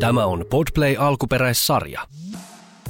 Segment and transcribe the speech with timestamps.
[0.00, 2.00] Tämä on Podplay alkuperäissarja.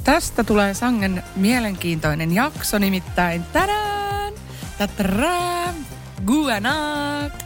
[0.03, 4.33] Tästä tulee sangen mielenkiintoinen jakso, nimittäin tänään,
[4.77, 5.73] tatarää,
[6.25, 6.75] Guana,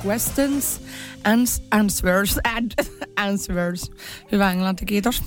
[0.05, 0.81] questions
[1.23, 2.71] and answers, and
[3.15, 3.91] answers.
[4.31, 5.23] Hyvä englanti, kiitos.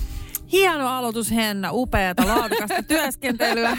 [0.54, 3.76] Hieno aloitus Henna, upeata laadukasta työskentelyä.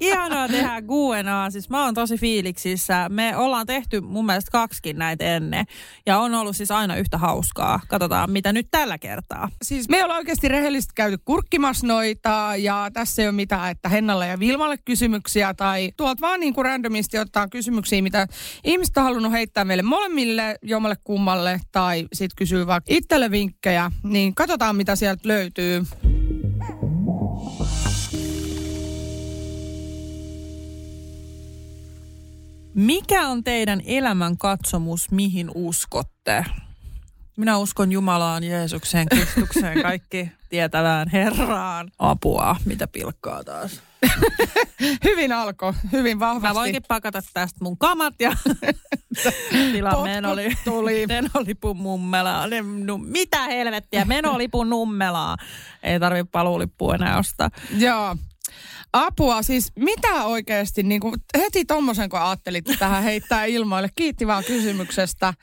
[0.00, 3.08] Hienoa tehdä Guenaa, siis mä oon tosi fiiliksissä.
[3.08, 5.64] Me ollaan tehty mun mielestä kaksikin näitä ennen
[6.06, 7.80] ja on ollut siis aina yhtä hauskaa.
[7.88, 9.48] Katsotaan mitä nyt tällä kertaa.
[9.62, 14.38] Siis me ollaan oikeasti rehellisesti käyty kurkkimasnoita ja tässä ei ole mitään, että Hennalle ja
[14.38, 18.26] Vilmalle kysymyksiä tai tuolta vaan niin kuin randomisti ottaa kysymyksiä, mitä
[18.64, 24.34] ihmiset on halunnut heittää meille molemmille, jommalle kummalle tai sitten kysyy vaikka itselle vinkkejä, niin
[24.34, 25.87] katsotaan mitä sieltä löytyy.
[32.74, 36.44] Mikä on teidän elämän katsomus, mihin uskotte?
[37.36, 41.90] Minä uskon Jumalaan, Jeesukseen, Kristukseen, kaikki tietävään Herraan.
[41.98, 43.87] Apua, mitä pilkkaa taas.
[45.04, 46.48] hyvin alkoi, hyvin vahvasti.
[46.48, 48.32] Mä voinkin pakata tästä mun kamat ja
[49.72, 51.06] tilaa menoli, tuli.
[51.22, 52.46] menolipun mummelaa.
[53.06, 55.36] Mitä helvettiä, menolipun nummelaa.
[55.82, 57.50] Ei tarvi paluulippua enää ostaa.
[57.78, 58.16] Joo.
[58.92, 63.88] Apua, siis mitä oikeasti, niin kuin heti tommosen kun ajattelit tähän heittää ilmoille.
[63.96, 65.34] Kiitti vaan kysymyksestä.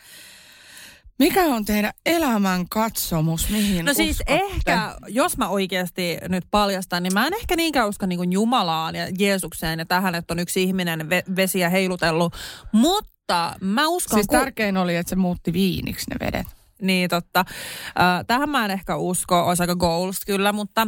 [1.20, 4.34] Mikä on teidän elämän katsomus, mihin No siis uskotte?
[4.44, 9.08] ehkä, jos mä oikeasti nyt paljastan, niin mä en ehkä niinkään usko niin Jumalaan ja
[9.20, 12.34] Jeesukseen ja tähän, että on yksi ihminen ve- vesiä heilutellut.
[12.72, 14.18] Mutta mä uskon...
[14.18, 16.48] Siis tärkein oli, että se muutti viiniksi ne vedet.
[16.82, 17.40] Niin totta.
[17.40, 20.88] Äh, tähän mä en ehkä usko, olisi aika goals kyllä, mutta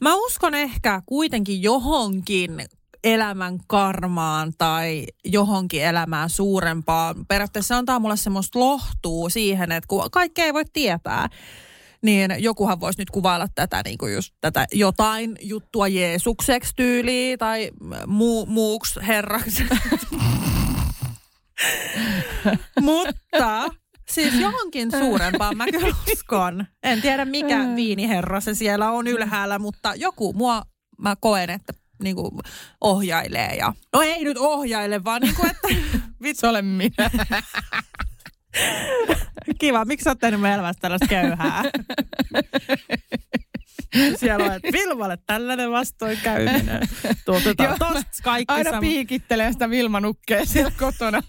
[0.00, 2.62] mä uskon ehkä kuitenkin johonkin
[3.04, 7.26] elämän karmaan tai johonkin elämään suurempaan.
[7.28, 11.28] Periaatteessa se antaa mulle semmoista lohtua siihen, että kun kaikkea ei voi tietää,
[12.02, 17.70] niin jokuhan voisi nyt kuvailla tätä, niin kuin just tätä jotain juttua Jeesukseksi tyyliin tai
[18.06, 19.64] muu, muuks herraksi.
[22.80, 23.68] Mutta
[24.10, 26.66] Siis johonkin suurempaan mä kyllä uskon.
[26.82, 30.62] En tiedä mikä viiniherra se siellä on ylhäällä, mutta joku mua
[30.98, 31.72] mä koen, että
[32.02, 32.30] niin kuin
[32.80, 33.54] ohjailee.
[33.56, 35.68] Ja, no ei nyt ohjaile, vaan niin kuin, että...
[36.22, 37.10] Vitsi olen minä.
[39.58, 41.62] Kiva, miksi oot tehnyt elämästä tällaista köyhää?
[44.16, 46.88] Siellä on, että Vilmalle tällainen vastoinkäyminen.
[47.24, 48.80] Tuotetaan tosta kaikki Aina sama.
[48.80, 51.22] piikittelee sitä Vilmanukkea siellä kotona.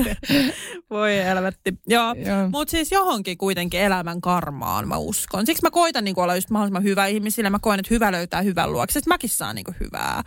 [0.90, 1.74] Voi helvetti.
[1.86, 2.48] Joo, Joo.
[2.50, 5.46] mutta siis johonkin kuitenkin elämän karmaan mä uskon.
[5.46, 7.50] Siksi mä koitan niin olla just mahdollisimman hyvä ihmisille.
[7.50, 8.92] Mä koen, että hyvä löytää hyvän luokse.
[8.92, 10.22] Sitten mäkin saan niin hyvää.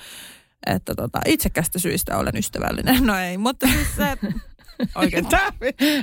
[0.65, 3.03] Että tota, itsekästä syistä olen ystävällinen.
[3.05, 4.17] No ei, mutta siis se,
[4.95, 5.27] oikein.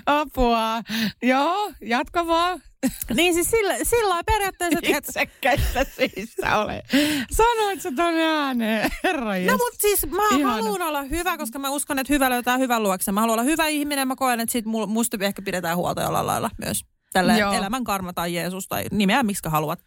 [0.07, 0.83] Apua.
[1.23, 2.63] Joo, jatka vaan.
[3.15, 4.99] Niin siis sillä, sillä periaatteessa, että...
[4.99, 6.83] Itsekkäistä syistä ole.
[7.31, 10.55] Sanoit sä ton ääneen, herra No mutta siis mä Ihana.
[10.55, 13.13] haluan olla hyvä, koska mä uskon, että hyvä löytää hyvän luokse.
[13.13, 14.09] Mä haluan olla hyvä ihminen.
[14.09, 16.85] Mä koen, että siitä musta ehkä pidetään huolta jollain lailla myös.
[17.13, 17.53] Tällä Joo.
[17.53, 19.85] elämän karma tai Jeesus tai nimeä miksi haluat.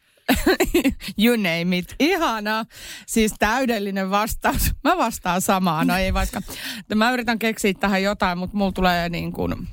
[1.23, 1.95] You name it.
[1.99, 2.65] Ihana.
[3.07, 4.71] Siis täydellinen vastaus.
[4.83, 5.85] Mä vastaan samaa.
[5.85, 6.41] No ei vaikka.
[6.95, 9.67] Mä yritän keksiä tähän jotain, mutta mulla tulee niin kuin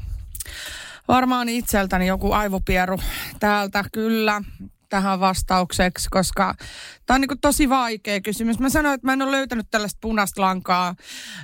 [1.11, 3.01] varmaan itseltäni joku aivopieru
[3.41, 4.43] täältä kyllä
[4.89, 6.55] tähän vastaukseksi, koska
[7.07, 8.59] tämä on niin tosi vaikea kysymys.
[8.59, 10.95] Mä sanoin, että mä en ole löytänyt tällaista punaista lankaa.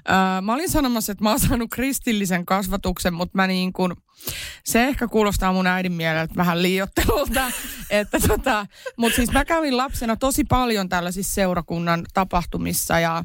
[0.09, 3.93] Öö, mä olin sanomassa, että mä oon saanut kristillisen kasvatuksen, mutta mä niin kuin,
[4.65, 7.51] se ehkä kuulostaa mun äidin mieleltä vähän liiottelulta.
[7.91, 8.67] että tota,
[8.97, 13.25] mutta siis mä kävin lapsena tosi paljon tällaisissa seurakunnan tapahtumissa ja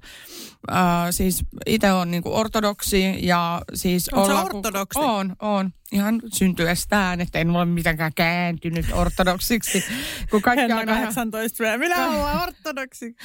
[0.72, 0.78] äh,
[1.12, 5.00] siis itse on niinku ortodoksi ja siis ollaan ku- ortodoksi?
[5.00, 5.72] On, on.
[5.92, 9.84] Ihan syntyestään, että en ole mitenkään kääntynyt ortodoksiksi.
[10.30, 11.78] Kun kaikki Henna aina ihan- 18 vielä.
[11.78, 13.16] Minä olen ortodoksi.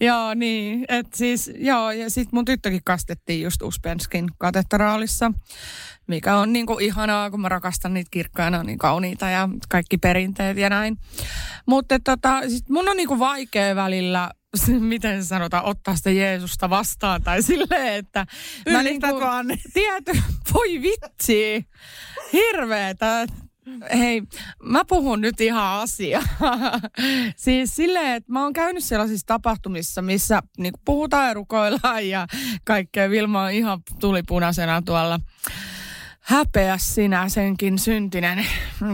[0.00, 0.84] Joo, niin.
[0.88, 5.32] Et siis, joo, ja sitten mun tyttökin kastettiin just Uspenskin katedraalissa,
[6.06, 9.98] mikä on niinku ihanaa, kun mä rakastan niitä kirkkoja, ne on niin kauniita ja kaikki
[9.98, 10.96] perinteet ja näin.
[11.66, 14.30] Mutta tota, sit mun on niinku vaikea välillä,
[14.80, 18.26] miten sanotaan, ottaa sitä Jeesusta vastaan tai silleen, että...
[18.72, 19.56] mä Ylistätkö, Anni?
[19.74, 20.22] Tiety,
[20.54, 21.66] voi vitsi,
[22.32, 23.26] hirveetä.
[23.94, 24.22] Hei,
[24.62, 26.22] mä puhun nyt ihan asiaa.
[27.36, 32.26] siis silleen, että mä oon käynyt sellaisissa tapahtumissa, missä niin puhutaan ja rukoillaan ja
[32.64, 33.10] kaikkea.
[33.10, 35.20] Vilma on ihan tulipunaisena tuolla.
[36.24, 38.46] Häpeä sinä senkin syntinen.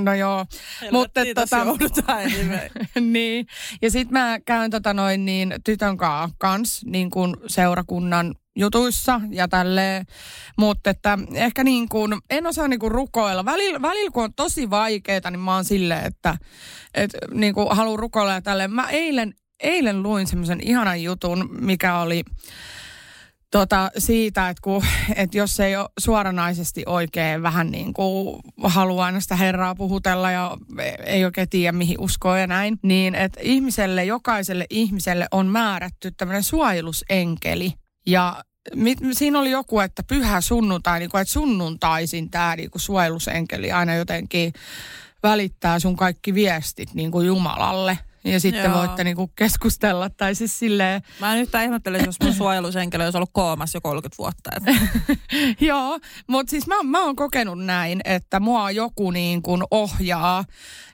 [0.05, 0.47] No joo.
[0.93, 2.23] Mutta Helvettiin, tässä tota, joudutaan
[3.13, 3.47] niin.
[3.83, 9.49] Ja sitten mä käyn tota noin niin tytön kaa kans niin kuin seurakunnan jutuissa ja
[9.49, 10.05] tälle,
[10.59, 13.45] mutta että ehkä niin kuin, en osaa niin kuin rukoilla.
[13.45, 16.37] Välillä, välillä kun on tosi vaikeaa, niin mä oon silleen, että,
[16.95, 18.69] että niin kuin haluan rukoilla ja tälle.
[18.69, 22.23] Mä eilen, eilen luin semmoisen ihanan jutun, mikä oli
[23.51, 24.85] tota, siitä, että, kun,
[25.17, 30.57] että jos ei ole suoranaisesti oikein vähän niin kuin haluaa aina sitä Herraa puhutella ja
[31.05, 36.43] ei oikein tiedä mihin uskoo ja näin, niin että ihmiselle, jokaiselle ihmiselle on määrätty tämmöinen
[36.43, 37.73] suojelusenkeli.
[38.07, 38.45] Ja
[38.75, 43.73] mit, siinä oli joku, että pyhä sunnuntai, niin kuin, että sunnuntaisin tämä niin kuin suojelusenkeli
[43.73, 44.53] aina jotenkin
[45.23, 48.79] välittää sun kaikki viestit niin kuin Jumalalle– ja sitten Joo.
[48.79, 50.11] voitte niinku keskustella.
[50.11, 51.03] Tai siis silleen...
[51.21, 54.51] Mä en yhtään ihmettele, jos mun suojelusenkeli olisi ollut koomassa jo 30 vuotta.
[55.69, 60.45] Joo, mutta siis mä, mä oon kokenut näin, että mua joku niin kuin ohjaa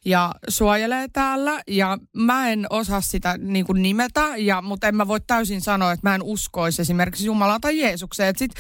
[0.05, 1.63] ja suojelee täällä.
[1.69, 5.93] Ja mä en osaa sitä niin kuin nimetä, ja, mutta en mä voi täysin sanoa,
[5.93, 8.29] että mä en uskoisi esimerkiksi Jumalaa tai Jeesukseen.
[8.29, 8.53] Et sit,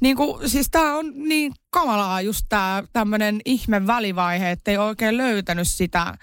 [0.00, 5.16] niin kuin, siis tää on niin kamalaa just tää tämmönen ihme välivaihe, että ei oikein
[5.16, 6.14] löytänyt sitä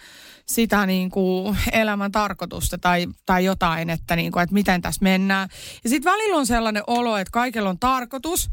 [0.47, 5.49] sitä niin kuin elämän tarkoitusta tai, tai jotain, että, niin kuin, että miten tässä mennään.
[5.83, 8.49] Ja sitten välillä on sellainen olo, että kaikella on tarkoitus,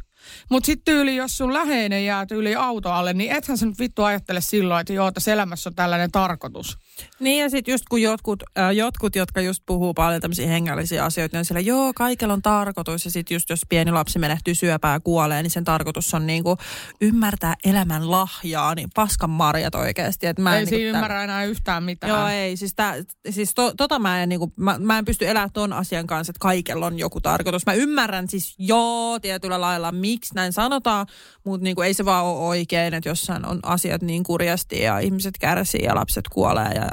[0.51, 4.03] mutta sitten tyyli, jos sun läheinen jää tyyli auto alle, niin ethän sä nyt vittu
[4.03, 6.79] ajattele silloin, että joo, tässä elämässä on tällainen tarkoitus.
[7.21, 11.37] Niin ja sitten just kun jotkut, äh, jotkut, jotka just puhuu paljon tämmöisiä hengellisiä asioita,
[11.37, 13.05] niin on siellä, joo, kaikella on tarkoitus.
[13.05, 16.57] Ja sitten just jos pieni lapsi menehtyy syöpää ja kuolee, niin sen tarkoitus on niinku
[17.01, 20.27] ymmärtää elämän lahjaa, niin paskan marjat oikeasti.
[20.27, 22.11] Et mä en ei niinku siinä ymmärrä enää yhtään mitään.
[22.11, 22.57] Joo, ei.
[22.57, 22.95] Siis, tää,
[23.31, 26.41] siis to, tota mä en, niinku, mä, mä en pysty elämään ton asian kanssa, että
[26.41, 27.67] kaikella on joku tarkoitus.
[27.67, 31.07] Mä ymmärrän siis joo tietyllä lailla, miksi näin sanotaan,
[31.45, 35.39] mutta niinku, ei se vaan ole oikein, että jossain on asiat niin kurjasti ja ihmiset
[35.39, 36.88] kärsii ja lapset kuolee ja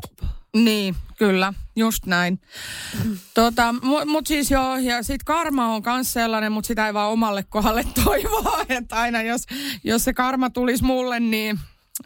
[0.55, 2.39] niin, kyllä, just näin.
[3.33, 7.11] Tota, mutta mut siis joo, ja sit karma on myös sellainen, mutta sitä ei vaan
[7.11, 9.41] omalle kohdalle toivoa, että aina jos,
[9.83, 11.59] jos se karma tulisi mulle, niin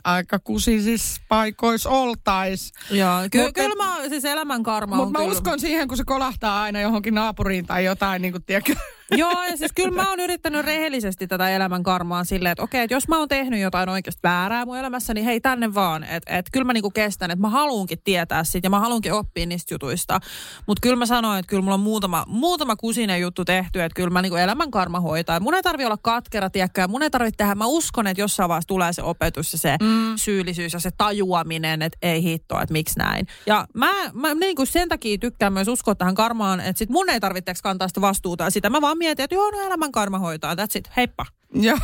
[0.04, 2.72] aika kusisissa paikoissa oltais.
[2.92, 5.32] Joo, ky- kyllä mä, siis elämän karma on Mutta mä kyllä.
[5.32, 8.76] uskon siihen, kun se kolahtaa aina johonkin naapuriin tai jotain, niin kuin tiedätkö.
[9.12, 12.94] Joo, ja siis kyllä mä oon yrittänyt rehellisesti tätä elämän karmaa silleen, että okei, että
[12.94, 16.04] jos mä oon tehnyt jotain oikeasti väärää mun elämässä, niin hei tänne vaan.
[16.04, 19.46] Että et, kyllä mä niinku kestän, että mä haluunkin tietää siitä ja mä haluunkin oppia
[19.46, 20.20] niistä jutuista.
[20.68, 24.10] Mutta kyllä mä sanoin, että kyllä mulla on muutama, muutama kusinen juttu tehty, että kyllä
[24.10, 25.40] mä niinku elämän karma hoitaa.
[25.40, 27.56] Mun ei tarvi olla katkera, tiedäkö, mun ei tarvitse tehdä.
[27.56, 30.14] Mä uskon, että jossain vaiheessa tulee se opetus ja se mm.
[30.16, 33.28] syyllisyys ja se tajuaminen, että ei hittoa, että miksi näin.
[33.46, 37.20] Ja mä, mä niinku sen takia tykkään myös uskoa tähän karmaan, että sit mun ei
[37.20, 40.56] tarvitse kantaa sitä vastuuta ja sitä mä vaan mietin, että joo, no elämän karma hoitaa,
[40.56, 41.26] that's it, heippa.
[41.54, 41.80] Joo,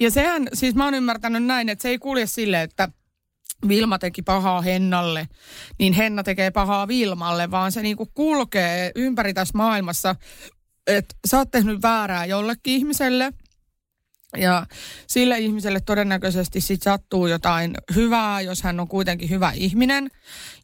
[0.00, 2.88] ja sehän, siis mä oon ymmärtänyt näin, että se ei kulje silleen, että
[3.68, 5.28] Vilma teki pahaa Hennalle,
[5.78, 10.14] niin Henna tekee pahaa Vilmalle, vaan se niinku kulkee ympäri tässä maailmassa,
[10.86, 13.32] että sä oot tehnyt väärää jollekin ihmiselle–
[14.36, 14.66] ja
[15.06, 20.10] sille ihmiselle todennäköisesti sit sattuu jotain hyvää, jos hän on kuitenkin hyvä ihminen.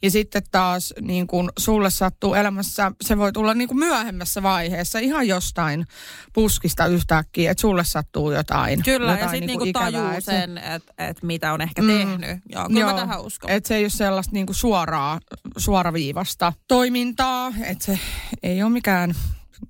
[0.03, 4.99] Ja sitten taas niin kun sulle sattuu elämässä, se voi tulla niin kun myöhemmässä vaiheessa
[4.99, 5.87] ihan jostain
[6.33, 8.83] puskista yhtäkkiä, että sulle sattuu jotain.
[8.83, 11.89] Kyllä, jotain ja sitten niin niin tajuu et sen, että et mitä on ehkä mm,
[11.89, 12.39] tehnyt.
[12.49, 13.51] Joo, kyllä joo, mä tähän uskon.
[13.51, 15.21] Että se ei ole sellaista niin suoraa,
[15.57, 17.99] suoraviivasta toimintaa, että se
[18.43, 19.15] ei ole mikään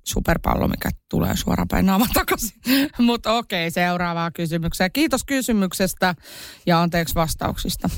[0.07, 2.61] superpallo, mikä tulee suoraan päin naaman takaisin.
[2.99, 4.91] Mutta okei, seuraavaa kysymykseen.
[4.91, 6.15] Kiitos kysymyksestä
[6.65, 7.89] ja anteeksi vastauksista.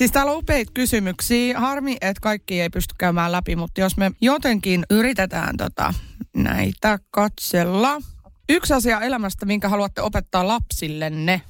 [0.00, 1.60] Siis täällä on upeita kysymyksiä.
[1.60, 5.94] Harmi, että kaikki ei pysty käymään läpi, mutta jos me jotenkin yritetään tota,
[6.36, 8.00] näitä katsella.
[8.48, 11.42] Yksi asia elämästä, minkä haluatte opettaa lapsillenne.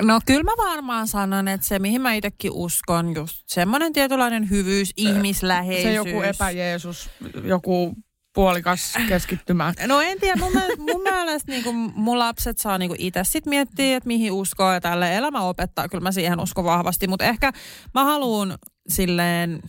[0.00, 4.92] No kyllä mä varmaan sanon, että se mihin mä itsekin uskon, just semmoinen tietynlainen hyvyys,
[4.96, 5.84] ihmisläheisyys.
[5.84, 7.10] Se joku epäjeesus,
[7.44, 7.94] joku
[8.38, 9.72] puolikas keskittymä?
[9.86, 13.46] No en tiedä, mun, mielestä, mun mielestä niin kuin mun lapset saa niin itse sit
[13.46, 15.88] miettiä, että mihin uskoo ja tälle elämä opettaa.
[15.88, 17.52] Kyllä mä siihen uskon vahvasti, mutta ehkä
[17.94, 19.62] mä haluan silleen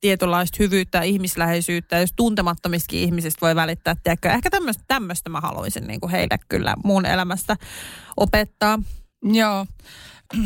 [0.00, 3.96] tietynlaista hyvyyttä, ihmisläheisyyttä, jos tuntemattomistakin ihmisistä voi välittää.
[4.02, 4.30] Tiedätkö?
[4.30, 4.50] Ehkä
[4.88, 7.56] tämmöistä mä haluaisin niin kuin heille kyllä mun elämästä
[8.16, 8.82] opettaa.
[9.22, 9.66] Joo.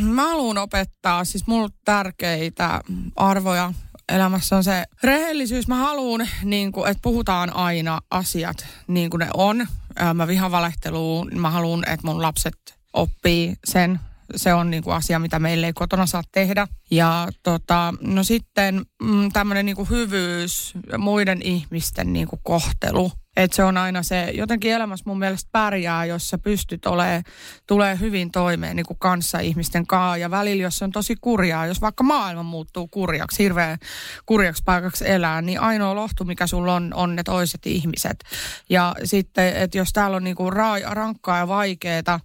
[0.02, 2.80] Mä haluan opettaa, siis mulla tärkeitä
[3.16, 3.73] arvoja
[4.12, 5.68] elämässä on se rehellisyys.
[5.68, 9.66] Mä haluan, niin kuin, että puhutaan aina asiat niin kuin ne on.
[10.14, 11.30] Mä vihan valehteluun.
[11.34, 14.00] Mä haluan, että mun lapset oppii sen
[14.37, 16.68] Se on niin kuin asia, mitä meille ei kotona saa tehdä.
[16.90, 23.56] Ja tota, no sitten mm, tämmöinen niin kuin hyvyys, muiden ihmisten niin kuin kohtelu– että
[23.56, 27.22] se on aina se, jotenkin elämässä mun mielestä pärjää, jos sä pystyt olemaan,
[27.66, 30.16] tulee hyvin toimeen niin kuin kanssa ihmisten kanssa.
[30.16, 33.78] Ja välillä, jos se on tosi kurjaa, jos vaikka maailma muuttuu kurjaksi, hirveän
[34.26, 38.24] kurjaksi paikaksi elää, niin ainoa lohtu, mikä sulla on, on ne toiset ihmiset.
[38.70, 42.20] Ja sitten, että jos täällä on niin kuin ra- rankkaa ja vaikeaa,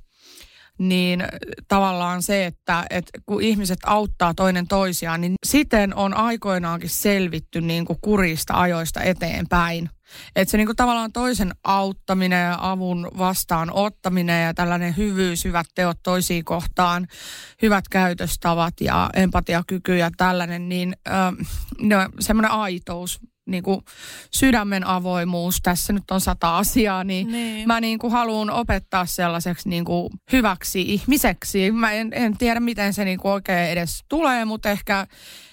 [0.79, 1.23] niin
[1.67, 7.85] tavallaan se, että, että kun ihmiset auttaa toinen toisiaan, niin siten on aikoinaankin selvitty niin
[7.85, 9.89] kuin kurista ajoista eteenpäin.
[10.35, 15.97] Että se niin kuin tavallaan toisen auttaminen ja avun vastaanottaminen ja tällainen hyvyys, hyvät teot
[16.03, 17.07] toisiin kohtaan,
[17.61, 23.19] hyvät käytöstavat ja empatiakyky ja tällainen, niin äh, semmoinen aitous
[23.51, 23.81] niin kuin
[24.31, 27.67] sydämen avoimuus, tässä nyt on sata asiaa, niin, niin.
[27.67, 31.71] mä niin kuin haluan opettaa sellaiseksi niin kuin hyväksi ihmiseksi.
[31.71, 35.07] Mä en, en tiedä, miten se niin kuin oikein edes tulee, mutta ehkä,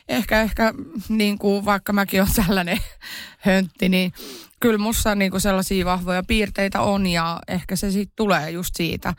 [0.09, 0.75] ehkä, ehkä
[1.09, 2.79] niin kuin, vaikka mäkin olen tällainen
[3.47, 4.13] höntti, niin
[4.61, 9.15] kyllä musta niin kuin sellaisia vahvoja piirteitä on ja ehkä se sitten tulee just siitä,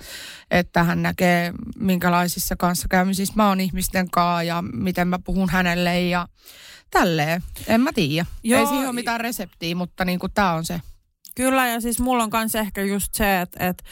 [0.52, 6.28] että hän näkee minkälaisissa kanssakäymisissä mä oon ihmisten kanssa ja miten mä puhun hänelle ja
[6.91, 7.44] tälleen.
[7.67, 8.25] En mä tiedä.
[8.44, 8.60] Joo.
[8.60, 10.82] Ei siihen ole mitään reseptiä, mutta niin kuin tää on se.
[11.36, 13.84] Kyllä ja siis mulla on kans ehkä just se, että, että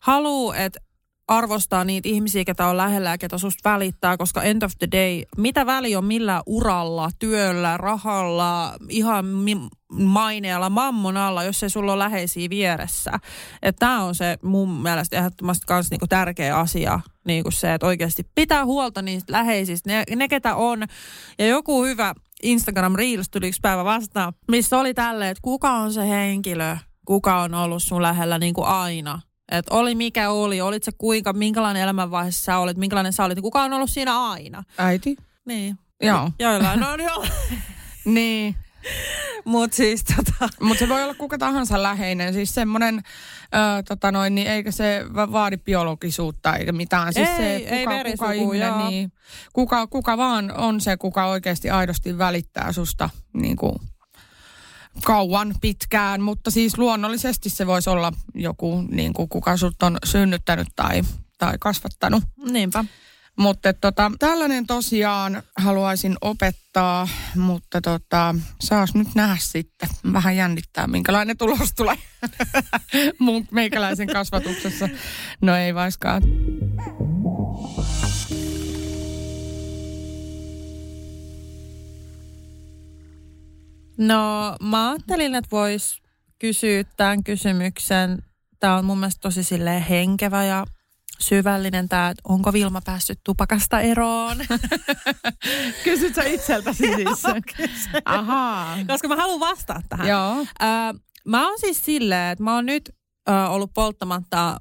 [0.00, 0.80] haluu, että
[1.28, 5.22] arvostaa niitä ihmisiä, ketä on lähellä ja ketä susta välittää, koska end of the day,
[5.36, 11.98] mitä väli on millä uralla, työllä, rahalla, ihan mi- maineella, mammonalla, jos ei sulla ole
[11.98, 13.12] läheisiä vieressä.
[13.78, 18.64] Tämä on se mun mielestä ehdottomasti myös niinku tärkeä asia, niinku se, että oikeasti pitää
[18.64, 20.86] huolta niistä läheisistä, ne, ne ketä on.
[21.38, 25.92] Ja joku hyvä Instagram Reels tuli yksi päivä vastaan, missä oli tälleen, että kuka on
[25.92, 26.76] se henkilö,
[27.06, 29.20] kuka on ollut sun lähellä niin kuin aina.
[29.52, 33.42] Että oli mikä oli, olit se kuinka, minkälainen elämänvaihe sä olit, minkälainen sä olit, niin
[33.42, 34.62] kuka on ollut siinä aina.
[34.78, 35.16] Äiti.
[35.44, 35.78] Niin.
[36.02, 36.30] Joo.
[36.38, 37.24] Joillain on jo.
[38.04, 38.56] niin.
[39.44, 40.48] Mutta siis tota...
[40.60, 42.34] Mut se voi olla kuka tahansa läheinen.
[42.34, 43.02] Siis semmoinen,
[43.88, 47.12] tota noin, niin eikä se vaadi biologisuutta eikä mitään.
[47.14, 47.36] Siis ei,
[47.68, 49.12] se, kuka, ei kuka ihminen, niin,
[49.52, 53.74] kuka, kuka vaan on se, kuka oikeasti aidosti välittää susta niin kuin
[55.04, 60.68] kauan, pitkään, mutta siis luonnollisesti se voisi olla joku, niin kuin kuka sut on synnyttänyt
[60.76, 61.02] tai,
[61.38, 62.24] tai kasvattanut.
[62.50, 62.84] Niinpä.
[63.38, 69.88] Mutta tota, tällainen tosiaan haluaisin opettaa, mutta tota, saas nyt nähdä sitten.
[70.12, 71.96] Vähän jännittää, minkälainen tulos tulee
[73.18, 74.88] mun meikäläisen kasvatuksessa.
[75.40, 76.22] No ei vaiskaan.
[83.98, 86.02] No mä ajattelin, että vois
[86.38, 88.18] kysyä tämän kysymyksen.
[88.60, 89.40] Tämä on mun mielestä tosi
[89.88, 90.66] henkevä ja
[91.20, 94.36] syvällinen tämä, että onko Vilma päässyt tupakasta eroon.
[95.84, 97.22] Kysyt sä itseltäsi siis?
[98.04, 98.78] Ahaa.
[98.86, 100.08] Koska mä haluan vastata tähän.
[100.08, 100.40] Joo.
[100.40, 100.94] Äh,
[101.26, 102.97] mä oon siis silleen, että mä oon nyt
[103.48, 104.56] ollut polttamatta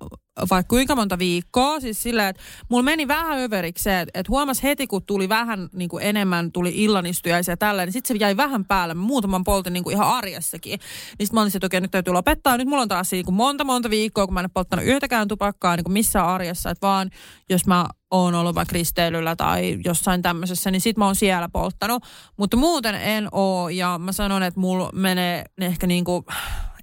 [0.50, 1.80] vaikka kuinka monta viikkoa.
[1.80, 5.90] Siis silleen, että mulla meni vähän överiksi että, että huomas heti, kun tuli vähän niin
[5.90, 8.94] kuin enemmän, tuli illanistujaisia ja tällä, niin sitten se jäi vähän päälle.
[8.94, 10.80] Muutaman poltin niin kuin ihan arjessakin.
[11.20, 12.58] Niin sitten mä olin että okei, nyt täytyy lopettaa.
[12.58, 15.28] Nyt mulla on taas niin kuin monta, monta viikkoa, kun mä en ole polttanut yhtäkään
[15.28, 16.70] tupakkaa niin kuin missään arjessa.
[16.70, 17.10] Että vaan
[17.50, 22.04] jos mä oon ollut vaikka risteilyllä tai jossain tämmöisessä, niin sit mä oon siellä polttanut.
[22.38, 26.26] Mutta muuten en oo ja mä sanon, että mulla menee ehkä niin kuin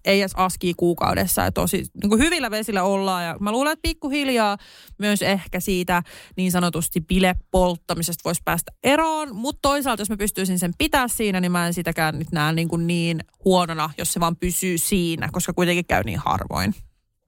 [0.04, 1.42] ei edes aski kuukaudessa.
[1.42, 4.58] Ja tosi niin kuin hyvillä vesillä ollaan ja mä luulen, että pikkuhiljaa
[4.98, 6.02] myös ehkä siitä
[6.36, 9.36] niin sanotusti bilepolttamisesta voisi päästä eroon.
[9.36, 12.68] Mutta toisaalta, jos mä pystyisin sen pitää siinä, niin mä en sitäkään nyt näe niin,
[12.68, 16.74] kuin niin huonona, jos se vaan pysyy siinä, koska kuitenkin käy niin harvoin.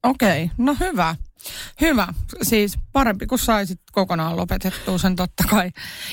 [0.07, 1.17] Okei, okay, no hyvä.
[1.81, 2.09] Hyvä.
[2.43, 5.71] Siis parempi kuin saisit kokonaan lopetettua sen totta kai.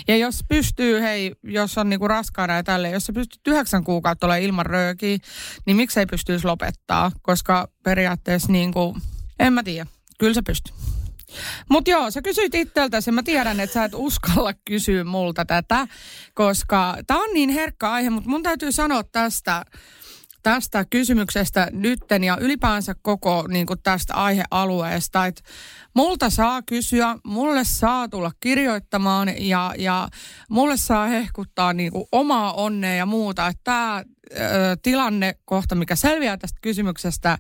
[0.08, 4.28] Ja jos pystyy, hei, jos on niinku raskaana ja tälle, jos sä pystyt yhdeksän kuukautta
[4.28, 5.18] olemaan ilman röökiä,
[5.66, 7.12] niin miksei pystyisi lopettaa?
[7.22, 8.98] Koska periaatteessa niinku,
[9.40, 9.86] en mä tiedä,
[10.20, 10.76] kyllä se pystyy.
[11.70, 15.88] Mutta joo, sä kysyit itseltäsi mä tiedän, että sä et uskalla kysyä multa tätä,
[16.34, 19.66] koska tämä on niin herkkä aihe, mutta mun täytyy sanoa tästä
[20.44, 25.42] tästä kysymyksestä nytten ja ylipäänsä koko niin kuin tästä aihealueesta, että
[25.96, 30.08] multa saa kysyä, mulle saa tulla kirjoittamaan ja, ja
[30.50, 34.04] mulle saa hehkuttaa niin kuin omaa onnea ja muuta, tämä
[34.82, 37.38] tilanne kohta, mikä selviää tästä kysymyksestä,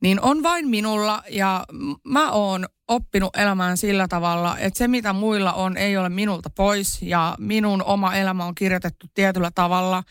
[0.00, 1.64] niin on vain minulla ja
[2.04, 7.02] mä oon oppinut elämään sillä tavalla, että se mitä muilla on ei ole minulta pois
[7.02, 10.02] ja minun oma elämä on kirjoitettu tietyllä tavalla.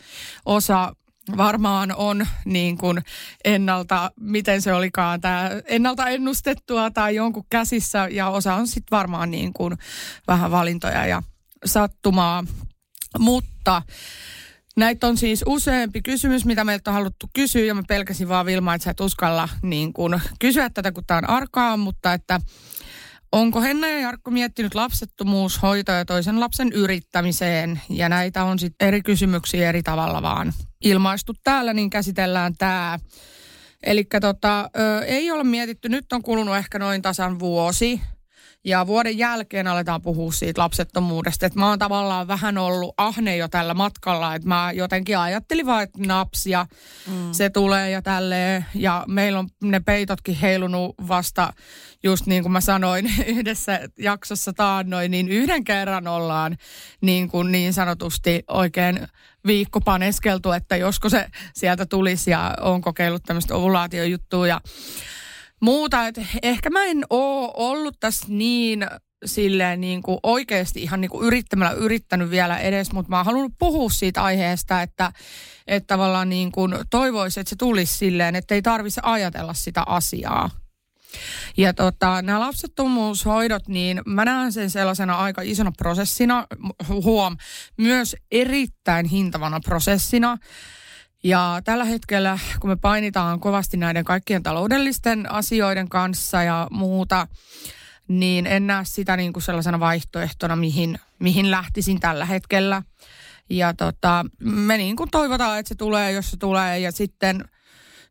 [0.46, 0.92] Osa
[1.36, 3.02] varmaan on niin kuin
[3.44, 9.30] ennalta, miten se olikaan, tämä ennalta ennustettua tai jonkun käsissä ja osa on sitten varmaan
[9.30, 9.78] niin kuin
[10.28, 11.22] vähän valintoja ja
[11.64, 12.44] sattumaa.
[13.18, 13.82] Mutta
[14.78, 18.74] Näitä on siis useampi kysymys, mitä meiltä on haluttu kysyä, ja mä pelkäsin vaan Vilma,
[18.74, 22.40] että sä et uskalla niin kun, kysyä tätä, kun tämä on arkaa, mutta että
[23.32, 29.02] onko Henna ja Jarkko miettinyt lapsettomuushoitoa ja toisen lapsen yrittämiseen, ja näitä on sitten eri
[29.02, 30.52] kysymyksiä eri tavalla vaan
[30.84, 32.98] ilmaistu täällä, niin käsitellään tämä.
[33.82, 34.70] Eli tota,
[35.06, 38.00] ei ole mietitty, nyt on kulunut ehkä noin tasan vuosi,
[38.64, 41.46] ja vuoden jälkeen aletaan puhua siitä lapsettomuudesta.
[41.46, 44.34] Että mä oon tavallaan vähän ollut ahne jo tällä matkalla.
[44.34, 46.66] Että mä jotenkin ajattelin vaan, että naps ja
[47.06, 47.32] mm.
[47.32, 48.66] se tulee ja tälleen.
[48.74, 51.52] Ja meillä on ne peitotkin heilunut vasta,
[52.02, 56.56] just niin kuin mä sanoin yhdessä jaksossa taannoin, niin yhden kerran ollaan
[57.00, 59.08] niin, kuin niin sanotusti oikein
[59.46, 64.60] viikko paneskeltu, että josko se sieltä tulisi ja on kokeillut tämmöistä ovulaatiojuttua ja
[65.60, 66.06] muuta.
[66.06, 68.86] Että ehkä mä en oo ollut tässä niin
[69.24, 73.52] silleen niin kuin oikeasti ihan niin kuin yrittämällä yrittänyt vielä edes, mutta mä oon halunnut
[73.58, 75.12] puhua siitä aiheesta, että,
[75.66, 80.50] että tavallaan niin kuin toivoisin, että se tulisi silleen, että ei tarvitse ajatella sitä asiaa.
[81.56, 86.46] Ja tota, nämä lapsettomuushoidot, niin mä näen sen sellaisena aika isona prosessina,
[86.88, 87.36] huom,
[87.76, 90.38] myös erittäin hintavana prosessina.
[91.24, 97.26] Ja tällä hetkellä, kun me painitaan kovasti näiden kaikkien taloudellisten asioiden kanssa ja muuta,
[98.08, 102.82] niin en näe sitä niin kuin sellaisena vaihtoehtona, mihin, mihin lähtisin tällä hetkellä.
[103.50, 106.78] Ja tota, me niin kuin toivotaan, että se tulee, jos se tulee.
[106.78, 107.44] Ja sitten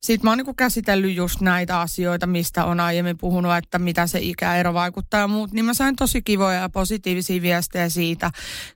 [0.02, 4.20] sitten mä oon niin käsitellyt just näitä asioita, mistä on aiemmin puhunut, että mitä se
[4.22, 5.52] ikäero vaikuttaa ja muut.
[5.52, 8.32] Niin mä sain tosi kivoja ja positiivisia viestejä siitä,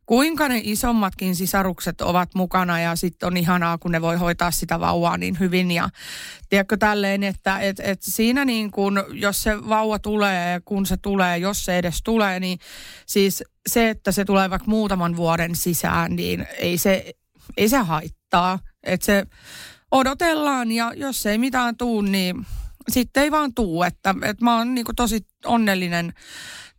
[0.05, 4.79] kuinka ne isommatkin sisarukset ovat mukana ja sitten on ihanaa, kun ne voi hoitaa sitä
[4.79, 5.71] vauvaa niin hyvin.
[5.71, 5.89] Ja
[6.49, 10.97] tiedätkö tälleen, että et, et siinä niin kun, jos se vauva tulee ja kun se
[10.97, 12.59] tulee, jos se edes tulee, niin
[13.05, 17.13] siis se, että se tulee vaikka muutaman vuoden sisään, niin ei se,
[17.57, 18.59] ei se haittaa.
[18.83, 19.25] Että se
[19.91, 22.45] odotellaan ja jos ei mitään tuu, niin
[22.89, 23.83] sitten ei vaan tuu.
[23.83, 26.13] Että, että mä oon niin tosi onnellinen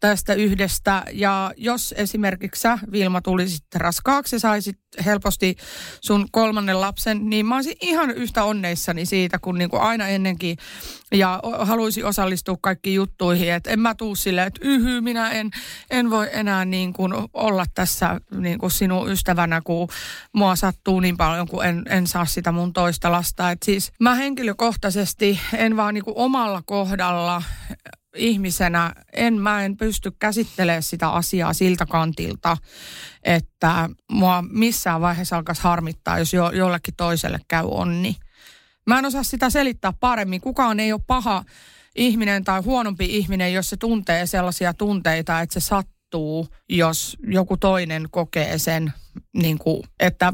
[0.02, 1.02] tästä yhdestä.
[1.12, 5.56] Ja jos esimerkiksi sä, Vilma, tulisit raskaaksi ja saisit helposti
[6.00, 10.56] sun kolmannen lapsen, niin mä olisin ihan yhtä onneissani siitä kuin, niin kuin aina ennenkin.
[11.12, 15.50] Ja haluaisin osallistua kaikkiin juttuihin, että en mä tuu silleen, että yhy, minä en,
[15.90, 19.88] en voi enää niin kuin olla tässä niin kuin sinun ystävänä, kun
[20.32, 23.50] mua sattuu niin paljon, kun en, en saa sitä mun toista lasta.
[23.50, 27.42] Et siis mä henkilökohtaisesti en vaan niin kuin omalla kohdalla
[28.16, 32.56] ihmisenä en, mä en pysty käsittelemään sitä asiaa siltä kantilta,
[33.22, 38.16] että mua missään vaiheessa alkaisi harmittaa, jos jo, jollekin toiselle käy onni.
[38.86, 40.40] Mä en osaa sitä selittää paremmin.
[40.40, 41.44] Kukaan ei ole paha
[41.94, 48.06] ihminen tai huonompi ihminen, jos se tuntee sellaisia tunteita, että se sattuu, jos joku toinen
[48.10, 48.92] kokee sen,
[49.32, 50.32] niin kuin, että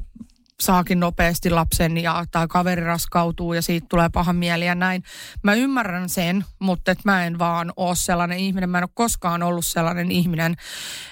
[0.63, 5.03] saakin nopeasti lapsen ja, tai kaveri raskautuu ja siitä tulee paha mieli ja näin.
[5.43, 8.71] Mä ymmärrän sen, mutta et mä en vaan ole sellainen ihminen.
[8.71, 10.55] Mä en ole koskaan ollut sellainen ihminen,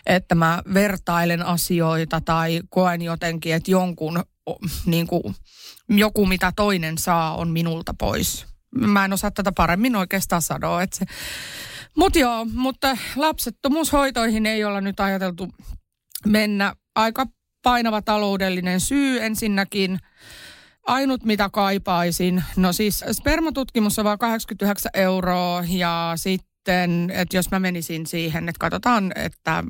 [0.07, 4.23] että mä vertailen asioita tai koen jotenkin, että jonkun,
[4.87, 5.35] niin kuin,
[5.89, 8.47] joku mitä toinen saa on minulta pois.
[8.75, 10.83] Mä en osaa tätä paremmin oikeastaan sanoa.
[10.83, 11.05] Että se,
[11.97, 15.49] Mut joo, mutta lapsettomuushoitoihin ei olla nyt ajateltu
[16.27, 17.27] mennä aika
[17.67, 19.99] painava taloudellinen syy ensinnäkin.
[20.87, 27.59] Ainut mitä kaipaisin, no siis spermatutkimus on vain 89 euroa ja sitten, että jos mä
[27.59, 29.65] menisin siihen, että katsotaan, että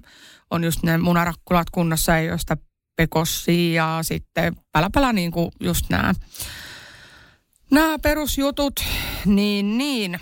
[0.50, 2.56] on just ne munarakkulat kunnossa, ei ole sitä
[2.96, 6.14] pekossia ja sitten päläpälä niin kuin just nämä.
[7.70, 8.80] Nämä perusjutut,
[9.24, 10.20] niin niin,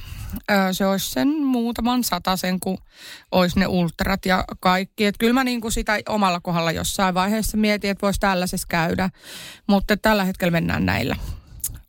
[0.72, 2.00] se olisi sen muutaman
[2.36, 2.78] sen, kun
[3.32, 5.06] olisi ne ultrat ja kaikki.
[5.06, 9.10] Että kyllä mä niin kuin sitä omalla kohdalla jossain vaiheessa mietin, että voisi tällaisessa käydä.
[9.66, 11.16] Mutta tällä hetkellä mennään näillä.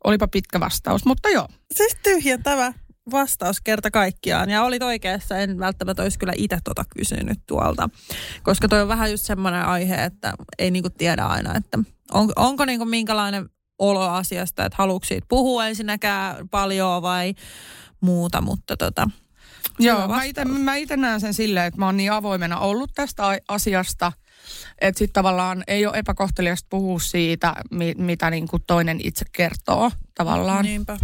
[0.04, 1.48] Olipa pitkä vastaus, mutta joo.
[1.74, 2.72] Siis tyhjentävä
[3.10, 4.50] vastaus kerta kaikkiaan.
[4.50, 7.88] Ja olit oikeassa, en välttämättä olisi kyllä itse tota kysynyt tuolta.
[8.42, 11.78] Koska toi on vähän just semmoinen aihe, että ei niinku tiedä aina, että
[12.12, 17.34] on, onko niinku minkälainen olo asiasta, että haluatko siitä puhua ensinnäkään paljon vai
[18.00, 19.10] muuta, mutta tota,
[19.78, 23.22] Joo, mä itse, mä itse näen sen silleen, että mä oon niin avoimena ollut tästä
[23.48, 24.12] asiasta,
[24.80, 27.54] että sitten tavallaan ei ole epäkohteliasta puhua siitä,
[27.96, 30.64] mitä niin kuin toinen itse kertoo tavallaan.
[30.64, 30.98] Niinpä.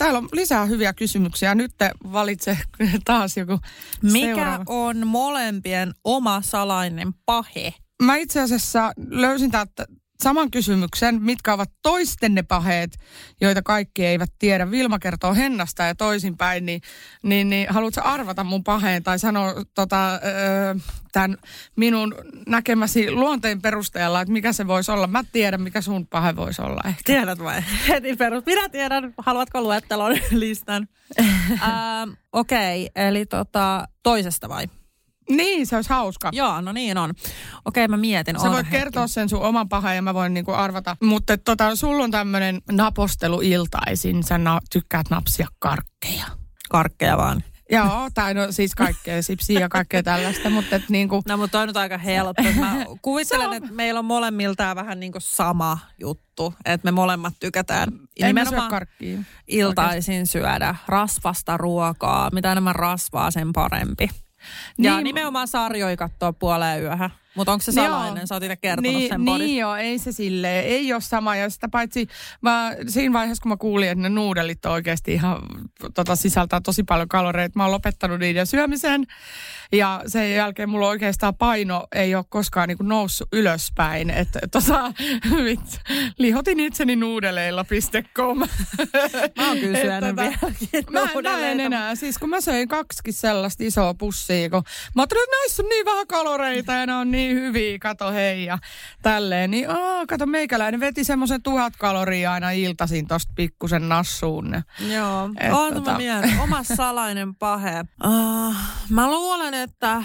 [0.00, 1.54] Täällä on lisää hyviä kysymyksiä.
[1.54, 2.58] Nyt te valitse
[3.04, 3.58] taas joku
[4.02, 4.64] Mikä seuraava.
[4.66, 7.74] on molempien oma salainen pahe?
[8.02, 9.86] Mä itse asiassa löysin täältä
[10.22, 12.98] saman kysymyksen, mitkä ovat toisten ne paheet,
[13.40, 14.70] joita kaikki eivät tiedä.
[14.70, 16.80] Vilma kertoo Hennasta ja toisinpäin, niin,
[17.22, 20.74] niin, niin haluatko arvata mun paheen tai sanoa tota, öö,
[21.12, 21.36] tämän
[21.76, 22.14] minun
[22.46, 25.06] näkemäsi luonteen perusteella, että mikä se voisi olla?
[25.06, 27.02] Mä tiedän, mikä sun pahe voisi olla ehkä.
[27.04, 27.62] Tiedät vai?
[27.88, 28.46] Heti perus.
[28.46, 29.14] Minä tiedän.
[29.18, 30.88] Haluatko luettelon listan?
[31.18, 34.66] ähm, Okei, okay, eli tota, toisesta vai?
[35.30, 36.28] Niin, se olisi hauska.
[36.32, 37.14] Joo, no niin on.
[37.64, 38.40] Okei, mä mietin.
[38.40, 38.70] Sä voit hetki.
[38.70, 40.96] kertoa sen sun oman pahan ja mä voin niinku arvata.
[41.02, 44.22] Mutta tota, sulla on tämmöinen napostelu iltaisin.
[44.24, 46.24] Sä na- tykkäät napsia karkkeja.
[46.70, 47.44] Karkkeja vaan.
[47.72, 51.66] Joo, tai no siis kaikkea, sipsiä ja kaikkea tällaista, mutta et niinku, No mutta on
[51.66, 52.42] nyt aika helppo.
[52.60, 56.54] Mä kuvittelen, että meillä on molemmiltaan vähän niin kuin sama juttu.
[56.64, 59.18] Että me molemmat tykätään en syö nimenomaan karkkia.
[59.48, 62.30] iltaisin syödä rasvasta ruokaa.
[62.32, 64.08] Mitä enemmän rasvaa, sen parempi.
[64.78, 67.10] Ja Niin- nimenomaan sarjoja katsoa puoleen yöhön.
[67.34, 67.86] Mutta onko se Joo.
[67.86, 68.26] salainen?
[68.26, 69.60] Sä oot itse kertonut niin, sen niin podissa.
[69.60, 71.36] joo, ei se silleen, ei ole sama.
[71.36, 72.06] Ja sitä paitsi
[72.40, 75.42] mä, siinä vaiheessa, kun mä kuulin, että ne nuudelit on oikeasti ihan
[75.94, 79.06] tota, sisältää tosi paljon kaloreita, mä oon lopettanut niiden syömisen.
[79.72, 84.10] Ja sen jälkeen mulla oikeastaan paino ei ole koskaan niin noussut ylöspäin.
[84.10, 84.92] Että tota,
[86.18, 88.38] lihotin itseni nuudeleilla.com.
[89.36, 91.94] Mä oon kyllä syönyt tota, vieläkin Mä, mä en enää.
[91.94, 94.62] Siis kun mä söin kaksikin sellaista isoa pussia, kun
[94.94, 98.44] mä ajattelin, että näissä on niin vähän kaloreita ja ne on niin hyviä, kato hei
[98.44, 98.58] ja
[99.02, 99.50] tälleen.
[99.50, 104.62] Niin aa, kato meikäläinen veti semmoisen tuhat kaloria aina iltaisin tosta pikkusen nassuun.
[104.92, 106.42] Joo, Et on tota-.
[106.42, 107.84] Oma salainen pahe.
[108.04, 108.54] Uh,
[108.88, 110.02] mä luulen, että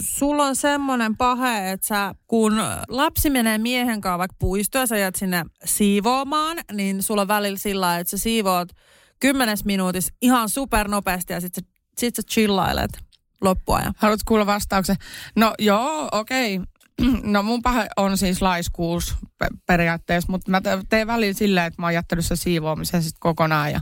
[0.00, 4.96] sulla on semmoinen pahe, että sä, kun lapsi menee miehen kanssa vaikka puistoon ja sä
[4.96, 8.68] jäät sinne siivoamaan, niin sulla on välillä sillä että sä siivoat
[9.20, 11.60] kymmenes minuutissa ihan supernopeasti ja sit sä,
[11.98, 12.90] sit sä chillailet
[13.40, 13.92] loppuajan.
[13.96, 14.96] Haluatko kuulla vastauksen?
[15.36, 16.60] No joo, okei.
[17.22, 21.82] No mun pahe on siis laiskuus pe- periaatteessa, mutta mä te- teen välillä silleen, että
[21.82, 23.80] mä oon jättänyt sen siivoamisen sitten kokonaan ja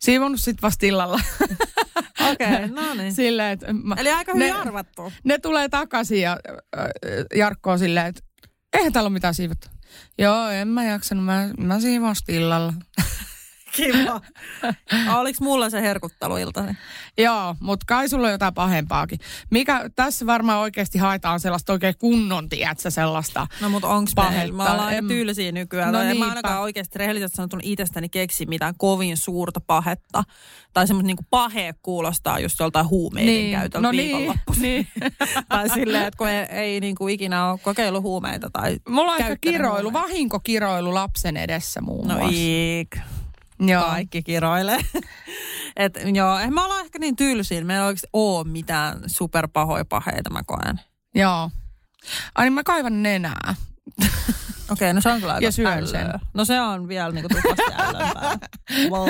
[0.00, 1.20] siivonnut sitten vasta illalla.
[2.32, 3.12] Okei, okay, no niin.
[3.14, 5.12] silleen, että mä, Eli aika hyvin ne- arvattu.
[5.24, 6.32] ne tulee takaisin ja
[6.78, 6.86] äh,
[7.36, 8.22] Jarkko on silleen, että
[8.72, 9.68] eihän täällä ole mitään siivottu.
[10.18, 12.72] Joo, en mä jaksanut, mä, mä siivoan sit illalla.
[13.72, 14.20] Kiva.
[15.18, 16.74] Oliko mulla se herkutteluilta?
[17.18, 19.18] Joo, mutta kai sulla on jotain pahempaakin.
[19.50, 23.46] Mikä tässä varmaan oikeasti haetaan sellaista oikein kunnon, tiedätkö, sellaista.
[23.60, 24.52] No mutta onks Pahetta.
[24.52, 25.92] Me ollaan En- tyylisiä nykyään.
[25.92, 30.24] No No en mä ainakaan oikeasti rehellisesti sanottuna itsestäni keksi mitään kovin suurta pahetta.
[30.72, 34.88] Tai semmoista niinku pahe kuulostaa just joltain huumeiden käytöltä no niin, niin.
[35.48, 39.36] tai silleen, että kun ei, ei niinku ikinä ole kokeillut huumeita tai Mulla on ehkä
[39.40, 40.08] kiroilu, huumeita.
[40.08, 42.36] vahinkokiroilu lapsen edessä muun No muassa.
[43.66, 43.84] Joo.
[43.86, 44.78] Kaikki kiroilee.
[45.76, 47.64] Et, joo, me ollaan ehkä niin tylsiä.
[47.64, 50.80] Meillä ei oikeasti ole mitään superpahoja paheita, mä koen.
[51.14, 51.50] Joo.
[52.34, 53.54] Ai niin mä kaivan nenää.
[54.72, 55.86] Okei, no se on kyllä aika Ja syön ällöä.
[55.86, 56.06] sen.
[56.34, 58.38] No se on vielä niinku tuplasti ällömpää.
[58.90, 59.08] Wow.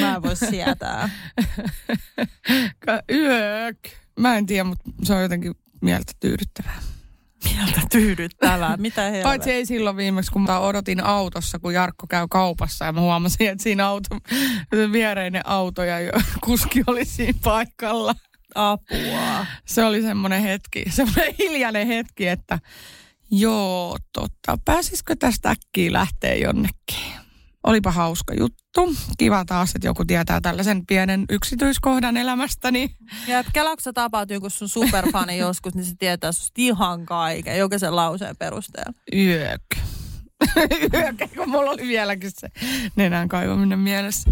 [0.00, 1.08] Mä en voi sietää.
[3.12, 3.78] yök.
[4.20, 6.80] Mä en tiedä, mutta se on jotenkin mieltä tyydyttävää.
[7.44, 8.76] Mieltä tyydyttävää.
[8.76, 9.22] Mitä helvettiä?
[9.22, 13.48] Paitsi ei silloin viimeksi, kun mä odotin autossa, kun Jarkko käy kaupassa ja mä huomasin,
[13.48, 14.08] että siinä auto,
[14.92, 15.96] viereinen auto ja
[16.44, 18.14] kuski oli siinä paikalla.
[18.54, 19.46] Apua.
[19.66, 22.58] Se oli semmoinen hetki, semmoinen hiljainen hetki, että
[23.30, 27.27] joo, totta, pääsisikö tästä äkkiä lähteä jonnekin?
[27.64, 28.94] Olipa hauska juttu.
[29.18, 32.96] Kiva taas, että joku tietää tällaisen pienen yksityiskohdan elämästäni.
[33.26, 37.58] Ja et kelauko sä tapaat jonkun sun superfani joskus, niin se tietää susta ihan kaiken,
[37.58, 38.92] jokaisen lauseen perusteella.
[39.14, 39.62] Yök.
[40.94, 42.48] Yök, kun mulla oli vieläkin se
[42.96, 44.30] nenän kaivaminen mielessä.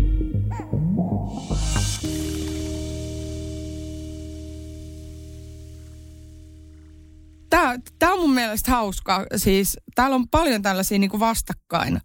[7.50, 9.26] Tämä, tämä on mun mielestä hauskaa.
[9.36, 12.00] Siis täällä on paljon tällaisia niin kuin vastakkain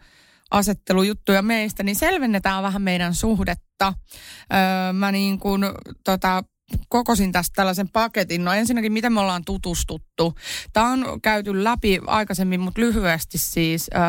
[0.52, 3.94] asettelujuttuja meistä, niin selvennetään vähän meidän suhdetta.
[4.54, 5.62] Öö, mä niin kuin,
[6.04, 6.44] tota,
[6.90, 8.46] kokosin tästä tällaisen paketin.
[8.46, 10.36] No ensinnäkin, miten me ollaan tutustuttu.
[10.74, 14.02] Tämä on käyty läpi aikaisemmin, mutta lyhyesti siis öö,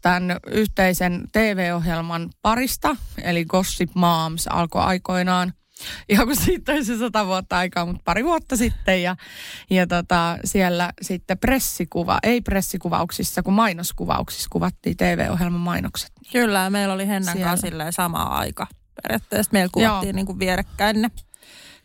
[0.00, 5.52] tämän yhteisen TV-ohjelman parista, eli Gossip Moms alkoi aikoinaan.
[6.08, 9.02] Ihan kun siitä olisi sata vuotta aikaa, mutta pari vuotta sitten.
[9.02, 9.16] Ja,
[9.70, 16.12] ja tota, siellä sitten pressikuva, ei pressikuvauksissa, kun mainoskuvauksissa kuvattiin TV-ohjelman mainokset.
[16.32, 17.50] Kyllä, meillä oli Hennan Siellä.
[17.50, 18.66] kanssa sama aika.
[19.02, 20.16] Periaatteessa meillä kuvattiin Joo.
[20.16, 21.10] niin kuin vierekkäin ne.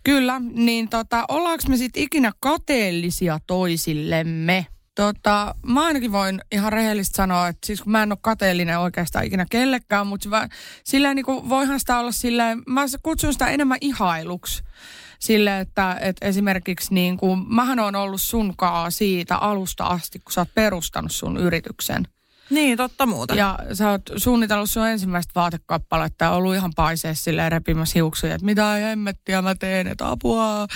[0.04, 4.68] Kyllä, niin tota, ollaanko me sitten ikinä kateellisia toisillemme?
[4.96, 9.26] Tota, mä ainakin voin ihan rehellisesti sanoa, että siis kun mä en ole kateellinen oikeastaan
[9.26, 10.50] ikinä kellekään, mutta
[10.84, 14.64] silleen niin kuin, voihan sitä olla silleen, mä kutsun sitä enemmän ihailuksi.
[15.20, 20.42] Sille, että, että esimerkiksi niin kuin, mähän on ollut sunkaa siitä alusta asti, kun sä
[20.42, 22.08] oot perustanut sun yrityksen.
[22.50, 23.36] Niin, totta muuta.
[23.36, 28.46] Ja sä oot suunnitellut sun ensimmäistä vaatekappaletta ja ollut ihan paiseessa silleen repimässä hiuksia, että
[28.46, 30.68] mitä hemmettiä mä teen, että apua.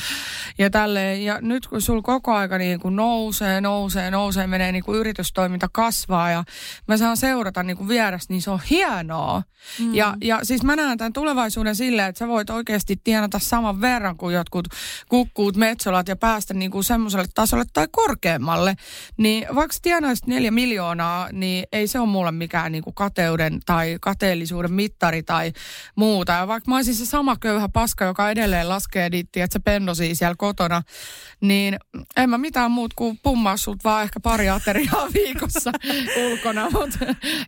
[0.58, 1.26] Ja tälleen.
[1.26, 5.68] Ja nyt kun sul koko aika niin kuin nousee, nousee, nousee, menee niin kuin yritystoiminta
[5.72, 6.44] kasvaa ja
[6.88, 9.44] mä saan seurata niin kuin vierestä, niin se on hienoa.
[9.80, 9.96] Mm.
[9.96, 14.18] Ja, ja siis mä näen tämän tulevaisuuden silleen, että sä voit oikeasti tienata saman verran
[14.18, 14.68] kuin jotkut
[15.10, 18.76] kukkuut, metsolat ja päästä niin kuin semmoiselle tasolle tai korkeammalle.
[19.18, 23.60] Niin vaikka tienaisit neljä miljoonaa, niin niin ei se ole mulle mikään niin kuin kateuden
[23.66, 25.54] tai kateellisuuden mittari tai
[25.96, 26.32] muuta.
[26.32, 30.16] Ja vaikka mä olisin se sama köyhä paska, joka edelleen laskee diittiä, että se pennosii
[30.16, 30.82] siellä kotona,
[31.42, 31.78] niin
[32.18, 35.72] en mä mitään muut kuin pummaa sut vaan ehkä pari ateriaa viikossa
[36.26, 36.70] ulkona.
[36.70, 36.90] Mut,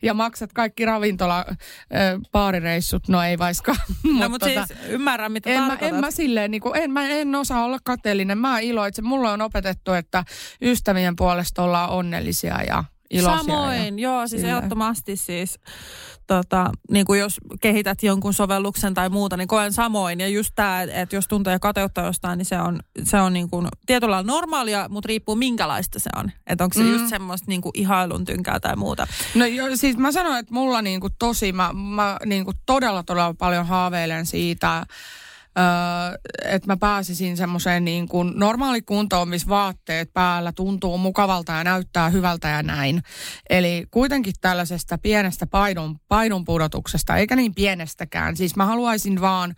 [0.02, 1.46] ja maksat kaikki ravintola
[2.32, 3.76] paarireissut, no ei vaikka.
[4.20, 7.08] No mutta tota, siis ymmärrän, mitä en mä, en mä silleen, niin kuin, en, mä
[7.08, 8.38] en osaa olla kateellinen.
[8.38, 9.06] Mä iloitsen.
[9.06, 10.24] Mulle on opetettu, että
[10.62, 13.38] ystävien puolesta ollaan onnellisia ja iloisia.
[13.38, 15.60] Samoin, ja joo, siis ehdottomasti siis,
[16.28, 20.20] tota, niin kuin jos kehität jonkun sovelluksen tai muuta, niin koen samoin.
[20.20, 23.68] Ja just tämä, että jos tuntee kateutta jostain, niin se on, se on niin kuin
[23.86, 26.32] tietyllä normaalia, mutta riippuu minkälaista se on.
[26.48, 26.92] Että onko se mm.
[26.92, 29.08] just semmoista niin kuin ihailun tynkää tai muuta.
[29.36, 33.04] No jo, siis mä sanoin, että mulla niin kuin tosi, mä, mä niin kuin todella
[33.04, 34.86] todella paljon haaveilen siitä,
[36.46, 42.10] Että mä pääsisin semmoiseen niin kuin normaali kuntoon, missä vaatteet päällä tuntuu mukavalta ja näyttää
[42.10, 43.02] hyvältä ja näin.
[43.50, 48.38] Eli kuitenkin tällaisesta pienestä paidon, paidon pudotuksesta, eikä niin pienestäkään.
[48.38, 49.56] Siis mä haluaisin vaan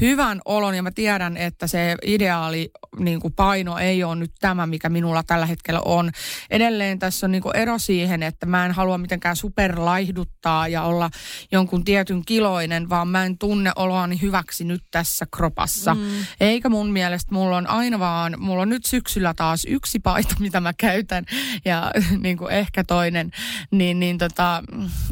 [0.00, 4.66] hyvän olon ja mä tiedän, että se ideaali niin kuin paino ei ole nyt tämä,
[4.66, 6.10] mikä minulla tällä hetkellä on.
[6.50, 11.10] Edelleen tässä on niin kuin ero siihen, että mä en halua mitenkään superlaihduttaa ja olla
[11.52, 15.94] jonkun tietyn kiloinen, vaan mä en tunne oloani hyväksi nyt tässä kropassa.
[15.94, 16.26] Mm.
[16.40, 20.60] Eikä mun mielestä mulla on aina vaan, mulla on nyt syksyllä taas yksi paita, mitä
[20.60, 21.24] mä käytän
[21.64, 21.90] ja
[22.22, 23.30] niin kuin ehkä toinen.
[23.70, 24.62] Niin, niin tota,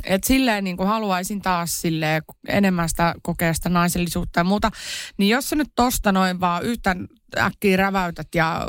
[0.04, 4.70] että silleen niin kuin haluaisin taas silleen enemmän sitä kokea sitä naisellisuutta ja muuta.
[5.18, 8.66] Niin jos sä nyt tosta noin vaan yhtään äkkiä räväytät ja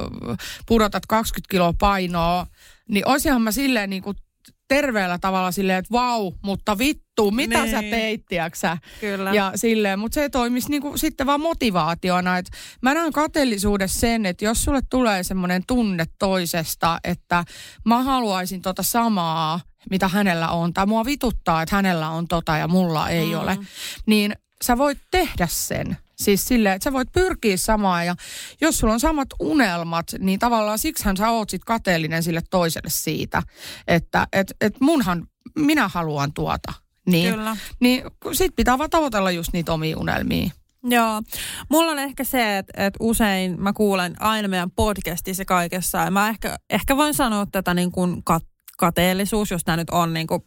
[0.67, 2.47] pudotat 20 kiloa painoa,
[2.89, 4.17] niin olisinhan mä silleen niin kuin
[4.75, 7.71] terveellä tavalla silleen, että vau, mutta vittu, mitä niin.
[7.71, 8.77] sä teit, tiiäksä?
[8.99, 9.33] Kyllä.
[9.33, 12.37] Ja silleen, mutta se toimisi niinku sitten vaan motivaationa.
[12.37, 17.43] Että mä näen kateellisuudessa sen, että jos sulle tulee semmoinen tunne toisesta, että
[17.85, 22.67] mä haluaisin tota samaa, mitä hänellä on, tai mua vituttaa, että hänellä on tota ja
[22.67, 23.39] mulla ei mm.
[23.39, 23.57] ole,
[24.05, 25.97] niin sä voit tehdä sen.
[26.21, 28.15] Siis silleen, että sä voit pyrkiä samaan ja
[28.61, 33.43] jos sulla on samat unelmat, niin tavallaan siksihän sä oot sit kateellinen sille toiselle siitä,
[33.87, 36.73] että et, et munhan, minä haluan tuota.
[37.05, 37.57] Niin, Kyllä.
[37.79, 38.03] niin
[38.33, 40.49] sit pitää vaan tavoitella just niitä omia unelmia.
[40.83, 41.21] Joo.
[41.69, 46.29] Mulla on ehkä se, että, että usein mä kuulen aina meidän podcastissa kaikessa ja mä
[46.29, 50.41] ehkä, ehkä voin sanoa tätä niin kuin kat- kateellisuus, jos tämä nyt on niin kuin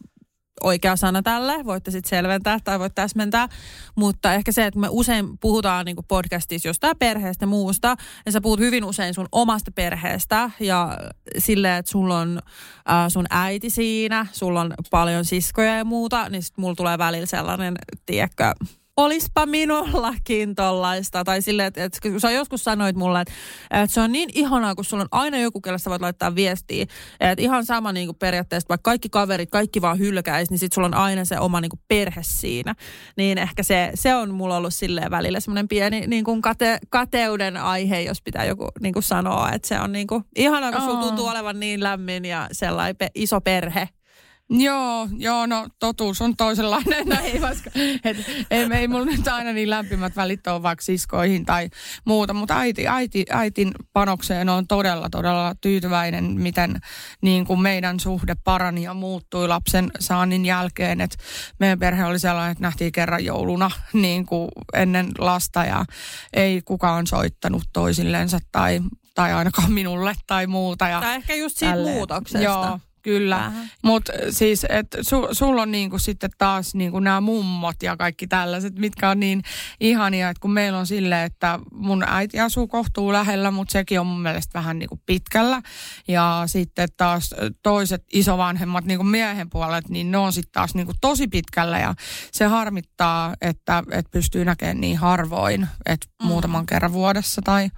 [0.63, 3.49] oikea sana tälle, voitte sitten selventää tai voitte täsmentää,
[3.95, 8.59] mutta ehkä se, että me usein puhutaan niin podcastissa jostain perheestä muusta, ja sä puhut
[8.59, 10.97] hyvin usein sun omasta perheestä ja
[11.37, 12.39] sille, että sulla on
[12.89, 17.25] äh, sun äiti siinä, sulla on paljon siskoja ja muuta, niin sitten mulla tulee välillä
[17.25, 18.53] sellainen, tiedätkö,
[18.97, 21.23] olispa minullakin tollaista.
[21.23, 23.33] Tai silleen, että, että kun sä joskus sanoit mulle, että,
[23.71, 26.85] että se on niin ihanaa, kun sulla on aina joku, kelle sä voit laittaa viestiä.
[27.19, 30.87] Että ihan sama niin kuin periaatteessa, vaikka kaikki kaverit, kaikki vaan hylkäisi, niin sit sulla
[30.87, 32.75] on aina se oma niin kuin perhe siinä.
[33.17, 37.57] Niin ehkä se, se on mulla ollut silleen välillä semmoinen pieni niin kuin kate, kateuden
[37.57, 39.51] aihe, jos pitää joku niin kuin sanoa.
[39.51, 43.41] Että se on niin kuin ihanaa, kun sulla tuntuu olevan niin lämmin ja sellainen iso
[43.41, 43.89] perhe.
[44.49, 47.05] Joo, joo, no totuus on toisenlainen.
[47.15, 47.69] No ei, vaikka,
[48.03, 48.17] et,
[48.51, 51.69] ei, ei mulla nyt aina niin lämpimät välit ole vaikka siskoihin tai
[52.05, 56.79] muuta, mutta äiti, äiti, äitin panokseen on todella, todella tyytyväinen, miten
[57.21, 61.01] niin kuin meidän suhde parani ja muuttui lapsen saannin jälkeen.
[61.01, 61.17] Et
[61.59, 65.85] meidän perhe oli sellainen, että nähtiin kerran jouluna niin kuin ennen lasta ja
[66.33, 68.81] ei kukaan soittanut toisillensa tai
[69.15, 70.87] tai ainakaan minulle tai muuta.
[70.87, 71.95] Ja tai ehkä just siitä tälleen.
[71.95, 72.43] muutoksesta.
[72.43, 73.51] Joo, Kyllä,
[73.83, 78.79] mutta siis, että su, sulla on niinku sitten taas niinku nämä mummot ja kaikki tällaiset,
[78.79, 79.41] mitkä on niin
[79.79, 84.07] ihania, että kun meillä on sille, että mun äiti asuu kohtuu lähellä, mutta sekin on
[84.07, 85.61] mun mielestä vähän niinku pitkällä.
[86.07, 91.27] Ja sitten taas toiset isovanhemmat niinku miehen puolet, niin ne on sitten taas niinku tosi
[91.27, 91.95] pitkällä ja
[92.31, 96.27] se harmittaa, että, että pystyy näkemään niin harvoin, että mm.
[96.27, 97.69] muutaman kerran vuodessa tai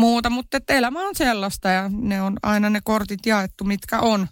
[0.00, 4.28] muuta, mutta elämä on sellaista ja ne on aina ne kortit jaettu, mitkä on.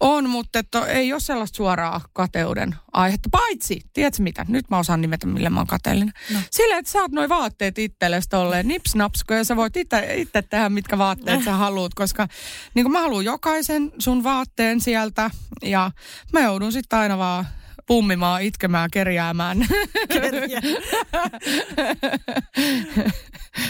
[0.00, 3.28] On, mutta että ei ole sellaista suoraa kateuden aihetta.
[3.32, 6.14] Paitsi, tiedätkö mitä, nyt mä osaan nimetä, millä mä oon kateellinen.
[6.32, 6.38] No.
[6.50, 10.68] Silleen, että saat noin vaatteet itsellesi tolleen nips napsko, ja sä voit itse, itse tehdä,
[10.68, 12.28] mitkä vaatteet sä haluat, koska
[12.74, 15.30] niin mä haluan jokaisen sun vaatteen sieltä,
[15.62, 15.90] ja
[16.32, 17.46] mä joudun sitten aina vaan
[17.86, 19.66] pummimaan, itkemään, kerjäämään.
[20.08, 20.60] Kerjä.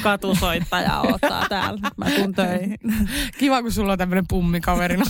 [0.03, 1.91] Katusoittaja ottaa täällä.
[1.97, 2.79] Mä tuun töihin.
[3.39, 5.05] Kiva, kun sulla on tämmöinen pummikaverina.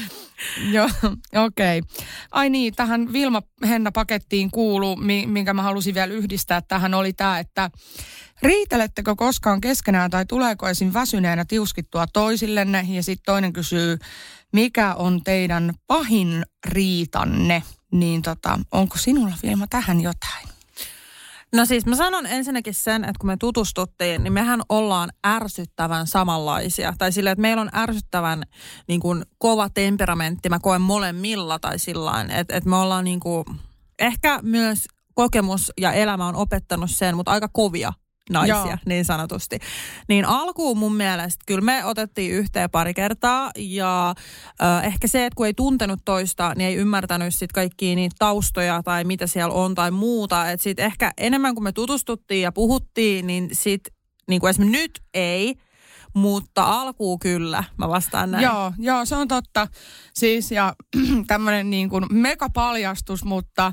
[0.72, 0.88] Joo,
[1.34, 1.78] okei.
[1.78, 2.06] Okay.
[2.30, 4.96] Ai niin, tähän Vilma-Henna-pakettiin kuuluu,
[5.26, 7.70] minkä mä halusin vielä yhdistää tähän, oli tämä, että
[8.42, 10.92] riitelettekö koskaan keskenään tai tuleeko esim.
[10.92, 12.86] väsyneenä tiuskittua toisillenne?
[12.88, 13.98] Ja sitten toinen kysyy,
[14.52, 17.62] mikä on teidän pahin riitanne?
[17.92, 20.48] Niin tota, onko sinulla Vilma tähän jotain?
[21.52, 26.94] No siis mä sanon ensinnäkin sen, että kun me tutustuttiin, niin mehän ollaan ärsyttävän samanlaisia.
[26.98, 28.42] Tai sillä, että meillä on ärsyttävän
[28.88, 30.48] niin kuin, kova temperamentti.
[30.48, 33.44] Mä koen molemmilla tai sillä että, että me ollaan niin kuin,
[33.98, 37.92] ehkä myös kokemus ja elämä on opettanut sen, mutta aika kovia
[38.30, 38.76] naisia Joo.
[38.86, 39.58] niin sanotusti.
[40.08, 44.14] Niin alkuun mun mielestä kyllä me otettiin yhteen pari kertaa ja
[44.62, 48.82] äh, ehkä se, että kun ei tuntenut toista, niin ei ymmärtänyt sit kaikkia niitä taustoja
[48.82, 50.50] tai mitä siellä on tai muuta.
[50.50, 53.82] Että sit ehkä enemmän kuin me tutustuttiin ja puhuttiin, niin sit
[54.28, 55.54] niin kuin esimerkiksi nyt ei,
[56.14, 58.44] mutta alkuun kyllä, mä vastaan näin.
[58.44, 59.68] Joo, joo se on totta.
[60.14, 60.74] Siis ja
[61.26, 63.72] tämmöinen niin kuin megapaljastus, mutta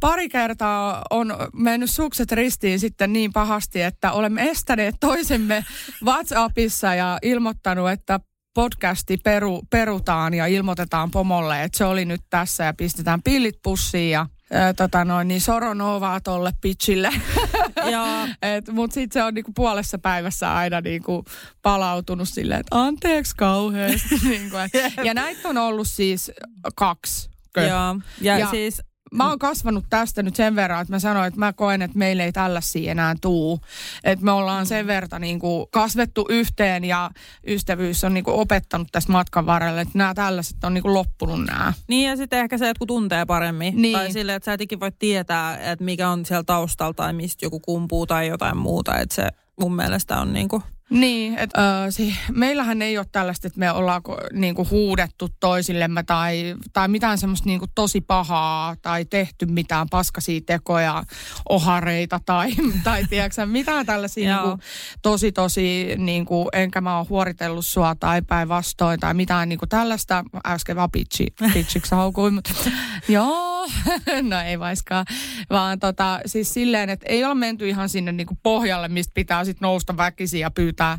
[0.00, 5.64] pari kertaa on mennyt sukset ristiin sitten niin pahasti, että olemme estäneet toisemme
[6.04, 8.20] WhatsAppissa ja ilmoittanut, että
[8.54, 14.10] podcasti peru, perutaan ja ilmoitetaan pomolle, että se oli nyt tässä ja pistetään pillit pussiin
[14.10, 17.10] ja ää, tota noin, niin soronovaa tolle pitchille.
[18.72, 21.24] Mutta sitten se on niinku puolessa päivässä aina niinku
[21.62, 24.14] palautunut silleen, että anteeksi kauheasti.
[24.28, 24.56] niinku,
[25.04, 26.32] ja näitä on ollut siis
[26.76, 27.30] kaksi.
[27.56, 28.82] Joo, ja, ja siis
[29.14, 32.24] mä oon kasvanut tästä nyt sen verran, että mä sanoin, että mä koen, että meillä
[32.24, 33.60] ei tällaisia enää tuu.
[34.04, 37.10] Että me ollaan sen verran niin kuin kasvettu yhteen ja
[37.46, 41.44] ystävyys on niin kuin opettanut tästä matkan varrella, että nämä tällaiset on niin kuin loppunut
[41.44, 41.72] nämä.
[41.88, 43.82] Niin ja sitten ehkä se, että kun tuntee paremmin.
[43.82, 43.98] Niin.
[43.98, 47.60] Tai silleen, että sä etikin voi tietää, että mikä on siellä taustalla tai mistä joku
[47.60, 48.98] kumpuu tai jotain muuta.
[48.98, 49.28] Että se
[49.60, 53.72] mun mielestä on niin kuin niin, että äh, si- meillähän ei ole tällaista, että me
[53.72, 60.40] ollaan niinku huudettu toisillemme tai, tai mitään semmoista niinku tosi pahaa tai tehty mitään paskasia
[60.46, 61.04] tekoja,
[61.48, 62.50] ohareita tai,
[62.84, 64.62] tai tiedätkö, mitään tällaisia niinku,
[65.02, 70.76] tosi tosi, niinku, enkä mä oon huoritellut sua tai päinvastoin tai mitään niinku tällaista, äsken
[70.76, 72.50] vaan pitchi, pitchiksi haukuin, mutta
[73.08, 73.53] joo,
[74.30, 75.06] no ei vaiskaan,
[75.50, 79.66] vaan tota, siis silleen, että ei ole menty ihan sinne niinku pohjalle, mistä pitää sitten
[79.66, 80.98] nousta väkisin ja pyytää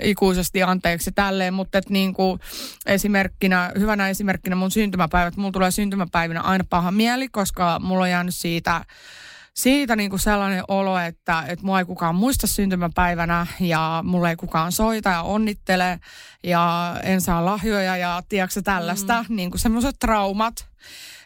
[0.00, 2.40] ikuisesti anteeksi tälleen, mutta et niin kuin
[2.86, 8.34] esimerkkinä, hyvänä esimerkkinä mun syntymäpäivät, mulla tulee syntymäpäivinä aina paha mieli, koska mulla on jäänyt
[8.34, 8.84] siitä
[9.54, 14.36] siitä niin kuin sellainen olo, että, että mua ei kukaan muista syntymäpäivänä ja mulle ei
[14.36, 16.00] kukaan soita ja onnittele
[16.42, 19.36] ja en saa lahjoja ja tiedätkö tällaista, mm.
[19.36, 20.66] niin kuin semmoiset traumat,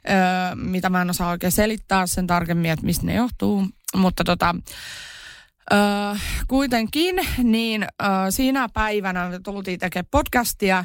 [0.08, 3.66] ö, mitä mä en osaa oikein selittää sen tarkemmin, että mistä ne johtuu.
[3.96, 4.54] Mutta tota,
[5.72, 5.78] Öö,
[6.48, 10.84] kuitenkin, niin öö, siinä päivänä tultiin tekemään podcastia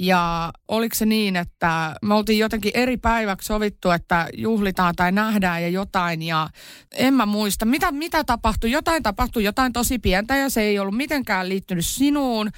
[0.00, 5.62] ja oliko se niin, että me oltiin jotenkin eri päiväksi sovittu, että juhlitaan tai nähdään
[5.62, 6.22] ja jotain.
[6.22, 6.48] Ja
[6.94, 8.70] en mä muista, mitä, mitä tapahtui.
[8.70, 12.50] Jotain tapahtui, jotain tosi pientä ja se ei ollut mitenkään liittynyt sinuun.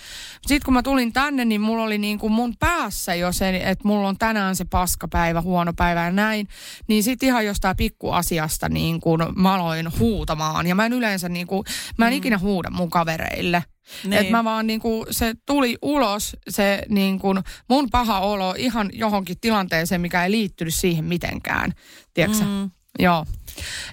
[0.47, 3.89] Sitten kun mä tulin tänne, niin mulla oli niin kuin mun päässä jo se, että
[3.89, 6.49] mulla on tänään se paskapäivä, huono päivä ja näin.
[6.89, 10.67] Niin sitten ihan jostain pikkuasiasta niin kuin mä aloin huutamaan.
[10.67, 11.65] Ja mä en yleensä niin kuin,
[11.99, 12.17] mä en mm.
[12.17, 13.65] ikinä huuda mun kavereille.
[14.05, 14.13] Niin.
[14.13, 17.35] Että mä vaan niinku, se tuli ulos se niinku
[17.69, 21.73] mun paha olo ihan johonkin tilanteeseen, mikä ei liittynyt siihen mitenkään.
[22.15, 22.71] Tiedätkö mm.
[22.99, 23.27] Joo.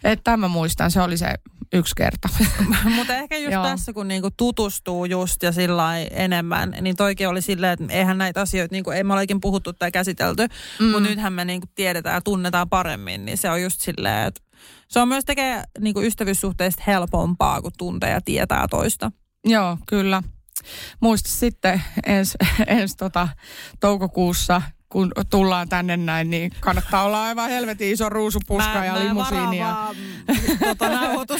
[0.03, 1.33] Että tämä muistan, se oli se
[1.73, 2.29] yksi kerta.
[2.95, 7.73] Mutta ehkä just tässä, kun niinku tutustuu just ja sillä enemmän, niin toikin oli silleen,
[7.73, 10.47] että eihän näitä asioita, niinku, ei me olekin puhuttu tai käsitelty,
[10.79, 10.85] mm.
[10.85, 14.41] mutta nythän me niinku tiedetään ja tunnetaan paremmin, niin se on just silleen, että
[14.87, 19.11] se on myös tekee niinku ystävyyssuhteista helpompaa, kun tuntee ja tietää toista.
[19.49, 20.23] Joo, kyllä.
[20.99, 23.29] Muista sitten ensi ens tota,
[23.79, 29.57] toukokuussa kun tullaan tänne näin, niin kannattaa olla aivan helvetin iso ruusupuska Mä- ja limusiini.
[29.57, 29.65] Ja...
[29.65, 29.95] vaan,
[31.27, 31.35] tota.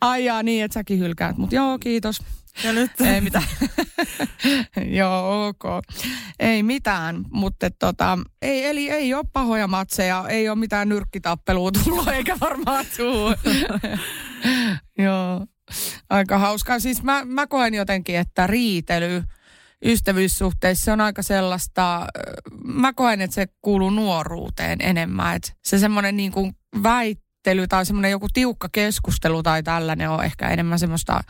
[0.00, 1.36] Ai jaa, niin, että säkin hylkäät.
[1.36, 2.22] Mutta joo, kiitos.
[2.64, 3.44] Ja nyt Ei mitään.
[4.98, 5.62] Joo, ok.
[6.38, 12.08] Ei mitään, mutta tota, ei, eli ei ole pahoja matseja, ei ole mitään nyrkkitappelua tullut,
[12.16, 13.34] eikä varmaan tuu.
[14.98, 15.46] Joo,
[16.10, 16.78] aika hauskaa.
[16.78, 19.22] Siis mä, mä koen jotenkin, että riitely
[19.84, 22.06] ystävyyssuhteissa se on aika sellaista,
[22.64, 25.36] mä koen, että se kuuluu nuoruuteen enemmän.
[25.36, 30.48] Että se semmoinen niin kuin väittely tai semmoinen joku tiukka keskustelu tai tällainen on ehkä
[30.48, 31.20] enemmän semmoista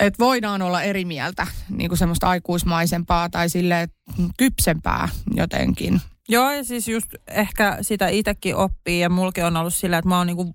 [0.00, 3.88] että voidaan olla eri mieltä, niin kuin semmoista aikuismaisempaa tai sille
[4.36, 6.00] kypsempää jotenkin.
[6.28, 10.18] Joo, ja siis just ehkä sitä itsekin oppii, ja mulki on ollut sillä, että mä
[10.18, 10.54] oon niinku,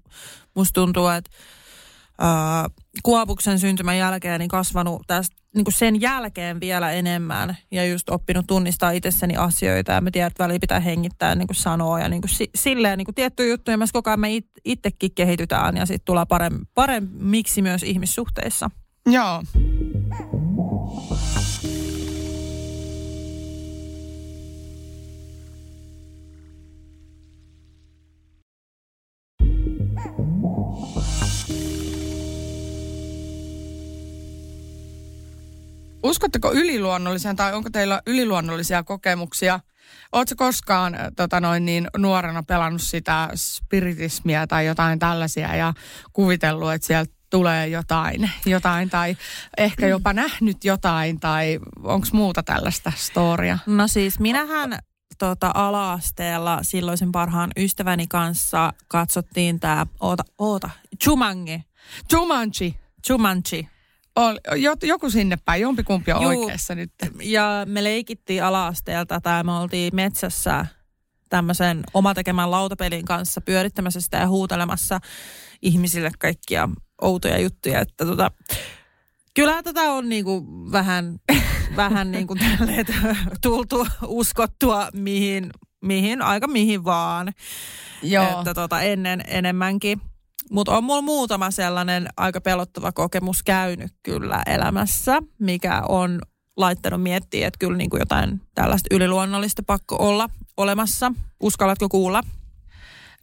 [0.55, 1.31] musta tuntuu, että
[2.19, 2.69] ää,
[3.03, 8.91] Kuopuksen syntymän jälkeen niin kasvanut tästä niinku sen jälkeen vielä enemmän, ja just oppinut tunnistaa
[8.91, 12.31] itsessäni asioita, ja mä tiedän, että väliin pitää hengittää niin kuin sanoa, ja niin kuin
[12.31, 16.05] si, silleen niin kuin tiettyjä juttuja, myös koko ajan me it, itsekin kehitytään, ja sitten
[16.05, 18.69] tullaan parem, paremmiksi myös ihmissuhteissa.
[19.09, 19.43] Joo.
[36.03, 39.59] Uskotteko yliluonnolliseen tai onko teillä yliluonnollisia kokemuksia?
[40.11, 45.73] Oletko koskaan äh, tota noin, niin, nuorena pelannut sitä spiritismia tai jotain tällaisia ja
[46.13, 49.17] kuvitellut, että sieltä tulee jotain, jotain tai
[49.57, 53.57] ehkä jopa nähnyt jotain tai onko muuta tällaista storia?
[53.65, 54.79] No siis minähän
[55.17, 60.69] tota, ala-asteella silloisen parhaan ystäväni kanssa katsottiin tämä, oota, oota,
[61.05, 61.63] Jumanji.
[63.09, 63.69] Jumanji.
[64.15, 66.41] On, jo, joku sinne päin, jompikumpi on Juu.
[66.41, 66.91] oikeassa nyt.
[67.21, 70.65] Ja me leikittiin ala-asteelta tai me oltiin metsässä
[71.29, 74.99] tämmöisen omatekemän lautapelin kanssa pyörittämässä sitä ja huutelemassa
[75.61, 76.69] ihmisille kaikkia
[77.01, 77.79] outoja juttuja.
[77.79, 78.31] Että tota,
[79.33, 81.19] kyllä tätä on niinku vähän,
[81.75, 82.85] vähän niinku tälleen
[83.41, 87.33] tultu uskottua mihin, mihin, aika mihin vaan.
[88.03, 88.37] Joo.
[88.37, 90.01] Että tota, ennen enemmänkin.
[90.51, 96.21] Mutta on mulla muutama sellainen aika pelottava kokemus käynyt kyllä elämässä, mikä on
[96.57, 101.11] laittanut miettiä, että kyllä niin kuin jotain tällaista yliluonnollista pakko olla olemassa.
[101.39, 102.23] Uskallatko kuulla?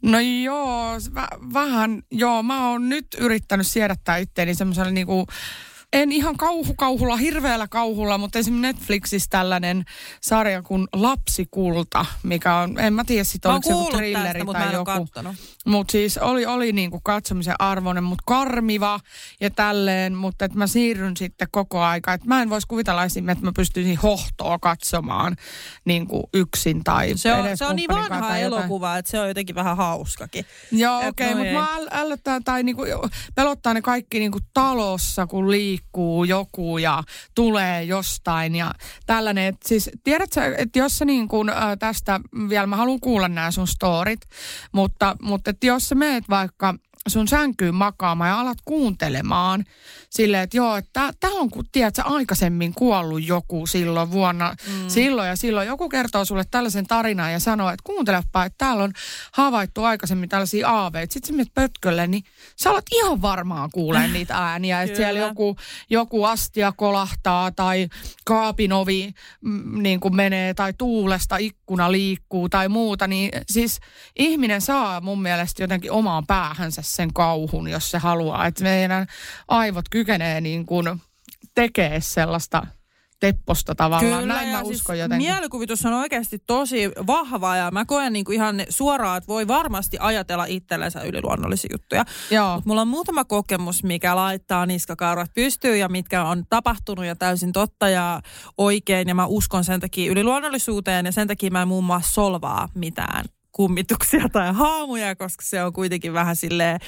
[0.03, 5.27] No joo, vä- vähän, joo, mä oon nyt yrittänyt siedättää itteeni semmoisella niinku,
[5.93, 9.83] en ihan kauhukauhulla, hirveällä kauhulla, mutta esimerkiksi Netflixissä tällainen
[10.21, 14.53] sarja kuin Lapsikulta, mikä on, en mä tiedä sit oliko se joku kuullut thrilleri tästä,
[14.53, 14.85] tai joku.
[14.85, 15.35] kattonut.
[15.67, 18.99] Mutta siis oli, oli niinku katsomisen arvoinen, mutta karmiva
[19.41, 22.13] ja tälleen, mutta että mä siirryn sitten koko aika.
[22.13, 25.35] Että mä en voisi kuvitella esimerkiksi, että mä pystyisin hohtoa katsomaan
[25.85, 29.77] niinku yksin tai Se on, se on niin vanha elokuva, että se on jotenkin vähän
[29.77, 30.45] hauskakin.
[30.71, 32.83] Joo, Et okei, okay, mutta mä äl- ällöttää tai niinku,
[33.35, 37.03] pelottaa ne kaikki niinku talossa, kun liikkuu joku ja
[37.35, 38.71] tulee jostain ja
[39.05, 39.45] tällainen.
[39.45, 43.51] Et siis tiedätkö, että jos sä niin kuin, äh, tästä vielä, mä haluan kuulla nämä
[43.51, 44.21] sun storit,
[44.71, 46.75] mutta, mutta et jos sä meet vaikka
[47.07, 49.63] sun sänkyyn makaamaan ja alat kuuntelemaan
[50.13, 54.89] silleen, että joo, että tämä on, kun tiedät, sä aikaisemmin kuollut joku silloin vuonna, mm.
[54.89, 55.67] silloin ja silloin.
[55.67, 58.93] Joku kertoo sulle tällaisen tarinan ja sanoo, että kuuntelepa, että täällä on
[59.31, 61.13] havaittu aikaisemmin tällaisia aaveita.
[61.13, 62.23] Sitten sä menet pötkölle, niin
[62.63, 65.27] sä alat ihan varmaan kuulee niitä ääniä, että siellä Kyllä.
[65.27, 65.55] joku,
[65.89, 67.87] joku astia kolahtaa tai
[68.25, 73.07] kaapin ovi mm, niin kuin menee tai tuulesta ikkuna liikkuu tai muuta.
[73.07, 73.79] Niin siis
[74.15, 78.47] ihminen saa mun mielestä jotenkin omaan päähänsä sen kauhun, jos se haluaa.
[78.47, 79.07] Että meidän
[79.47, 81.01] aivot kykenee niin kuin
[81.55, 82.67] tekee sellaista
[83.19, 84.27] tepposta tavallaan.
[84.27, 85.27] Näin mä siis uskon jotenkin.
[85.27, 90.45] mielikuvitus on oikeasti tosi vahva ja mä koen niinku ihan suoraan, että voi varmasti ajatella
[90.45, 92.05] itsellensä yliluonnollisia juttuja.
[92.31, 92.55] Joo.
[92.55, 97.51] Mut mulla on muutama kokemus, mikä laittaa niskakarvat pystyyn ja mitkä on tapahtunut ja täysin
[97.51, 98.21] totta ja
[98.57, 99.07] oikein.
[99.07, 103.25] Ja mä uskon sen takia yliluonnollisuuteen ja sen takia mä en muun muassa solvaa mitään
[103.53, 106.79] kummituksia tai haamuja, koska se on kuitenkin vähän silleen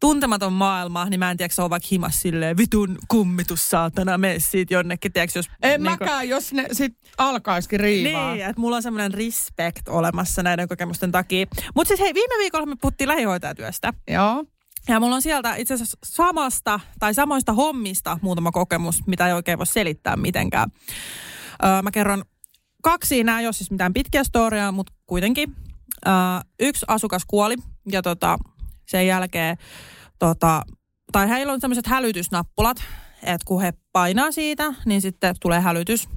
[0.00, 4.38] tuntematon maailma, niin mä en tiedä, se on vaikka himas silleen vitun kummitus saatana, mene
[4.38, 5.50] siitä jonnekin, tiedätkö, jos...
[5.62, 8.34] En niinku- mäkään, jos ne sit alkaisikin riivaa.
[8.34, 11.46] niin, että mulla on semmoinen respect olemassa näiden kokemusten takia.
[11.74, 13.92] Mutta siis hei, viime viikolla me puhuttiin lähihoitajatyöstä.
[14.08, 14.44] Joo.
[14.88, 19.58] Ja mulla on sieltä itse asiassa samasta tai samoista hommista muutama kokemus, mitä ei oikein
[19.58, 20.70] voi selittää mitenkään.
[21.64, 22.24] Öö, mä kerron
[22.82, 25.56] kaksi, nämä ei ole siis mitään pitkiä storia, mutta kuitenkin.
[26.06, 26.12] Öö,
[26.60, 27.56] yksi asukas kuoli
[27.92, 28.38] ja tota,
[28.88, 29.56] sen jälkeen,
[30.18, 30.62] tota,
[31.12, 32.76] tai heillä on tämmöiset hälytysnappulat,
[33.22, 36.08] että kun he painaa siitä, niin sitten tulee hälytys.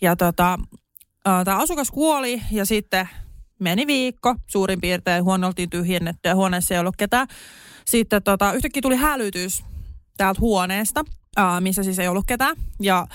[0.00, 0.58] Ja tota,
[1.44, 3.08] tämä asukas kuoli ja sitten
[3.58, 5.24] meni viikko suurin piirtein.
[5.24, 7.28] Huone oltiin tyhjennetty ja huoneessa ei ollut ketään.
[7.86, 9.64] Sitten tota, yhtäkkiä tuli hälytys
[10.16, 11.04] täältä huoneesta,
[11.36, 12.56] ää, missä siis ei ollut ketään.
[12.80, 13.06] Ja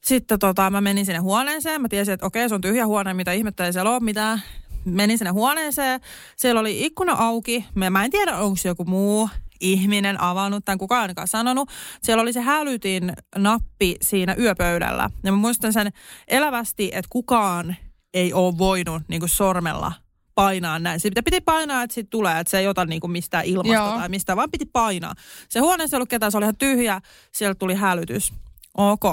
[0.00, 1.82] sitten tota, mä menin sinne huoneeseen.
[1.82, 4.42] Mä tiesin, että okei, se on tyhjä huone, mitä ihmettä ei siellä ole mitään.
[4.84, 6.00] Menin sinne huoneeseen.
[6.36, 7.64] Siellä oli ikkuna auki.
[7.90, 9.28] Mä en tiedä, onko se joku muu
[9.60, 11.70] ihminen avannut, tai kukaan ainakaan sanonut.
[12.02, 15.10] Siellä oli se hälytin nappi siinä yöpöydällä.
[15.22, 15.92] Ja mä muistan sen
[16.28, 17.76] elävästi, että kukaan
[18.14, 19.92] ei ole voinut niin kuin sormella
[20.34, 21.00] painaa näin.
[21.00, 23.98] Se piti painaa, että siitä tulee, että se ei ota niinku mistään ilmasta Joo.
[23.98, 25.14] tai mistä, vaan piti painaa.
[25.48, 27.00] Se huoneessa ei ollut ketään, se oli ihan tyhjä,
[27.32, 28.32] sieltä tuli hälytys.
[28.76, 29.04] Ok.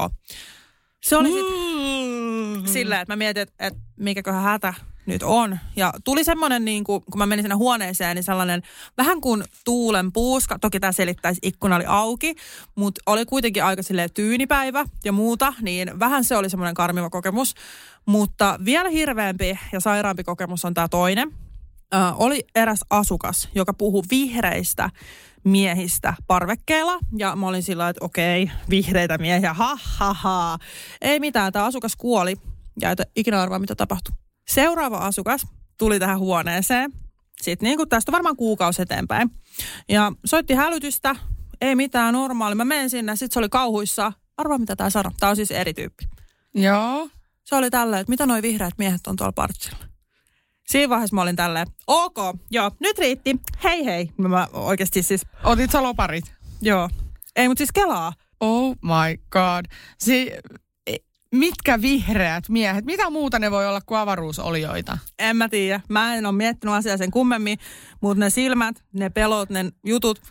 [1.03, 1.53] Se oli sitten
[2.61, 2.65] mm.
[2.65, 4.73] silleen, että mä mietin, että, että mikäköhän hätä
[5.09, 5.59] nyt on.
[5.75, 8.61] Ja tuli semmoinen, niin kuin, kun mä menin sinne huoneeseen, niin sellainen
[8.97, 10.59] vähän kuin tuulen puuska.
[10.59, 12.35] Toki tämä selittäisi, ikkuna oli auki,
[12.75, 17.55] mutta oli kuitenkin aika silleen tyynipäivä ja muuta, niin vähän se oli semmoinen karmiva kokemus.
[18.05, 21.31] Mutta vielä hirveämpi ja sairaampi kokemus on tämä toinen.
[21.93, 24.89] Ö, oli eräs asukas, joka puhui vihreistä
[25.43, 26.99] miehistä parvekkeella.
[27.17, 30.57] Ja mä olin sillä että okei, vihreitä miehiä, ha, ha, ha.
[31.01, 32.35] Ei mitään, tämä asukas kuoli.
[32.81, 34.18] Ja et ikinä arvaa, mitä tapahtui.
[34.49, 35.47] Seuraava asukas
[35.77, 36.91] tuli tähän huoneeseen.
[37.41, 39.31] Sitten niin kuin tästä varmaan kuukausi eteenpäin.
[39.89, 41.15] Ja soitti hälytystä.
[41.61, 42.55] Ei mitään normaali.
[42.55, 43.15] Mä menen sinne.
[43.15, 44.13] Sitten se oli kauhuissa.
[44.37, 45.11] Arvaa, mitä tämä sanoi.
[45.19, 46.05] Tämä on siis eri tyyppi.
[46.55, 47.09] Joo.
[47.45, 49.85] Se oli tälleen, että mitä noi vihreät miehet on tuolla partsilla.
[50.67, 52.17] Siinä vaiheessa mä olin tälleen, ok,
[52.51, 53.35] joo, nyt riitti.
[53.63, 54.09] Hei hei.
[54.17, 55.25] Mä oikeasti siis...
[55.43, 56.33] Otit sä loparit?
[56.61, 56.89] Joo.
[57.35, 58.13] Ei, mutta siis kelaa.
[58.39, 59.65] Oh my god.
[59.97, 60.31] Si-
[61.35, 64.97] mitkä vihreät miehet, mitä muuta ne voi olla kuin avaruusolioita?
[65.19, 65.81] En mä tiedä.
[65.89, 67.59] Mä en ole miettinyt asiaa sen kummemmin,
[68.01, 70.21] mutta ne silmät, ne pelot, ne jutut,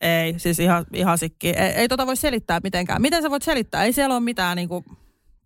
[0.00, 1.48] ei, siis ihan, ihan sikki.
[1.48, 3.02] Ei, ei tota voi selittää mitenkään.
[3.02, 3.84] Miten sä voit selittää?
[3.84, 4.84] Ei siellä ole mitään niinku,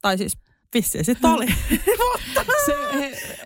[0.03, 0.39] tai siis
[0.75, 1.47] Vissiin sitten oli.
[2.27, 2.75] mutta se,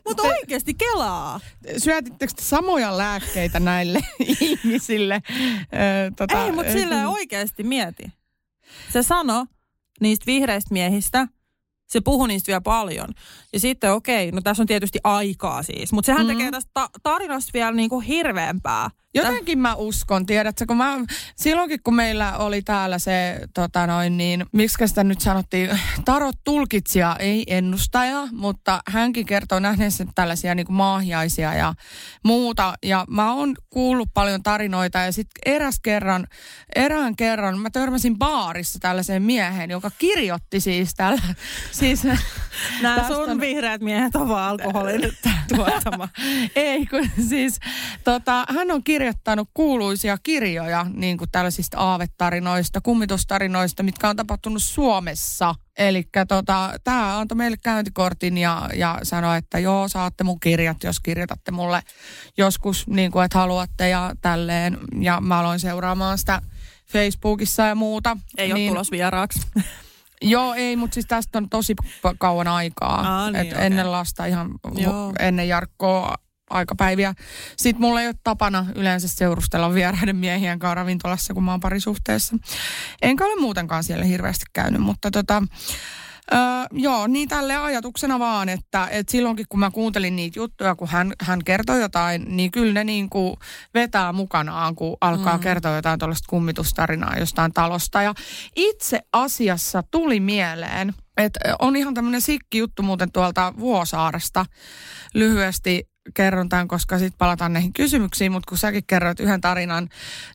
[0.06, 1.40] Mut te, oikeasti kelaa.
[1.78, 4.00] Syötittekö te samoja lääkkeitä näille
[4.40, 5.22] ihmisille?
[5.24, 8.12] Ö, tota, Ei, mutta sillä oikeasti mieti.
[8.92, 9.46] Se sano
[10.00, 11.28] niistä vihreistä miehistä,
[11.86, 13.08] se puhuu niistä vielä paljon.
[13.52, 16.38] Ja sitten okei, no tässä on tietysti aikaa siis, mutta sehän mm-hmm.
[16.38, 18.90] tekee tästä ta- tarinasta vielä niin kuin hirveämpää.
[19.16, 20.98] Jotenkin mä uskon, tiedätkö, kun mä,
[21.36, 27.16] silloinkin kun meillä oli täällä se, tota noin niin, miksi sitä nyt sanottiin, tarot tulkitsija,
[27.18, 31.74] ei ennustaja, mutta hänkin kertoo nähneensä tällaisia niin kuin maahiaisia ja
[32.24, 32.74] muuta.
[32.82, 36.26] Ja mä oon kuullut paljon tarinoita ja sitten eräs kerran,
[36.76, 41.22] erään kerran mä törmäsin baarissa tällaiseen mieheen, joka kirjoitti siis tällä,
[41.72, 42.02] siis
[42.82, 43.40] Nämä sun on...
[43.40, 45.02] vihreät miehet on vaan alkoholin
[45.56, 46.08] tuottama.
[46.56, 47.60] ei, kun siis
[48.04, 54.62] tota, hän on kirjoittanut kirjoittanut kuuluisia kirjoja niin kuin tällaisista aavetarinoista, kummitustarinoista, mitkä on tapahtunut
[54.62, 55.54] Suomessa.
[55.78, 61.00] Eli tota, tämä antoi meille käyntikortin ja, ja sanoi, että joo, saatte mun kirjat, jos
[61.00, 61.82] kirjoitatte mulle
[62.38, 64.78] joskus niin kuin, että haluatte ja tälleen.
[65.00, 66.42] Ja mä aloin seuraamaan sitä
[66.92, 68.16] Facebookissa ja muuta.
[68.38, 69.40] Ei niin, ole tulos vieraaksi.
[70.22, 71.74] Joo, ei, mutta siis tästä on tosi
[72.18, 73.00] kauan aikaa.
[73.00, 73.64] Aa, niin, okay.
[73.66, 75.12] Ennen lasta ihan Joo.
[75.18, 76.14] ennen Jarkkoa
[76.50, 77.14] aikapäiviä.
[77.56, 82.36] Sitten mulla ei ole tapana yleensä seurustella vieraiden miehien kanssa ravintolassa, kun mä oon parisuhteessa.
[83.02, 85.42] Enkä ole muutenkaan siellä hirveästi käynyt, mutta tota,
[86.32, 86.38] Öö,
[86.72, 91.12] joo, niin tälle ajatuksena vaan, että, että silloinkin kun mä kuuntelin niitä juttuja, kun hän,
[91.20, 93.36] hän kertoi jotain, niin kyllä ne niin kuin
[93.74, 95.42] vetää mukanaan, kun alkaa mm.
[95.42, 98.02] kertoa jotain tuollaista kummitustarinaa jostain talosta.
[98.02, 98.14] Ja
[98.56, 104.46] itse asiassa tuli mieleen, että on ihan tämmöinen sikki juttu muuten tuolta Vuosaaresta
[105.14, 109.88] lyhyesti kerron tämän, koska sitten palataan näihin kysymyksiin, mutta kun säkin kerroit yhden tarinan,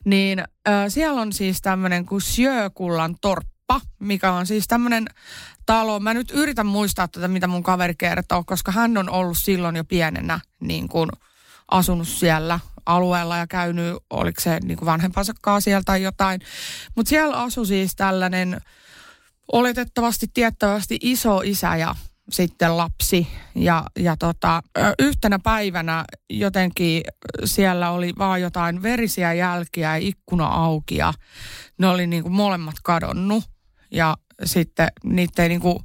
[0.05, 5.07] niin äh, siellä on siis tämmöinen kuin Sjökullan torppa, mikä on siis tämmöinen
[5.65, 5.99] talo.
[5.99, 9.83] Mä nyt yritän muistaa tätä, mitä mun kaveri kertoo, koska hän on ollut silloin jo
[9.83, 11.09] pienenä niin kuin
[11.71, 16.41] asunut siellä alueella ja käynyt, oliko se niin kuin vanhempansa siellä tai jotain.
[16.95, 18.61] Mutta siellä asui siis tällainen
[19.51, 21.95] oletettavasti tiettävästi iso isä ja
[22.31, 23.27] sitten lapsi.
[23.55, 24.61] Ja, ja tota,
[24.99, 27.03] yhtenä päivänä jotenkin
[27.45, 31.13] siellä oli vaan jotain verisiä jälkiä ja ikkuna auki ja
[31.77, 33.43] ne oli niin kuin molemmat kadonnut.
[33.91, 35.79] Ja sitten niitä ei niin kuin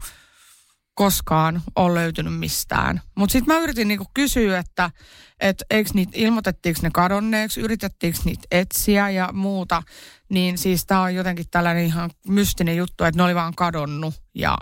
[0.95, 3.01] koskaan ole löytynyt mistään.
[3.15, 4.91] Mutta sitten mä yritin niinku kysyä, että
[5.41, 9.83] et eikö niitä, ilmoitettiinko ne kadonneeksi, yritettiinkö niitä etsiä ja muuta.
[10.29, 14.59] Niin siis tämä on jotenkin tällainen ihan mystinen juttu, että ne oli vaan kadonnut ja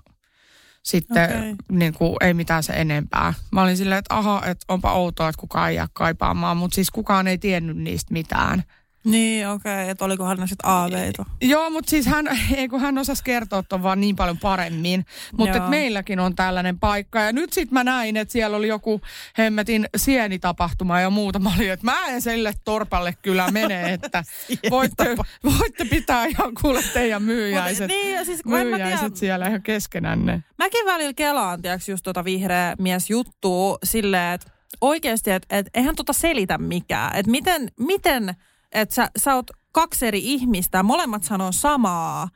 [0.85, 1.55] sitten okay.
[1.73, 3.35] niin kuin, ei mitään se enempää.
[3.53, 6.91] Mä olin silleen, että aha, että onpa outoa, että kukaan ei jää kaipaamaan, mutta siis
[6.91, 8.65] kukaan ei tiennyt niistä mitään.
[9.05, 9.91] Niin, okei, okay.
[9.91, 11.25] että olikohan ne sitten aaveita.
[11.41, 12.27] Joo, mutta siis hän,
[12.57, 15.07] ei kun hän osasi kertoa ton vaan niin paljon paremmin.
[15.39, 17.21] Mutta meilläkin on tällainen paikka.
[17.21, 19.01] Ja nyt sitten mä näin, että siellä oli joku
[19.39, 21.39] hemmetin sienitapahtuma ja muuta.
[21.39, 24.25] Mä olin, että mä en sille torpalle kyllä mene, että
[24.71, 30.43] voitte, voitte pitää ihan kuule teidän myyjäiset, Mut, niin, siis, myyjäiset siellä ihan keskenänne.
[30.59, 34.51] Mäkin välillä kelaan, tiiäks, just tota vihreä mies juttuu silleen, että
[34.81, 37.17] oikeasti, että et, eihän tota selitä mikään.
[37.17, 38.37] Että miten, miten
[38.75, 42.29] että sä, sä oot kaksi eri ihmistä, molemmat sanoo samaa,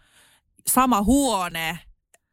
[0.67, 1.79] sama huone,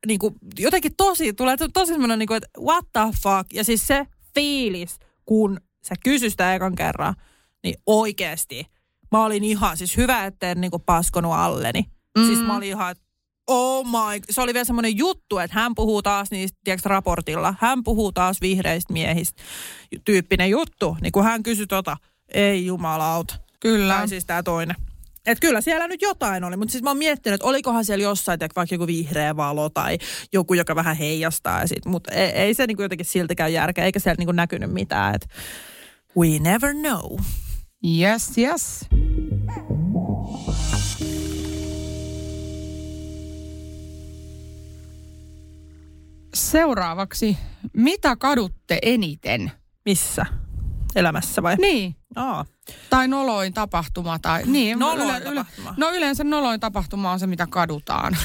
[0.07, 3.53] niin kuin jotenkin tosi, tulee tosi semmoinen, niin kuin, että what the fuck.
[3.53, 7.15] Ja siis se fiilis, kun sä kysy sitä ekan kerran,
[7.63, 8.67] niin oikeasti
[9.11, 11.85] mä olin ihan, siis hyvä, en niin kuin paskonut alleni.
[12.17, 12.25] Mm.
[12.25, 13.03] Siis mä olin ihan, että
[13.47, 17.83] oh my, se oli vielä semmoinen juttu, että hän puhuu taas niistä, tiedätkö, raportilla, hän
[17.83, 19.43] puhuu taas vihreistä miehistä,
[20.05, 20.97] tyyppinen juttu.
[21.01, 21.97] Niin kun hän kysyi tota,
[22.33, 23.44] ei jumalauta.
[23.59, 23.93] Kyllä.
[23.93, 24.75] Tai siis tämä toinen.
[25.25, 28.33] Et kyllä siellä nyt jotain oli, mutta siis mä oon miettinyt, että olikohan siellä jossain
[28.33, 29.97] että vaikka joku vihreä valo tai
[30.33, 31.61] joku, joka vähän heijastaa.
[31.85, 35.15] Mutta ei, ei se niinku jotenkin siltikään järkeä, eikä siellä niinku näkynyt mitään.
[35.15, 35.27] Et
[36.17, 37.19] we never know.
[37.99, 38.85] Yes, yes.
[46.35, 47.37] Seuraavaksi,
[47.73, 49.51] mitä kadutte eniten?
[49.85, 50.25] Missä?
[50.95, 51.55] Elämässä vai?
[51.55, 51.95] Niin.
[52.15, 52.45] Aa.
[52.89, 54.19] Tai noloin tapahtuma.
[54.19, 55.69] Tai, niin, noloin yle, tapahtuma.
[55.69, 58.17] Yle, no yleensä noloin tapahtuma on se, mitä kadutaan.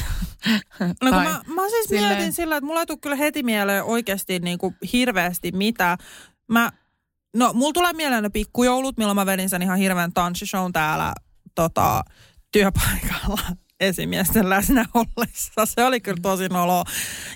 [0.79, 2.15] no kun mä, mä siis silleen...
[2.15, 5.97] mietin sillä, että mulla ei tule kyllä heti mieleen oikeasti niin kuin hirveästi mitä.
[6.47, 6.71] Mä,
[7.35, 11.13] no mulla tulee mieleen ne pikkujoulut, milloin mä vedin sen ihan hirveän tanssishown täällä
[11.55, 12.03] tota,
[12.51, 13.41] työpaikalla
[13.81, 15.65] esimiesten läsnä ollessa.
[15.65, 16.83] Se oli kyllä tosi nolo.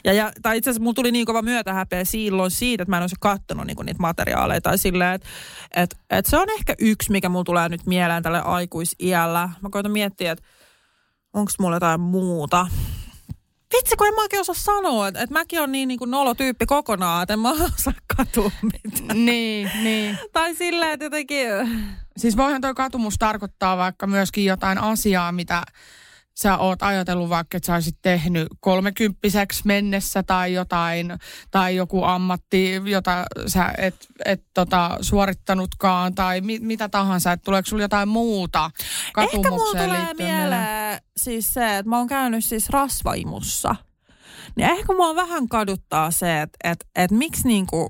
[0.04, 3.04] Ja, ja, tai itse asiassa mulla tuli niin kova myötähäpeä silloin siitä, että mä en
[3.04, 4.62] olisi kattonut niinku niitä materiaaleja.
[4.62, 5.28] Tai silleen, että
[5.76, 9.50] et, et se on ehkä yksi, mikä mulla tulee nyt mieleen tälle aikuisiällä.
[9.62, 10.46] Mä koitan miettiä, että
[11.34, 12.68] onko mulla jotain muuta.
[13.74, 16.66] Vitsi, kun en mä oikein osaa sanoa, että, että mäkin on niin, niin kuin nolotyyppi
[16.66, 19.26] kokonaan, että en mä osaa katua mitään.
[19.26, 20.18] Niin, niin.
[20.34, 21.48] tai silleen, että jotenkin...
[22.18, 25.64] Siis voihan toi katumus tarkoittaa vaikka myöskin jotain asiaa, mitä
[26.36, 31.14] sä oot ajatellut vaikka, että sä olisit tehnyt kolmekymppiseksi mennessä tai jotain,
[31.52, 37.66] tai joku ammatti, jota sä et, et tota, suorittanutkaan, tai mi, mitä tahansa, että tuleeko
[37.66, 38.72] sulla jotain muuta
[39.18, 43.76] Ehkä mulla tulee mieleen siis se, että mä oon käynyt siis rasvaimussa.
[44.56, 47.88] Niin ehkä mua vähän kaduttaa se, että että että miksi niinku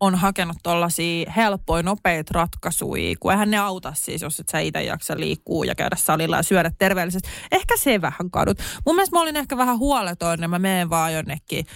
[0.00, 4.82] on hakenut tuollaisia helppoja, nopeita ratkaisuja, kun eihän ne auta siis, jos et sä itse
[4.82, 7.28] jaksa liikkuu ja käydä salilla ja syödä terveellisesti.
[7.52, 8.58] Ehkä se vähän kadut.
[8.86, 11.66] Mun mielestä mä olin ehkä vähän huoleton ja mä menen vaan jonnekin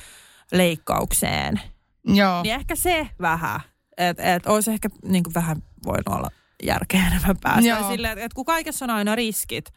[0.53, 1.61] leikkaukseen.
[2.07, 2.43] Joo.
[2.43, 3.61] Niin ehkä se vähän.
[3.97, 5.57] Että et olisi ehkä niin vähän
[5.87, 6.31] voinut olla
[6.63, 7.89] järkeä enemmän päästä.
[7.89, 9.73] Silleen, että et kun kaikessa on aina riskit,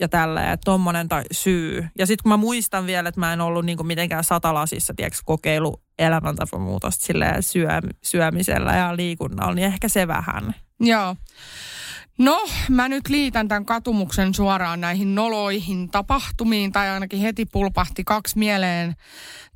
[0.00, 1.88] ja tällä että tommonen tai syy.
[1.98, 5.82] Ja sitten kun mä muistan vielä, että mä en ollut niinku mitenkään satalasissa, tiedätkö, kokeilu
[5.98, 7.06] elämäntapamuutosta
[7.40, 7.68] syö,
[8.02, 10.54] syömisellä ja liikunnalla, niin ehkä se vähän.
[10.80, 11.16] Joo.
[12.18, 18.38] No, mä nyt liitän tämän katumuksen suoraan näihin noloihin tapahtumiin, tai ainakin heti pulpahti kaksi
[18.38, 18.94] mieleen.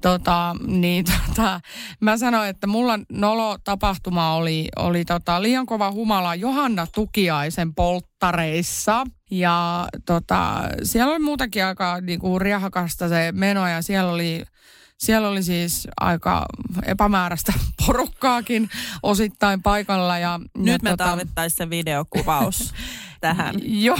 [0.02, 1.60] Tota, niin tota,
[2.00, 9.04] mä sanoin, että mulla nolo-tapahtuma oli, oli tota, liian kova humala Johanna Tukiaisen polttareissa.
[9.30, 14.42] Ja tota, siellä oli muutenkin aika niinku, riahakasta se meno, ja siellä oli
[15.02, 16.46] siellä oli siis aika
[16.84, 17.52] epämääräistä
[17.86, 18.70] porukkaakin
[19.02, 20.18] osittain paikalla.
[20.18, 21.04] Ja, Nyt ja me tota...
[21.04, 22.74] tarvittaisiin se videokuvaus
[23.20, 23.54] tähän.
[23.62, 23.98] Joo,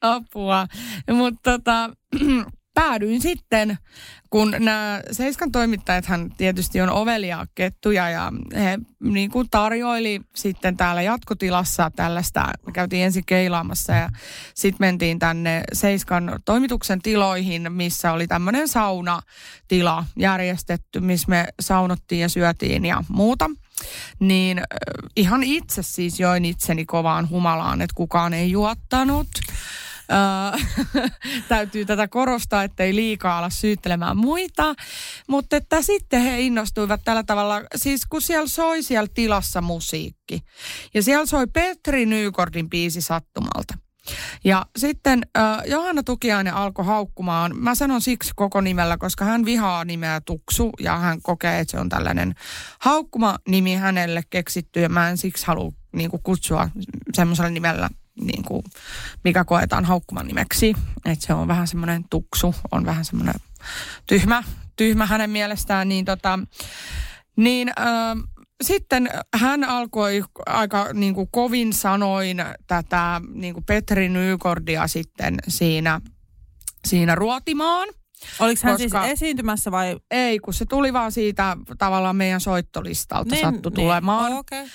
[0.00, 0.66] apua.
[1.12, 1.90] Mutta tota,
[2.78, 3.78] päädyin sitten,
[4.30, 11.02] kun nämä Seiskan toimittajathan tietysti on ovelia kettuja ja he niin kuin tarjoili sitten täällä
[11.02, 14.08] jatkotilassa tällaista, me käytiin ensin keilaamassa ja
[14.54, 22.28] sitten mentiin tänne Seiskan toimituksen tiloihin, missä oli tämmöinen saunatila järjestetty, missä me saunottiin ja
[22.28, 23.50] syötiin ja muuta.
[24.20, 24.62] Niin
[25.16, 29.28] ihan itse siis join itseni kovaan humalaan, että kukaan ei juottanut.
[31.48, 34.74] täytyy tätä korostaa, ettei liikaa ala syyttelemään muita.
[35.28, 40.40] Mutta että sitten he innostuivat tällä tavalla, siis kun siellä soi siellä tilassa musiikki.
[40.94, 43.74] Ja siellä soi Petri Nykordin biisi sattumalta.
[44.44, 49.84] Ja sitten äh, Johanna Tukiainen alkoi haukkumaan, mä sanon siksi koko nimellä, koska hän vihaa
[49.84, 52.34] nimeä Tuksu ja hän kokee, että se on tällainen
[52.78, 56.68] haukkuma nimi hänelle keksitty ja mä en siksi halua niin kutsua
[57.14, 57.90] semmoisella nimellä
[58.20, 58.62] niin kuin,
[59.24, 60.74] mikä koetaan haukkuman nimeksi.
[61.04, 63.34] Että se on vähän semmoinen tuksu, on vähän semmoinen
[64.06, 64.42] tyhmä,
[64.76, 65.88] tyhmä hänen mielestään.
[65.88, 66.38] Niin, tota,
[67.36, 67.84] niin äh,
[68.62, 76.00] sitten hän alkoi aika niin kuin kovin sanoin tätä niin kuin Petri Nykordia sitten siinä,
[76.86, 77.88] siinä ruotimaan.
[78.38, 79.96] Oliko hän Koska- siis esiintymässä vai?
[80.10, 84.32] Ei, kun se tuli vaan siitä tavallaan meidän soittolistalta niin, sattui tulemaan.
[84.32, 84.66] Oh, okay.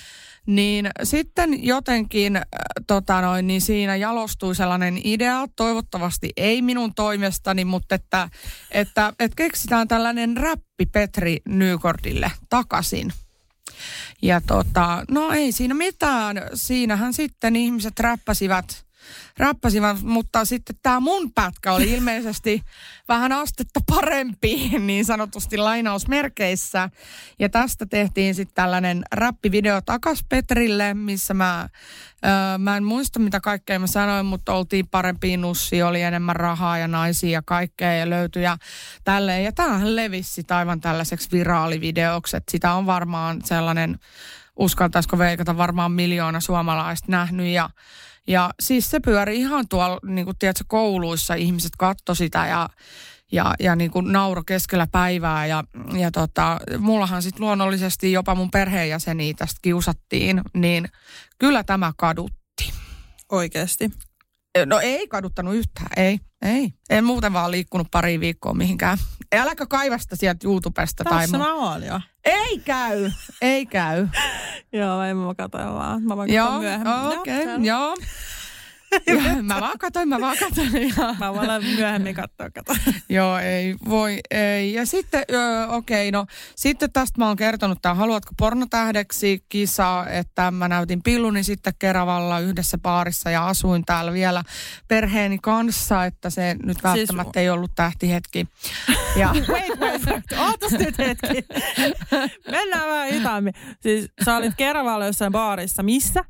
[0.46, 2.42] Niin sitten jotenkin äh,
[2.86, 8.28] tota noin, niin siinä jalostui sellainen idea, toivottavasti ei minun toimestani, mutta että,
[8.70, 13.12] että, että keksitään tällainen räppi Petri Nykordille takaisin.
[14.22, 16.42] Ja tota, no ei siinä mitään.
[16.54, 18.84] Siinähän sitten ihmiset räppäsivät,
[19.38, 22.62] räppäsivät mutta sitten tämä mun pätkä oli ilmeisesti
[23.08, 26.90] vähän astetta parempi, niin sanotusti lainausmerkeissä.
[27.38, 31.68] Ja tästä tehtiin sitten tällainen räppivideo takas Petrille, missä mä,
[32.24, 36.78] öö, mä en muista mitä kaikkea mä sanoin, mutta oltiin parempiin nussi, oli enemmän rahaa
[36.78, 38.58] ja naisia ja kaikkea ja löytyi ja
[39.04, 39.44] tälleen.
[39.44, 43.98] Ja tämähän levisi aivan tällaiseksi viraalivideoksi, että sitä on varmaan sellainen,
[44.56, 47.70] uskaltaisiko veikata, varmaan miljoona suomalaista nähnyt ja
[48.28, 52.68] ja siis se pyöri ihan tuolla, niin kuin tiedätkö, kouluissa ihmiset katto sitä ja,
[53.32, 55.46] ja, ja niin kuin nauro keskellä päivää.
[55.46, 55.64] Ja,
[55.98, 60.88] ja tota, mullahan sitten luonnollisesti jopa mun perheenjäseniä tästä kiusattiin, niin
[61.38, 62.72] kyllä tämä kadutti.
[63.32, 63.90] Oikeasti.
[64.66, 66.72] No ei kaduttanut yhtään, ei, ei.
[66.90, 68.98] En muuten vaan liikkunut pari viikkoa mihinkään.
[69.38, 72.00] Äläkö kaivasta sieltä YouTubesta tai Tässä mu- mä oon jo.
[72.24, 73.10] Ei käy,
[73.42, 74.08] ei käy.
[74.72, 76.02] Joo, ei mä katsoin vaan.
[76.02, 77.18] Mä voin Joo, katsoa myöhemmin.
[77.18, 77.64] okei, Joo, selvä.
[77.66, 77.96] joo.
[79.42, 80.72] Mä vaan katsoin, mä vaan katsoin.
[80.96, 81.14] Ja...
[81.18, 82.92] Mä voin myöhemmin katsoa, katsoa.
[83.08, 84.72] Joo, ei voi, ei.
[84.72, 86.26] Ja sitten, öö, okei, no
[86.56, 92.40] sitten tästä mä oon kertonut tämä Haluatko pornotähdeksi kisa, että mä näytin pilluni sitten Keravalla
[92.40, 94.42] yhdessä baarissa ja asuin täällä vielä
[94.88, 98.48] perheeni kanssa, että se nyt välttämättä ei ollut tähtihetki.
[99.16, 100.24] Ja, Wait, wait, wait.
[100.38, 101.44] Ootas nyt hetki.
[102.50, 103.54] Mennään vähän hitaammin.
[103.80, 105.82] Siis sä olit Keravalla jossain baarissa.
[105.82, 106.24] Missä?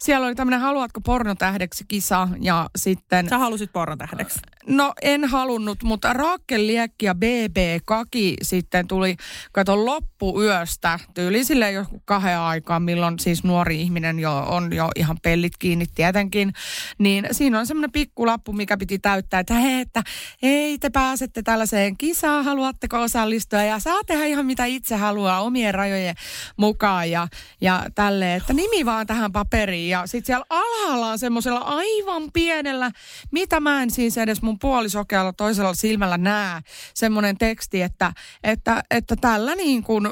[0.00, 3.28] Siellä oli tämmöinen Haluatko pornotähdeksi kisa ja sitten...
[3.28, 4.40] Sä halusit pornotähdeksi.
[4.66, 9.16] No en halunnut, mutta Raakel Liekki ja BB Kaki sitten tuli,
[9.52, 15.16] kato loppuyöstä, tyyli sille jo kahden aikaan, milloin siis nuori ihminen jo on jo ihan
[15.22, 16.52] pellit kiinni tietenkin.
[16.98, 20.02] Niin siinä on semmoinen pikkulappu, mikä piti täyttää, että hei, että
[20.42, 25.74] ei te pääsette tällaiseen kisaan, haluatteko osallistua ja saa tehdä ihan mitä itse haluaa omien
[25.74, 26.14] rajojen
[26.56, 27.28] mukaan ja,
[27.60, 29.69] ja tälleen, että nimi vaan tähän paperiin.
[29.74, 32.90] Ja sitten siellä alhaalla on semmoisella aivan pienellä,
[33.30, 36.60] mitä mä en siis edes mun puolisokealla toisella silmällä näe,
[36.94, 38.12] semmoinen teksti, että,
[38.44, 40.08] että, että tällä niin kuin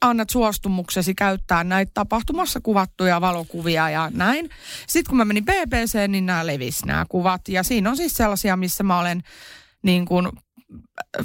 [0.00, 4.50] annat suostumuksesi käyttää näitä tapahtumassa kuvattuja valokuvia ja näin.
[4.86, 7.48] Sitten kun mä menin BBC, niin nämä levis nämä kuvat.
[7.48, 9.22] Ja siinä on siis sellaisia, missä mä olen
[9.82, 10.28] niin kuin,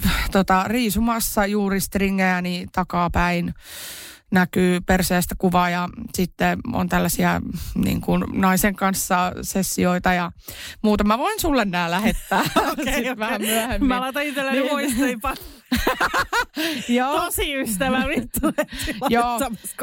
[0.05, 3.53] äh, tota, riisumassa juuri stringejäni takapäin
[4.31, 7.41] näkyy perseestä kuva ja sitten on tällaisia
[7.75, 10.31] niin kuin naisen kanssa sessioita ja
[10.81, 11.03] muuta.
[11.03, 13.87] Mä voin sulle nämä lähettää okay, vähän myöhemmin.
[13.87, 15.19] Mä laitan itselleni Niin.
[16.97, 17.21] Joo.
[17.21, 18.39] Tosi ystävä vittu.
[19.09, 19.39] Joo,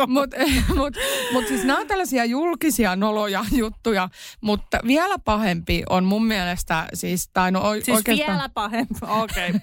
[0.06, 0.36] mutta
[0.76, 0.96] mut,
[1.32, 4.08] mut siis nämä on tällaisia julkisia noloja juttuja,
[4.40, 8.32] mutta vielä pahempi on mun mielestä siis, tai no o- Siis oikeastaan...
[8.32, 8.94] vielä pahempi.
[9.02, 9.60] Okei, okay,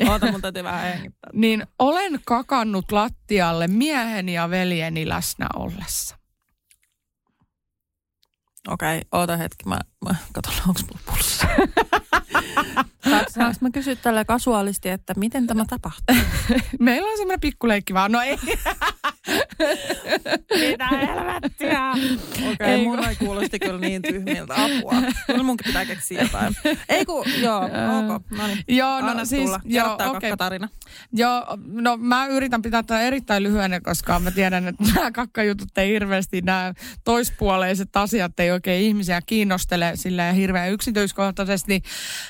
[0.00, 0.12] joo.
[0.12, 1.30] Oota, mun täytyy vähän hengittää.
[1.32, 6.18] Niin olen kakannut lattialle mieheni ja veljeni läsnä ollessa.
[8.68, 9.68] Okei, okay, oota hetki.
[9.68, 11.46] Mä, mä katson, onko mulla pulssa.
[13.10, 16.16] Saanko, saanko mä kysyä tällä kasuaalisti, että miten tämä tapahtuu?
[16.80, 18.38] Meillä on semmoinen pikkuleikki vaan, no ei.
[20.68, 21.90] Mitä helvettiä?
[21.90, 24.94] Okei, okay, Ei mun ei kuulosti kyllä niin tyhmiltä apua.
[25.26, 26.56] Kyllä munkin pitää keksiä jotain.
[26.88, 28.22] Ei kun, joo, ok.
[28.30, 28.64] No niin.
[28.68, 29.60] Joo, no Anna siis, tulla.
[29.64, 30.06] joo, okei.
[30.12, 30.68] kakkatarina.
[31.12, 35.92] Joo, no mä yritän pitää tätä erittäin lyhyenä, koska mä tiedän, että nämä kakkajutut ei
[35.92, 36.74] hirveästi, nämä
[37.04, 41.82] toispuoleiset asiat ei oikein ihmisiä kiinnostele silleen hirveän yksityiskohtaisesti.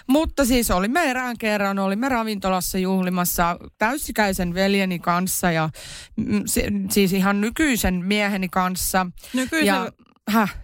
[0.07, 5.70] Mutta siis olimme erään kerran, olimme ravintolassa juhlimassa täysikäisen veljeni kanssa ja
[6.16, 9.06] mm, si- siis ihan nykyisen mieheni kanssa.
[9.32, 9.92] Nykyisen, Ja,
[10.30, 10.56] häh,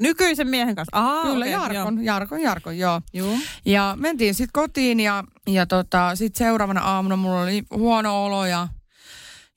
[0.00, 0.98] nykyisen miehen kanssa.
[0.98, 3.00] Aha, kyllä okei, Jarkon, Jarkon, Jarkon, joo.
[3.12, 3.28] Joo.
[3.28, 3.38] Joo.
[3.64, 8.68] Ja mentiin sitten kotiin ja, ja tota, sitten seuraavana aamuna mulla oli huono olo ja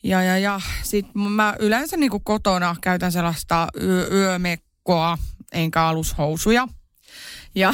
[0.04, 5.18] ja, ja, ja sitten mä yleensä niinku kotona käytän sellaista yö, yömekkoa,
[5.52, 6.68] enkä alushousuja.
[7.56, 7.74] Ja,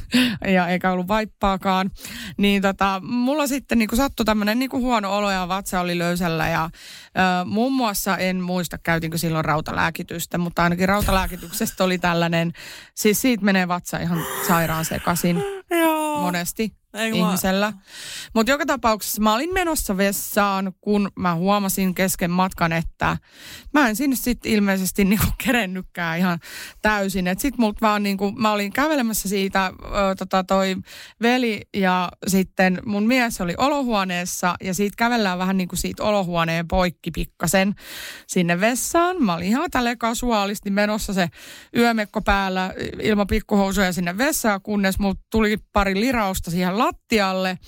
[0.54, 1.90] ja eikä ollut vaippaakaan.
[2.36, 6.48] Niin tota, mulla sitten niinku sattui tämmöinen niinku huono olo ja vatsa oli löysällä.
[6.48, 12.52] Ja ö, muun muassa en muista, käytinkö silloin rautalääkitystä, mutta ainakin rautalääkityksestä oli tällainen,
[12.94, 16.20] siis siitä menee vatsa ihan sairaan sekaisin Joo.
[16.20, 16.72] monesti.
[16.96, 17.72] Mä- ihmisellä.
[18.34, 23.16] Mutta joka tapauksessa mä olin menossa vessaan, kun mä huomasin kesken matkan, että
[23.74, 26.38] mä en sinne sitten ilmeisesti niinku kerennytkään ihan
[26.82, 27.26] täysin.
[27.26, 30.76] Et sit multa vaan niinku, mä olin kävelemässä siitä, ö, tota toi
[31.22, 37.10] veli ja sitten mun mies oli olohuoneessa ja siitä kävellään vähän niinku siitä olohuoneen poikki
[37.10, 37.74] pikkasen
[38.26, 39.22] sinne vessaan.
[39.22, 41.28] Mä olin ihan tälle kasuaalisti menossa se
[41.76, 47.58] yömekko päällä ilman pikkuhousuja sinne vessaan, kunnes mut tuli pari lirausta siihen lattialle.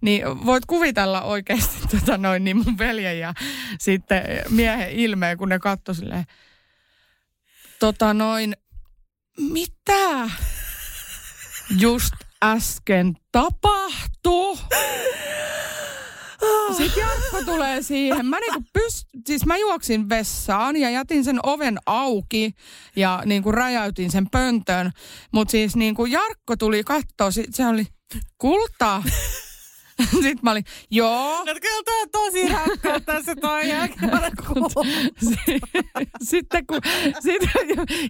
[0.00, 3.34] Niin voit kuvitella oikeasti tota noin, niin mun veljen ja
[3.78, 6.24] sitten miehen ilmeen, kun ne katsoi silleen,
[7.80, 8.56] tota noin,
[9.38, 10.30] mitä
[11.78, 14.58] just äsken tapahtui?
[16.76, 18.26] Sitten Jarkko tulee siihen.
[18.26, 22.52] Mä, niinku pyst- siis mä juoksin vessaan ja jätin sen oven auki
[22.96, 24.90] ja niinku räjäytin sen pöntöön.
[25.32, 26.82] Mutta siis niinku Jarkko tuli
[27.30, 27.86] sit se oli
[28.38, 29.02] kultaa.
[30.10, 31.38] Sitten mä olin, joo.
[31.44, 33.62] No kyllä toi on tosi rakkautta se toi
[36.22, 36.80] sitten kun
[37.20, 37.50] sitten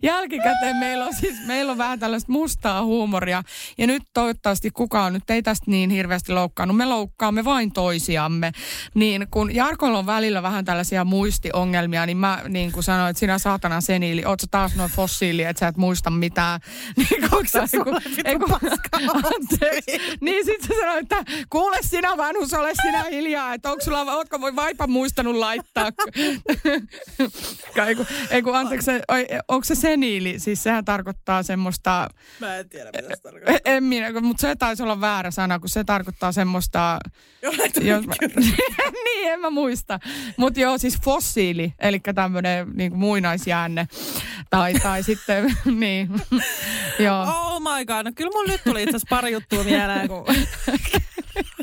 [0.03, 3.43] jälkikäteen meillä on siis meillä on vähän tällaista mustaa huumoria
[3.79, 6.77] ja nyt toivottavasti kukaan nyt ei tästä niin hirveästi loukkaannut.
[6.77, 8.53] Me loukkaamme vain toisiamme.
[8.95, 13.39] Niin kun Jarkolla on välillä vähän tällaisia muistiongelmia, niin mä niin kuin sanoin, että sinä
[13.39, 16.61] saatana seniili, oot sä taas noin fossiili, että sä et muista mitään.
[16.97, 18.55] Niin, kun, sä kun- ei kun-
[19.15, 20.17] anteeksi.
[20.21, 24.41] Niin sitten se sanoi, että kuule sinä vanhus, ole sinä hiljaa, että onko sulla, ootko
[24.41, 25.91] voi vaipa muistanut laittaa?
[27.87, 28.91] ei kun, ei kun anteeksi,
[29.49, 30.39] onko se seniili?
[30.39, 32.09] Siis sehän tarkoittaa semmoista,
[32.41, 33.57] Mä en tiedä, mitä se tarkoittaa.
[33.65, 36.99] en minä, mutta se taisi olla väärä sana, kun se tarkoittaa semmoista,
[37.81, 38.15] jos mä,
[39.05, 40.01] niin en mä muista.
[40.37, 43.89] Mutta joo, siis fossiili, eli tämmöinen niin muinaisjäänne.
[44.51, 45.45] Tai, tai sitten,
[45.81, 46.11] niin,
[46.99, 47.23] joo.
[47.23, 50.25] Oh my god, no kyllä mun nyt tuli itse asiassa pari juttua mieleen, kun...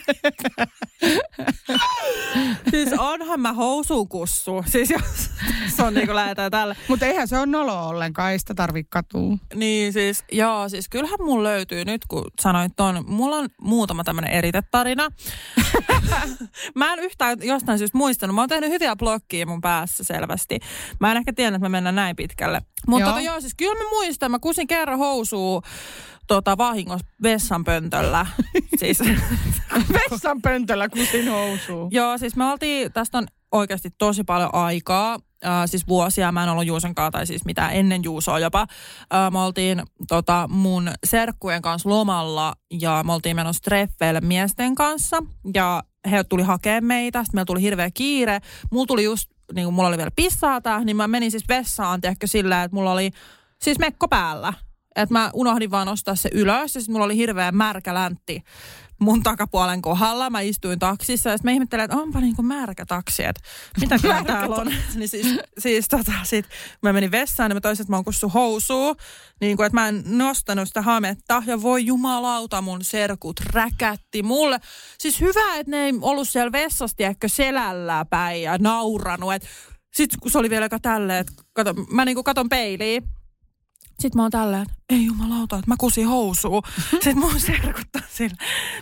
[2.72, 4.64] siis onhan mä housukussu.
[4.68, 5.30] Siis jos
[5.76, 6.76] se on niinku lähetään tälle.
[6.88, 9.38] Mutta eihän se ole nolo ollenkaan, ei sitä tarvitse katua.
[9.56, 14.32] Niin siis, joo, siis kyllähän mun löytyy nyt, kun sanoit ton, mulla on muutama tämmönen
[14.32, 15.12] eritetarina.
[16.76, 18.36] mä en yhtään jostain syystä muistanut.
[18.36, 20.60] Mä oon tehnyt hyviä blokkia mun päässä selvästi.
[21.00, 22.62] Mä en ehkä tiedä, että me mennään näin pitkälle.
[22.88, 23.10] Mutta Joo.
[23.10, 25.62] tota, joo, siis kyllä mä muistan, mä kusin kerran housua
[26.28, 28.26] tota, vahingossa vessanpöntöllä.
[28.80, 29.00] siis,
[29.94, 31.90] Vessan pöntöllä kusin housuu.
[31.92, 35.20] joo, siis me oltiin, tästä on oikeasti tosi paljon aikaa.
[35.46, 38.62] Äh, siis vuosia mä en ollut Juuson kanssa, tai siis mitä ennen Juusoa jopa.
[38.62, 45.18] Äh, me oltiin tota, mun serkkujen kanssa lomalla ja me oltiin menossa treffeille miesten kanssa.
[45.54, 48.40] Ja he tuli hakemaan meitä, sitten meillä tuli hirveä kiire.
[48.72, 52.28] Mulla tuli just, niin kuin mulla oli vielä pissaata, niin mä menin siis vessaan, tiedätkö,
[52.28, 53.12] sillä, että mulla oli
[53.62, 54.54] siis mekko päällä.
[54.96, 58.44] Että mä unohdin vaan nostaa se ylös ja sitten mulla oli hirveä märkä läntti
[59.00, 60.30] mun takapuolen kohdalla.
[60.30, 63.42] Mä istuin taksissa ja sitten mä ihmettelin, että onpa niinku märkä taksi, että
[63.82, 64.68] mitä täällä on.
[64.96, 66.46] niin siis, siis tota, sit
[66.82, 68.96] mä menin vessaan ja mä toisin, että mä oon kussu housuu.
[69.42, 74.60] Niin kuin, että mä en nostanut sitä hametta ja voi jumalauta mun serkut räkätti mulle.
[74.98, 79.30] Siis hyvä, että ne ei ollut siellä vessassa, tiedätkö, selällä päin ja nauranut.
[79.94, 83.04] Sitten kun se oli vielä joka tälleen, että kato, mä niinku katon peiliin.
[84.00, 86.64] Sitten mä oon tälleen, että ei jumalauta, että mä kusin housuu.
[86.92, 88.36] Sitten mun serkuttaa sillä,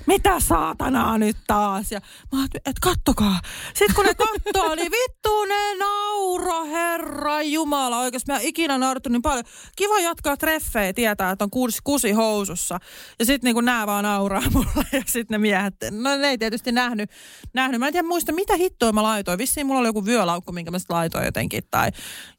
[0.07, 1.91] mitä saatanaa nyt taas?
[1.91, 1.99] Ja
[2.31, 3.39] mä ajattelin, että kattokaa.
[3.73, 7.99] Sitten kun ne kattoo, niin vittu ne nauro, herra jumala.
[7.99, 9.45] Oikeasti mä ikinä naurattu niin paljon.
[9.75, 12.79] Kiva jatkaa treffejä, tietää, että on kusi, kusi housussa.
[13.19, 16.71] Ja sitten niin nää vaan nauraa mulle ja sitten ne miehet, no ne ei tietysti
[16.71, 17.09] nähnyt.
[17.53, 17.79] nähnyt.
[17.79, 19.37] Mä en tiedä muista, mitä hittoa mä laitoin.
[19.37, 21.63] Vissiin mulla oli joku vyölaukku, minkä mä sitten laitoin jotenkin.
[21.71, 21.91] Tai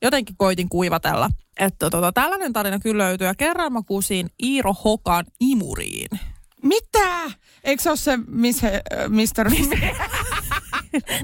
[0.02, 1.30] jotenkin koitin kuivatella.
[1.60, 3.26] Että tota, tällainen tarina kyllä löytyy.
[3.26, 6.20] Ja kerran mä kusin Iiro Hokan imuriin.
[6.62, 7.30] Mitä?
[7.64, 8.70] Eikö se ole se miss, äh,
[9.08, 9.50] Mr.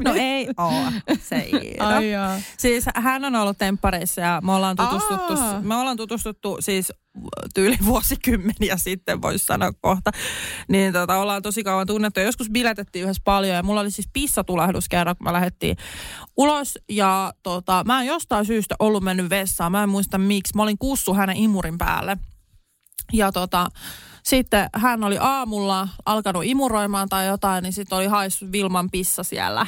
[0.04, 0.82] No ei oo
[1.22, 1.86] se Iiro.
[1.86, 2.40] Ai.
[2.58, 5.60] Siis hän on ollut temppareissa ja me ollaan tutustuttu, Aa.
[5.60, 6.92] me ollaan tutustuttu siis
[7.54, 10.10] tyyli vuosikymmeniä sitten, voisi sanoa kohta.
[10.68, 12.20] Niin tota, ollaan tosi kauan tunnettu.
[12.20, 15.76] Ja joskus biletettiin yhdessä paljon ja mulla oli siis pissatulehdus kerran, kun mä lähdettiin
[16.36, 16.78] ulos.
[16.88, 19.72] Ja tota, mä en jostain syystä ollut mennyt vessaan.
[19.72, 20.56] Mä en muista miksi.
[20.56, 22.16] Mä olin kussu hänen imurin päälle.
[23.12, 23.68] Ja tota,
[24.22, 29.66] sitten hän oli aamulla alkanut imuroimaan tai jotain, niin sitten oli haissut Vilman pissa siellä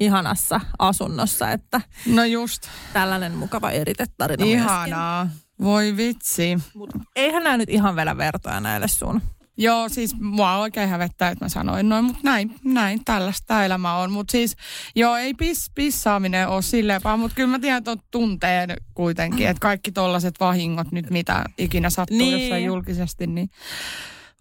[0.00, 2.62] ihanassa asunnossa, että No just.
[2.92, 4.62] tällainen mukava eritetarina myöskin.
[4.62, 5.28] Ihanaa.
[5.62, 6.58] Voi vitsi.
[6.74, 9.22] Mut eihän nämä nyt ihan vedä vertoja näille sun.
[9.60, 14.12] Joo, siis mua oikein hävettää, että mä sanoin noin, mutta näin, näin tällaista elämä on.
[14.12, 14.56] Mutta siis,
[14.96, 19.92] joo, ei pis, pissaaminen ole silleen mutta kyllä mä tiedän tuon tunteen kuitenkin, että kaikki
[19.92, 22.40] tollaset vahingot nyt, mitä ikinä sattuu niin.
[22.40, 23.50] jossain julkisesti, niin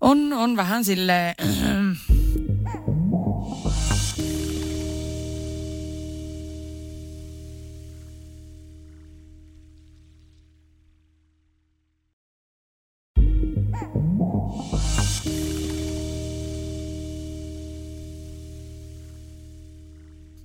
[0.01, 1.35] On, on vähän silleen...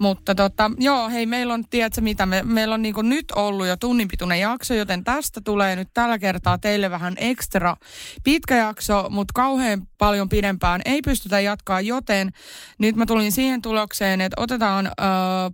[0.05, 3.77] Mutta tota, joo, hei, meillä on, tiedätkö mitä, me, meillä on niin nyt ollut jo
[3.77, 7.77] tunnin pituinen jakso, joten tästä tulee nyt tällä kertaa teille vähän ekstra
[8.25, 12.31] pitkä jakso, mutta kauhean paljon pidempään ei pystytä jatkaa, joten
[12.79, 14.91] nyt mä tulin siihen tulokseen, että otetaan ö,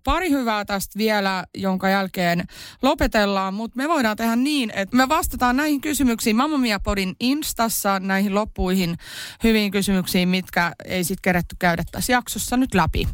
[0.04, 2.44] pari hyvää tästä vielä, jonka jälkeen
[2.82, 8.00] lopetellaan, mutta me voidaan tehdä niin, että me vastataan näihin kysymyksiin Mamma Mia Podin Instassa,
[8.00, 8.96] näihin loppuihin
[9.44, 13.06] hyviin kysymyksiin, mitkä ei sitten keretty käydä tässä jaksossa nyt läpi.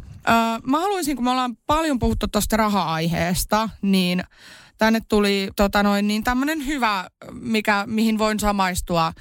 [0.63, 4.23] Mä haluaisin, kun me ollaan paljon puhuttu tuosta raha-aiheesta, niin
[4.77, 9.13] tänne tuli tota noin, niin tämmöinen hyvä, mikä, mihin voin samaistua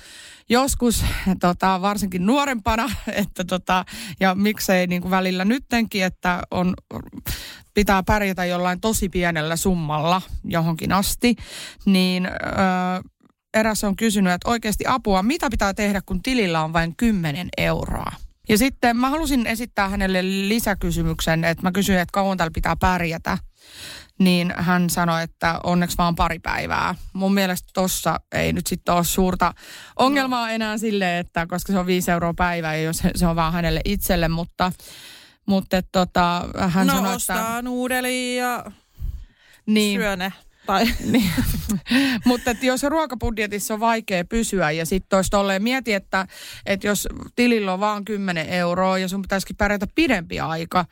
[0.48, 1.04] joskus,
[1.40, 3.84] tota, varsinkin nuorempana, että tota,
[4.20, 6.74] ja miksei niin kuin välillä nyttenkin, että on,
[7.74, 11.36] pitää pärjätä jollain tosi pienellä summalla johonkin asti,
[11.84, 12.32] niin öö,
[13.54, 18.12] eräs on kysynyt, että oikeasti apua, mitä pitää tehdä, kun tilillä on vain 10 euroa?
[18.48, 23.38] Ja sitten mä halusin esittää hänelle lisäkysymyksen, että mä kysyin, että kauan täällä pitää pärjätä.
[24.18, 26.94] Niin hän sanoi, että onneksi vaan pari päivää.
[27.12, 29.54] Mun mielestä tossa ei nyt sitten ole suurta
[29.96, 33.52] ongelmaa enää sille, että koska se on viisi euroa päivä ja jos se on vaan
[33.52, 34.72] hänelle itselle, mutta,
[35.46, 37.62] mutta tota, hän no, sanoi, ostaa että...
[37.62, 38.64] nuudeli ja
[39.66, 40.32] niin, syö ne.
[40.66, 41.30] Tai, niin.
[42.24, 46.26] Mutta että jos ruokabudjetissa on vaikea pysyä ja sitten olisi tolleen mieti, että,
[46.66, 50.84] että jos tilillä on vaan 10 euroa ja sun pitäisikin pärjätä pidempi aika,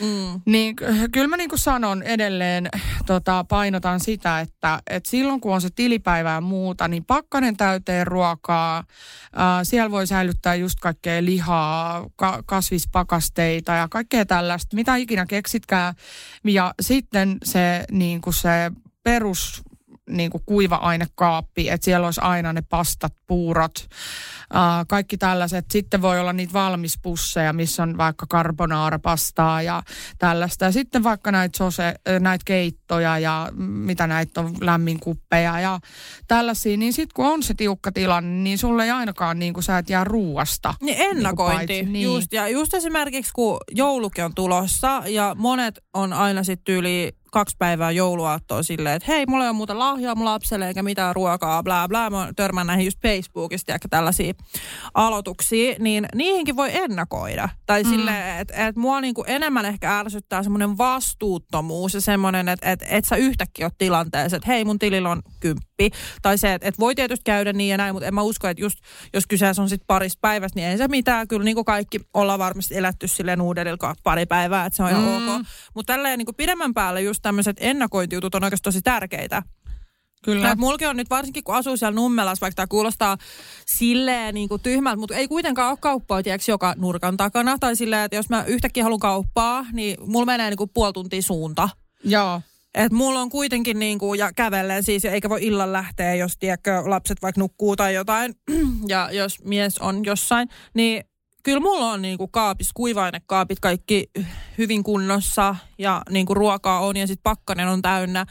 [0.00, 0.40] mm.
[0.46, 0.76] niin
[1.12, 2.68] kyllä mä niin kuin sanon edelleen,
[3.06, 8.06] tota, painotan sitä, että, että silloin kun on se tilipäivä ja muuta, niin pakkanen täyteen
[8.06, 8.84] ruokaa, äh,
[9.62, 15.94] siellä voi säilyttää just kaikkea lihaa, ka- kasvispakasteita ja kaikkea tällaista, mitä ikinä keksitkään.
[16.44, 18.70] Ja sitten se, niin kuin se
[19.02, 19.62] perus
[20.10, 23.88] niin kuin kuiva-ainekaappi, että siellä olisi aina ne pastat, puurot,
[24.52, 25.64] ää, kaikki tällaiset.
[25.70, 29.82] Sitten voi olla niitä valmispusseja, missä on vaikka karbonaarapastaa ja
[30.18, 30.64] tällaista.
[30.64, 35.80] Ja sitten vaikka näitä, sose, näitä keittoja ja mitä näitä on lämminkuppeja ja
[36.28, 36.76] tällaisia.
[36.76, 39.90] Niin sitten kun on se tiukka tilanne, niin sulle ei ainakaan niin kuin sä et
[39.90, 40.74] jää ruuasta.
[40.80, 41.72] Niin ennakointi.
[41.72, 42.04] Niin niin.
[42.04, 47.56] Just, ja just esimerkiksi kun joulukin on tulossa ja monet on aina sitten yli kaksi
[47.58, 51.62] päivää jouluaattoa silleen, että hei, mulla ei ole muuta lahjaa mun lapselle eikä mitään ruokaa,
[51.62, 52.10] bla bla.
[52.10, 54.32] Mä törmään näihin just Facebookista ja tällaisia
[54.94, 57.48] aloituksia, niin niihinkin voi ennakoida.
[57.66, 57.90] Tai mm.
[57.90, 63.04] silleen, että et mua niinku enemmän ehkä ärsyttää semmoinen vastuuttomuus ja semmoinen, että et, et
[63.04, 65.69] sä yhtäkkiä oot tilanteessa, että hei, mun tilillä on kymppi.
[66.22, 68.62] Tai se, että et voi tietysti käydä niin ja näin, mutta en mä usko, että
[68.62, 68.78] just
[69.12, 71.28] jos kyseessä on sitten parista päivästä, niin ei se mitään.
[71.28, 75.02] Kyllä niin kuin kaikki ollaan varmasti elätty silleen uudelilla pari päivää, että se on ihan
[75.02, 75.28] mm.
[75.28, 75.46] ok.
[75.74, 79.42] Mutta tälleen niin kuin pidemmän päälle just tämmöiset ennakointijutut on oikeasti tosi tärkeitä.
[80.24, 80.54] Kyllä.
[80.54, 83.16] mulki on nyt varsinkin, kun asuu siellä Nummelassa, vaikka tämä kuulostaa
[83.66, 87.58] silleen niin kuin tyhmältä, mutta ei kuitenkaan ole kauppaa, tiedätkö, joka nurkan takana.
[87.58, 91.22] Tai silleen, että jos mä yhtäkkiä haluan kauppaa, niin mulla menee niin kuin puoli tuntia
[91.22, 91.68] suunta.
[92.04, 92.40] Joo.
[92.74, 96.82] Et mulla on kuitenkin niin kuin, ja kävellen siis, eikä voi illan lähteä, jos tiedätkö,
[96.86, 98.34] lapset vaikka nukkuu tai jotain,
[98.88, 101.04] ja jos mies on jossain, niin
[101.42, 104.10] kyllä mulla on niinku kaapis, kuivainekaapit kaikki
[104.58, 108.26] hyvin kunnossa ja niinku ruokaa on ja sitten pakkanen on täynnä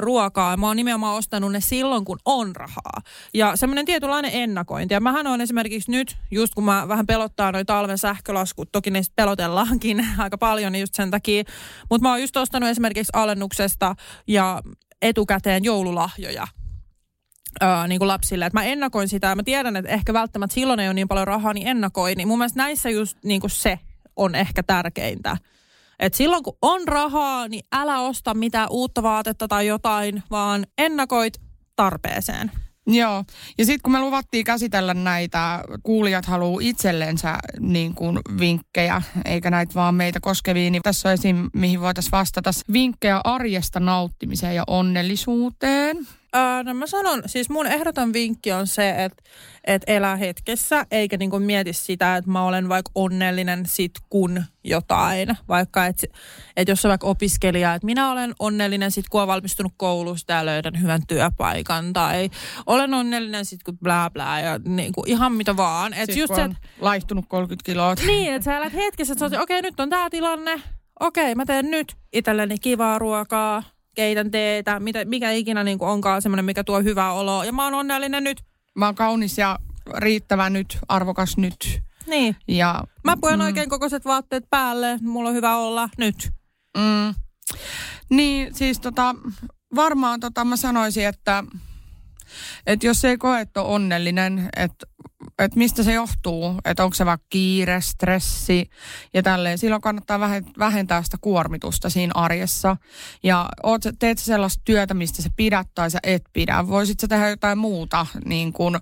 [0.00, 0.56] ruokaa.
[0.56, 3.02] Mä oon nimenomaan ostanut ne silloin, kun on rahaa.
[3.34, 4.94] Ja semmoinen tietynlainen ennakointi.
[4.94, 9.00] Ja mähän on esimerkiksi nyt, just kun mä vähän pelottaa noin talven sähkölaskut, toki ne
[9.16, 11.44] pelotellaankin aika paljon niin just sen takia.
[11.90, 13.94] Mutta mä oon just ostanut esimerkiksi alennuksesta
[14.26, 14.62] ja
[15.02, 16.46] etukäteen joululahjoja
[17.60, 18.46] ää, niin kuin lapsille.
[18.46, 21.26] Että mä ennakoin sitä ja mä tiedän, että ehkä välttämättä silloin ei ole niin paljon
[21.26, 22.16] rahaa, niin ennakoin.
[22.16, 23.78] Niin mun mielestä näissä just niin kuin se
[24.16, 25.36] on ehkä tärkeintä.
[25.98, 31.40] Et silloin kun on rahaa, niin älä osta mitään uutta vaatetta tai jotain, vaan ennakoit
[31.76, 32.50] tarpeeseen.
[32.86, 33.24] Joo,
[33.58, 39.74] ja sitten kun me luvattiin käsitellä näitä, kuulijat haluaa itsellensä niin kuin vinkkejä, eikä näitä
[39.74, 41.50] vaan meitä koskevia, niin tässä on esim.
[41.54, 45.96] mihin voitaisiin vastata vinkkejä arjesta nauttimiseen ja onnellisuuteen.
[46.36, 49.22] Öö, no mä sanon, siis mun ehdoton vinkki on se, että
[49.64, 55.28] et elää hetkessä, eikä niinku mieti sitä, että mä olen vaikka onnellinen sit kun jotain.
[55.48, 56.06] Vaikka, että
[56.56, 60.46] et jos on vaikka opiskelija, että minä olen onnellinen sit kun olen valmistunut koulusta ja
[60.46, 61.92] löydän hyvän työpaikan.
[61.92, 62.30] Tai
[62.66, 65.94] olen onnellinen sit kun bla bla ja niinku ihan mitä vaan.
[65.94, 67.94] Et siis just se, et, laihtunut 30 kiloa.
[68.06, 70.62] Niin, että sä elät hetkessä, että okei okay, nyt on tää tilanne.
[71.00, 73.62] Okei, okay, mä teen nyt itselleni kivaa ruokaa
[73.96, 77.44] keitän teetä, mitä, mikä ikinä niin kuin onkaan semmoinen, mikä tuo hyvää oloa.
[77.44, 78.42] Ja mä oon onnellinen nyt.
[78.74, 79.58] Mä oon kaunis ja
[79.96, 81.82] riittävä nyt, arvokas nyt.
[82.06, 82.36] Niin.
[82.48, 83.44] Ja, Mä puen mm.
[83.44, 86.30] oikein kokoiset vaatteet päälle, mulla on hyvä olla nyt.
[86.76, 87.14] Mm,
[88.10, 89.14] niin, siis tota,
[89.74, 91.44] varmaan tota mä sanoisin, että,
[92.66, 94.86] että jos ei koe, että on onnellinen, että
[95.38, 98.70] että mistä se johtuu, että onko se vaikka kiire, stressi
[99.14, 99.58] ja tälleen.
[99.58, 100.20] Silloin kannattaa
[100.58, 102.76] vähentää sitä kuormitusta siinä arjessa.
[103.22, 106.68] Ja oot, teet sellaista työtä, mistä sä pidät tai sä et pidä.
[106.68, 108.80] Voisit sä tehdä jotain muuta, niin kun,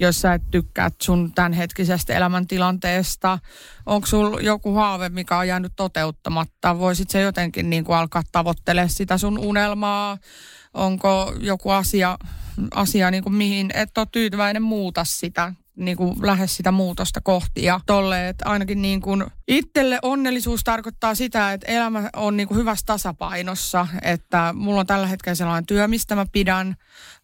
[0.00, 3.38] jos sä et tykkää sun tämänhetkisestä elämäntilanteesta.
[3.86, 6.78] Onko sulla joku haave, mikä on jäänyt toteuttamatta?
[6.78, 10.18] Voisit sä jotenkin niin alkaa tavoittelemaan sitä sun unelmaa?
[10.74, 12.18] Onko joku asia,
[12.74, 17.62] asia niin kuin mihin et ole tyytyväinen muuta sitä niin kuin lähes sitä muutosta kohti.
[17.62, 22.58] Ja tolle, että ainakin niin kuin itselle onnellisuus tarkoittaa sitä, että elämä on niin kuin
[22.58, 23.86] hyvässä tasapainossa.
[24.02, 26.76] Että mulla on tällä hetkellä sellainen työ, mistä mä pidän.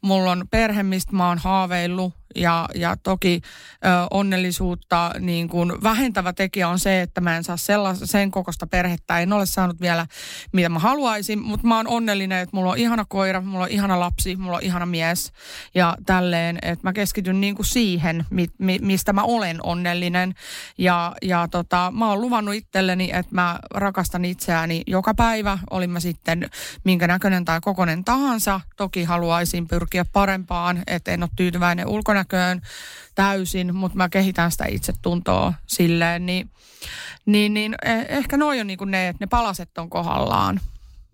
[0.02, 6.32] Mulla on perhe, mistä mä oon haaveillut ja, ja toki ö, onnellisuutta niin kuin vähentävä
[6.32, 9.18] tekijä on se, että mä en saa sellais, sen kokosta perhettä.
[9.18, 10.06] En ole saanut vielä,
[10.52, 14.00] mitä mä haluaisin, mutta mä oon onnellinen, että mulla on ihana koira, mulla on ihana
[14.00, 15.32] lapsi, mulla on ihana mies
[15.74, 20.34] ja tälleen, että mä keskityn niin kuin siihen, mi, mi, mistä mä olen onnellinen.
[20.78, 26.00] Ja, ja tota, mä oon luvannut itselleni, että mä rakastan itseäni joka päivä, olin mä
[26.00, 26.50] sitten
[26.84, 28.60] minkä näköinen tai kokonen tahansa.
[28.76, 32.60] Toki haluaisin pyrkiä parempaan, että en ole tyytyväinen ulkona ulkonäköön
[33.14, 36.50] täysin, mutta mä kehitän sitä itsetuntoa silleen, niin,
[37.26, 40.60] niin, niin eh, ehkä noin on niin ne, että ne palaset on kohdallaan.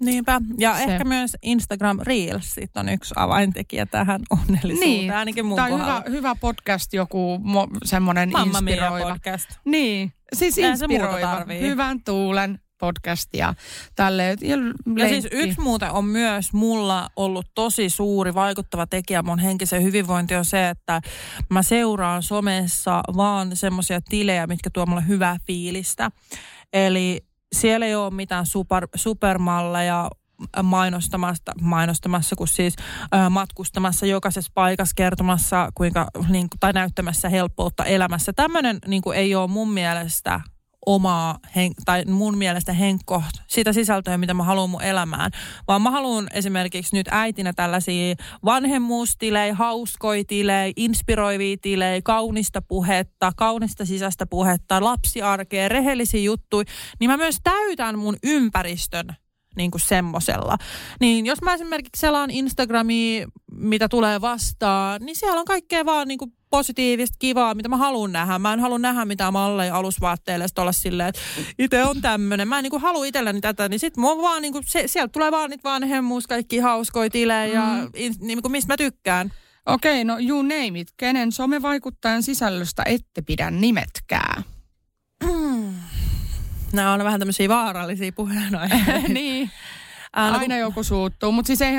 [0.00, 0.40] Niinpä.
[0.58, 0.84] Ja se.
[0.84, 5.12] ehkä myös Instagram Reelsit on yksi avaintekijä tähän onnellisuuteen, niin.
[5.12, 9.12] ainakin mun Tai hyvä, hyvä podcast, joku mo, semmoinen Mamma inspiroiva.
[9.12, 9.48] podcast.
[9.64, 11.44] Niin, siis inspiroiva.
[11.60, 13.54] Hyvän tuulen podcast ja
[13.96, 14.38] tälleen.
[14.42, 14.56] Ja,
[14.96, 20.34] ja siis yksi muuten on myös mulla ollut tosi suuri vaikuttava tekijä mun henkisen hyvinvointi
[20.34, 21.00] on se, että
[21.50, 26.10] mä seuraan somessa vaan semmoisia tilejä, mitkä tuo mulle hyvää fiilistä.
[26.72, 30.10] Eli siellä ei ole mitään super, supermalleja
[30.62, 32.74] mainostamassa, mainostamassa kun siis
[33.14, 38.32] ö, matkustamassa jokaisessa paikassa kertomassa kuinka, niin, tai näyttämässä helppoutta elämässä.
[38.32, 40.40] Tämmöinen niin ei ole mun mielestä
[40.88, 45.30] omaa, hen, tai mun mielestä henkko, sitä sisältöä, mitä mä haluan mun elämään.
[45.68, 48.14] Vaan mä haluan esimerkiksi nyt äitinä tällaisia
[48.44, 56.64] vanhemmuustilejä, hauskoja tilejä, inspiroivia tilejä, kaunista puhetta, kaunista sisäistä puhetta, lapsiarkea, rehellisiä juttuja.
[57.00, 59.06] Niin mä myös täytän mun ympäristön
[59.56, 60.56] niin kuin semmosella.
[61.00, 66.18] Niin jos mä esimerkiksi selaan Instagramia, mitä tulee vastaan, niin siellä on kaikkea vaan niin
[66.18, 68.38] kuin positiivista, kivaa, mitä mä haluan nähdä.
[68.38, 71.20] Mä en halua nähdä mitään malleja alusvaatteille ja olla silleen, että
[71.58, 72.48] itse on tämmöinen.
[72.48, 75.30] Mä en niin halua itselleni tätä, niin sit mua vaan niin kuin, se, sieltä tulee
[75.30, 77.66] vaan niitä vanhemmuus, kaikki hauskoja tilejä mm.
[77.66, 77.88] ja
[78.20, 79.32] niin kuin mistä mä tykkään.
[79.66, 80.88] Okei, okay, no you name it.
[80.96, 84.42] Kenen somevaikuttajan sisällöstä ette pidä nimetkää?
[86.72, 89.08] Nämä on vähän tämmöisiä vaarallisia puheenaiheita.
[89.08, 89.50] niin.
[90.18, 90.58] Aina kun...
[90.58, 91.74] joku suuttuu, mutta siis ei,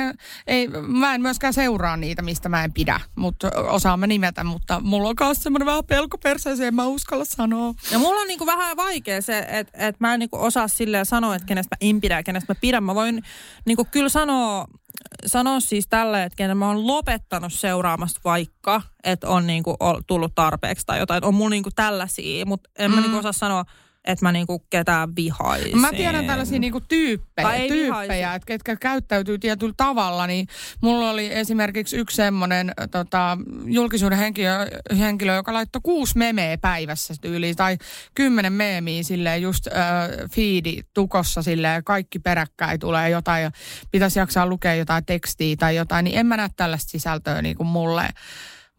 [0.46, 4.80] ei, mä en myöskään seuraa niitä, mistä mä en pidä, mutta osaan mä nimetä, mutta
[4.80, 7.74] mulla on myös semmoinen vähän pelko perseeseen, mä uskalla sanoa.
[7.90, 11.34] Ja mulla on niinku vähän vaikea se, että et mä en niinku osaa silleen sanoa,
[11.34, 12.84] että kenestä mä en pidä ja kenestä mä pidän.
[12.84, 13.22] Mä voin
[13.66, 14.66] niinku kyllä sanoa,
[15.26, 19.76] sanoa siis tällä, että kenen mä oon lopettanut seuraamasta vaikka, että on niinku
[20.06, 21.24] tullut tarpeeksi tai jotain.
[21.24, 22.94] On mulla niinku tällaisia, mutta en mm.
[22.94, 23.64] mä niinku osaa sanoa,
[24.04, 25.78] että mä niinku ketään vihaisin.
[25.78, 30.26] Mä tiedän tällaisia niinku tyyppejä, tyyppejä että ketkä käyttäytyy tietyllä tavalla.
[30.26, 30.46] Niin
[30.82, 34.66] mulla oli esimerkiksi yksi semmoinen tota, julkisuuden henkilö,
[34.98, 37.78] henkilö, joka laittoi kuusi memeä päivässä tyyliin, tai
[38.14, 39.74] kymmenen meemiä silleen just äh,
[40.30, 43.50] feedi tukossa silleen, kaikki peräkkäin tulee jotain ja
[43.90, 48.08] pitäisi jaksaa lukea jotain tekstiä tai jotain, niin en mä näe tällaista sisältöä niinku mulle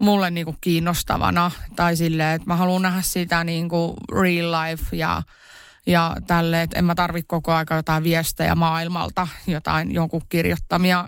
[0.01, 1.51] mulle niinku kiinnostavana.
[1.75, 5.23] Tai silleen, että mä haluan nähdä sitä niinku real life ja,
[5.85, 11.07] ja tälle, että en mä tarvi koko aika jotain viestejä maailmalta, jotain jonkun kirjoittamia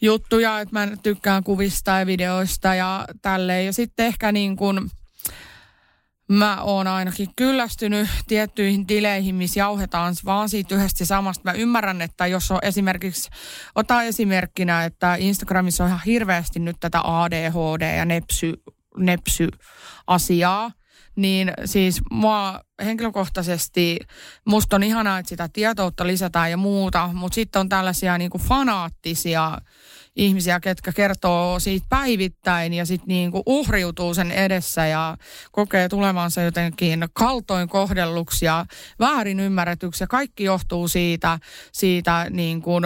[0.00, 3.66] juttuja, että mä tykkään kuvista ja videoista ja tälleen.
[3.66, 4.90] Ja sitten ehkä niin kuin,
[6.28, 11.42] Mä oon ainakin kyllästynyt tiettyihin tileihin, missä jauhetaan vaan siitä yhdestä samasta.
[11.44, 13.30] Mä ymmärrän, että jos on esimerkiksi,
[13.74, 18.52] ota esimerkkinä, että Instagramissa on ihan hirveästi nyt tätä ADHD ja nepsy,
[18.96, 20.70] nepsy-asiaa,
[21.16, 23.98] niin siis mua henkilökohtaisesti,
[24.44, 28.42] musta on ihanaa, että sitä tietoutta lisätään ja muuta, mutta sitten on tällaisia niin kuin
[28.42, 29.58] fanaattisia
[30.18, 35.16] ihmisiä, ketkä kertoo siitä päivittäin ja sitten niinku uhriutuu sen edessä ja
[35.52, 38.66] kokee tulevansa jotenkin kaltoin kohdelluksi ja
[38.98, 40.02] väärin ymmärretyksi.
[40.04, 41.38] Ja kaikki johtuu siitä,
[41.72, 42.84] siitä niin kuin,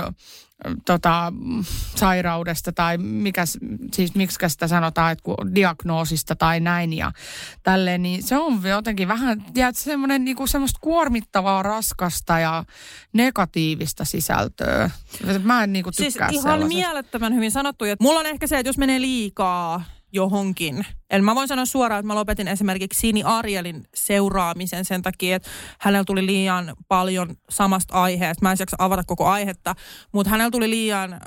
[0.86, 1.32] tota,
[1.94, 3.44] sairaudesta tai mikä,
[3.92, 5.22] siis miksi sitä sanotaan, että
[5.54, 7.12] diagnoosista tai näin ja
[7.62, 12.64] tälleen, niin se on jotenkin vähän, tiedät, semmoinen niinku semmoista kuormittavaa, raskasta ja
[13.12, 14.90] negatiivista sisältöä.
[15.42, 16.66] Mä en niinku tykkää siis ihan sellaisesta.
[16.66, 17.84] mielettömän hyvin sanottu.
[17.84, 20.86] Että mulla on ehkä se, että jos menee liikaa johonkin.
[21.10, 25.48] Eli mä voin sanoa suoraan, että mä lopetin esimerkiksi Sini Arielin seuraamisen sen takia, että
[25.80, 28.42] hänellä tuli liian paljon samasta aiheesta.
[28.42, 29.74] Mä en jaksa avata koko aihetta,
[30.12, 31.20] mutta hänellä tuli liian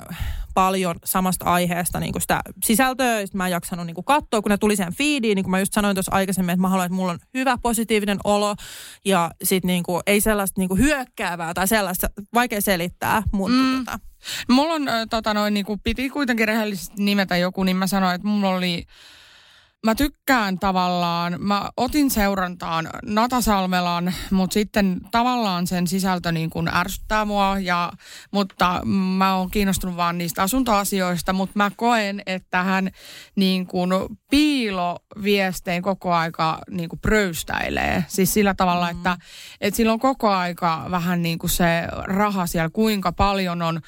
[0.54, 4.50] paljon samasta aiheesta niin kuin sitä sisältöä, josta mä en jaksanut niin kuin katsoa, kun
[4.50, 6.96] ne tuli sen feediin, niin kuin mä just sanoin tuossa aikaisemmin, että mä haluan, että
[6.96, 8.54] mulla on hyvä positiivinen olo
[9.04, 13.84] ja sit niin kuin, ei sellaista niin kuin hyökkäävää tai sellaista, vaikea selittää, mutta mm.
[13.84, 13.98] tota.
[14.48, 18.28] Mulla on, tota noin, niin kuin piti kuitenkin rehellisesti nimetä joku, niin mä sanoin, että
[18.28, 18.86] mulla oli
[19.86, 26.68] Mä tykkään tavallaan, mä otin seurantaan Nata Salmelan, mutta sitten tavallaan sen sisältö niin kuin
[26.74, 27.92] ärsyttää mua, ja,
[28.30, 28.80] mutta
[29.16, 32.90] mä oon kiinnostunut vaan niistä asuntoasioista, mutta mä koen, että hän
[33.36, 33.90] niin kuin
[34.30, 38.04] piiloviestein koko aika niin kuin pröystäilee.
[38.08, 38.96] Siis sillä tavalla, mm.
[38.96, 39.16] että,
[39.60, 43.80] että sillä on koko aika vähän niin kuin se raha siellä, kuinka paljon on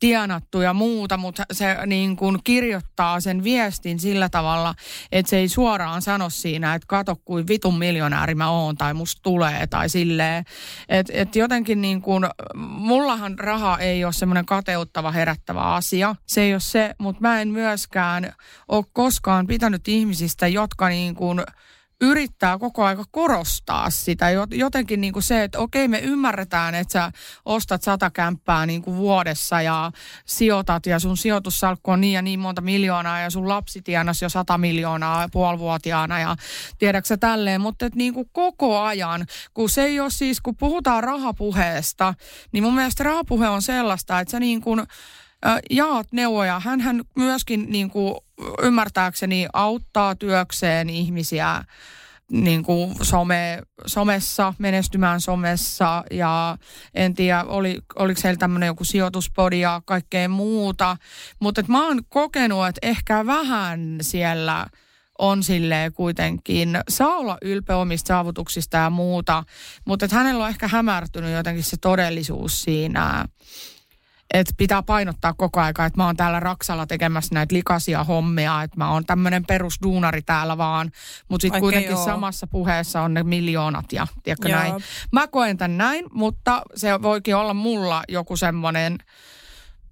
[0.00, 4.74] tienattu ja muuta, mutta se niin kuin kirjoittaa sen viestin sillä tavalla,
[5.12, 9.22] että se ei suoraan sano siinä, että kato kuin vitun miljonääri mä oon tai musta
[9.22, 10.44] tulee tai silleen.
[10.88, 12.24] Että et jotenkin niin kuin,
[12.66, 16.16] mullahan raha ei ole semmoinen kateuttava herättävä asia.
[16.26, 18.32] Se ei ole se, mutta mä en myöskään
[18.68, 21.42] ole koskaan pitänyt ihmisistä, jotka niin kuin
[22.00, 24.26] yrittää koko aika korostaa sitä.
[24.50, 27.12] Jotenkin niin kuin se, että okei me ymmärretään, että sä
[27.44, 29.92] ostat sata kämppää niin kuin vuodessa ja
[30.24, 34.28] sijoitat ja sun sijoitussalkku on niin ja niin monta miljoonaa ja sun lapsi tienasi jo
[34.28, 36.36] sata miljoonaa puolivuotiaana ja
[36.78, 37.60] tiedäksä tälleen.
[37.60, 42.14] Mutta että niin kuin koko ajan, kun se ei ole siis, kun puhutaan rahapuheesta,
[42.52, 44.82] niin mun mielestä rahapuhe on sellaista, että sä niin kuin
[45.70, 46.60] jaat neuvoja.
[46.60, 48.14] hän myöskin niin kuin,
[48.62, 51.64] ymmärtääkseni auttaa työkseen ihmisiä
[52.30, 56.58] niin kuin some, somessa, menestymään somessa ja
[56.94, 60.96] en tiedä, oli, oliko heillä tämmöinen joku sijoituspodi ja kaikkea muuta.
[61.40, 64.66] Mutta mä oon kokenut, että ehkä vähän siellä
[65.18, 69.44] on silleen kuitenkin, saa olla ylpeä omista saavutuksista ja muuta,
[69.84, 73.24] mutta hänellä on ehkä hämärtynyt jotenkin se todellisuus siinä
[74.34, 78.76] että pitää painottaa koko aika, että mä oon täällä Raksalla tekemässä näitä likaisia hommia, että
[78.76, 80.90] mä oon tämmöinen perusduunari täällä vaan,
[81.28, 82.04] mutta sitten kuitenkin joo.
[82.04, 84.58] samassa puheessa on ne miljoonat ja tiedätkö joo.
[84.58, 84.74] näin.
[85.12, 88.98] Mä koen tämän näin, mutta se voikin olla mulla joku semmoinen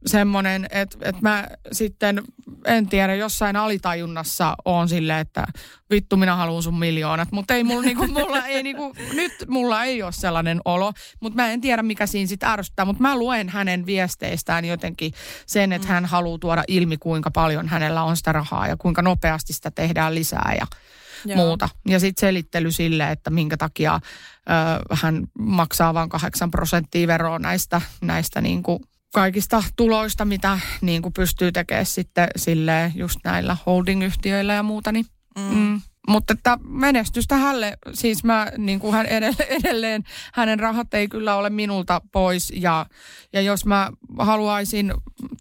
[0.07, 2.23] semmoinen, että, että mä sitten,
[2.65, 5.47] en tiedä, jossain alitajunnassa on silleen, että
[5.91, 10.03] vittu minä haluan sun miljoonat, mutta ei mulla, niinku, mulla ei niinku, nyt mulla ei
[10.03, 13.87] ole sellainen olo, mutta mä en tiedä mikä siinä sitten ärsyttää, mutta mä luen hänen
[13.87, 15.13] viesteistään jotenkin
[15.47, 15.93] sen, että mm.
[15.93, 20.15] hän haluaa tuoda ilmi kuinka paljon hänellä on sitä rahaa ja kuinka nopeasti sitä tehdään
[20.15, 20.67] lisää ja
[21.25, 21.37] Joo.
[21.37, 21.69] muuta.
[21.89, 27.81] Ja sitten selittely sille, että minkä takia ö, hän maksaa vain 8 prosenttia veroa näistä,
[28.01, 28.81] näistä niin kuin
[29.15, 34.93] kaikista tuloista, mitä niin kuin pystyy tekemään sitten sille just näillä holding-yhtiöillä ja muuta.
[34.93, 35.07] Niin,
[35.39, 35.55] mm.
[35.55, 35.81] Mm.
[36.09, 40.03] Mutta että menestystä hälle, siis mä niin kuin hän edelleen, edelleen,
[40.35, 42.53] hänen rahat ei kyllä ole minulta pois.
[42.57, 42.87] Ja,
[43.33, 44.95] ja jos mä haluaisin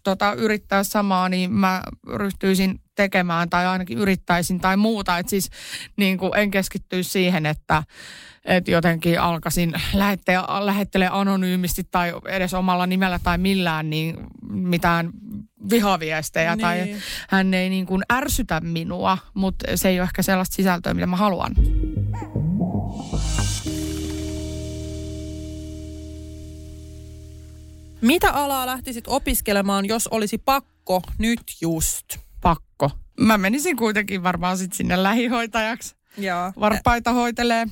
[0.04, 1.82] tota, yrittää samaa, niin mä
[2.14, 5.18] ryhtyisin tekemään tai ainakin yrittäisin tai muuta.
[5.18, 5.50] Että siis
[5.96, 7.82] niin kuin en keskittyisi siihen, että
[8.44, 9.72] että jotenkin alkaisin
[10.62, 14.16] lähettele anonyymisti tai edes omalla nimellä tai millään niin
[14.50, 15.10] mitään
[15.70, 16.62] vihaviestejä niin.
[16.62, 16.96] tai
[17.28, 21.16] hän ei niin kuin ärsytä minua, mutta se ei ole ehkä sellaista sisältöä, mitä mä
[21.16, 21.54] haluan.
[28.00, 32.06] Mitä alaa lähtisit opiskelemaan, jos olisi pakko nyt just?
[32.40, 32.90] Pakko.
[33.20, 35.94] Mä menisin kuitenkin varmaan sitten sinne lähihoitajaksi.
[36.18, 36.52] Joo.
[36.60, 37.66] Varpaita hoitelee.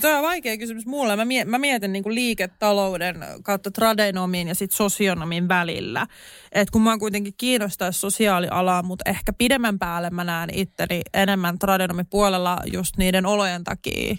[0.00, 1.16] Tämä on vaikea kysymys mulle.
[1.16, 6.06] Mä, mietin, mä mietin niin liiketalouden kautta tradenomiin ja sitten sosionomin välillä.
[6.52, 12.06] Et kun mä kuitenkin kiinnostaa sosiaalialaa, mutta ehkä pidemmän päälle mä näen itteni enemmän tradenomin
[12.06, 14.16] puolella just niiden olojen takia,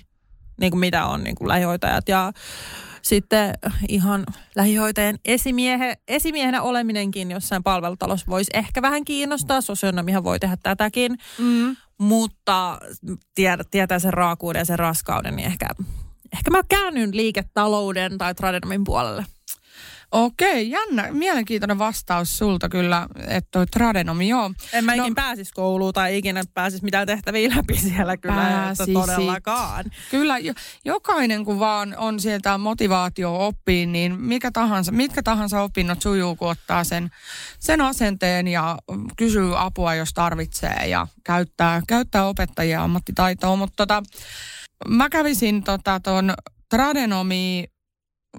[0.59, 2.33] niin kuin mitä on niin kuin lähihoitajat ja
[3.01, 3.53] sitten
[3.89, 4.23] ihan
[4.55, 9.61] lähihoitajan esimiehe, esimiehenä oleminenkin jossain palvelutalossa voisi ehkä vähän kiinnostaa.
[9.61, 11.17] Sosionomihan voi tehdä tätäkin.
[11.37, 12.79] Mm mutta
[13.35, 15.67] tiedä, tietää sen raakuuden ja sen raskauden, niin ehkä,
[16.33, 19.25] ehkä mä käännyn liiketalouden tai tradenomin puolelle.
[20.11, 21.07] Okei, jännä.
[21.11, 24.51] Mielenkiintoinen vastaus sulta kyllä, että toi tradenomi, joo.
[24.73, 28.95] En mä no, ikinä pääsis kouluun tai ikinä pääsis mitään tehtäviä läpi siellä kyllä, pääsisit.
[28.97, 29.85] että todellakaan.
[30.11, 30.53] Kyllä, jo,
[30.85, 36.49] jokainen kun vaan on sieltä motivaatio oppiin, niin mikä tahansa, mitkä tahansa opinnot sujuu, kun
[36.49, 37.09] ottaa sen,
[37.59, 38.77] sen asenteen ja
[39.17, 43.55] kysyy apua, jos tarvitsee ja käyttää, käyttää opettajia ammattitaitoa.
[43.55, 44.03] Mutta tota,
[44.87, 46.33] mä kävisin tota ton
[46.69, 47.65] tradenomi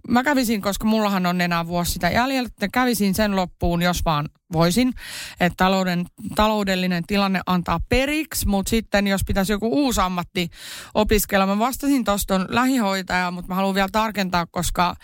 [0.09, 4.28] mä kävisin, koska mullahan on enää vuosi sitä jäljellä, että kävisin sen loppuun, jos vaan
[4.52, 4.93] voisin.
[5.40, 10.51] Että talouden, taloudellinen tilanne antaa periksi, mutta sitten jos pitäisi joku uusi ammatti
[10.94, 14.94] opiskella, mä vastasin tuosta lähihoitaja, mutta mä haluan vielä tarkentaa, koska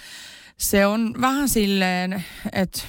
[0.58, 2.82] se on vähän silleen, että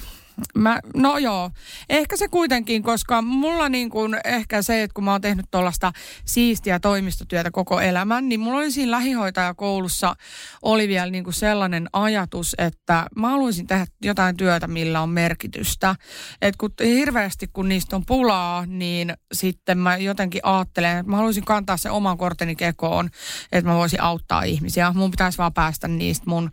[0.54, 1.50] Mä, no joo,
[1.88, 5.92] ehkä se kuitenkin, koska mulla niin kuin ehkä se, että kun mä oon tehnyt tuollaista
[6.24, 10.16] siistiä toimistotyötä koko elämän, niin mulla oli siinä lähihoitajakoulussa
[10.62, 15.96] oli vielä niin kuin sellainen ajatus, että mä haluaisin tehdä jotain työtä, millä on merkitystä.
[16.42, 21.44] Että kun hirveästi kun niistä on pulaa, niin sitten mä jotenkin ajattelen, että mä haluaisin
[21.44, 23.10] kantaa se oman korteni kekoon,
[23.52, 24.92] että mä voisin auttaa ihmisiä.
[24.92, 26.50] Mun pitäisi vaan päästä niistä mun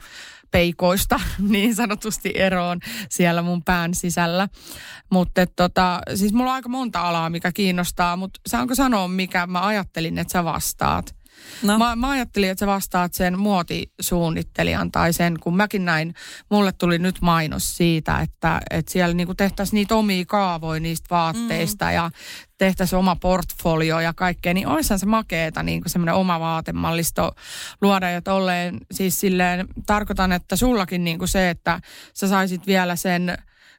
[0.51, 1.19] peikoista
[1.49, 2.79] niin sanotusti eroon
[3.09, 4.47] siellä mun pään sisällä.
[5.11, 9.65] Mutta tota, siis mulla on aika monta alaa, mikä kiinnostaa, mutta saanko sanoa, mikä mä
[9.65, 11.17] ajattelin, että sä vastaat?
[11.63, 11.77] No.
[11.77, 16.13] Mä, mä ajattelin, että sä vastaat sen muotisuunnittelijan tai sen, kun mäkin näin,
[16.51, 21.85] mulle tuli nyt mainos siitä, että, että siellä niinku tehtäisiin niitä omia kaavoja niistä vaatteista
[21.85, 21.91] mm.
[21.91, 22.11] ja
[22.57, 27.31] tehtäisiin oma portfolio ja kaikkea, niin olisihan se makeeta niin semmoinen oma vaatemallisto
[27.81, 28.09] luoda.
[28.09, 31.81] Ja tolleen, siis silleen tarkoitan, että sullakin niin kuin se, että
[32.13, 33.37] sä saisit vielä sen,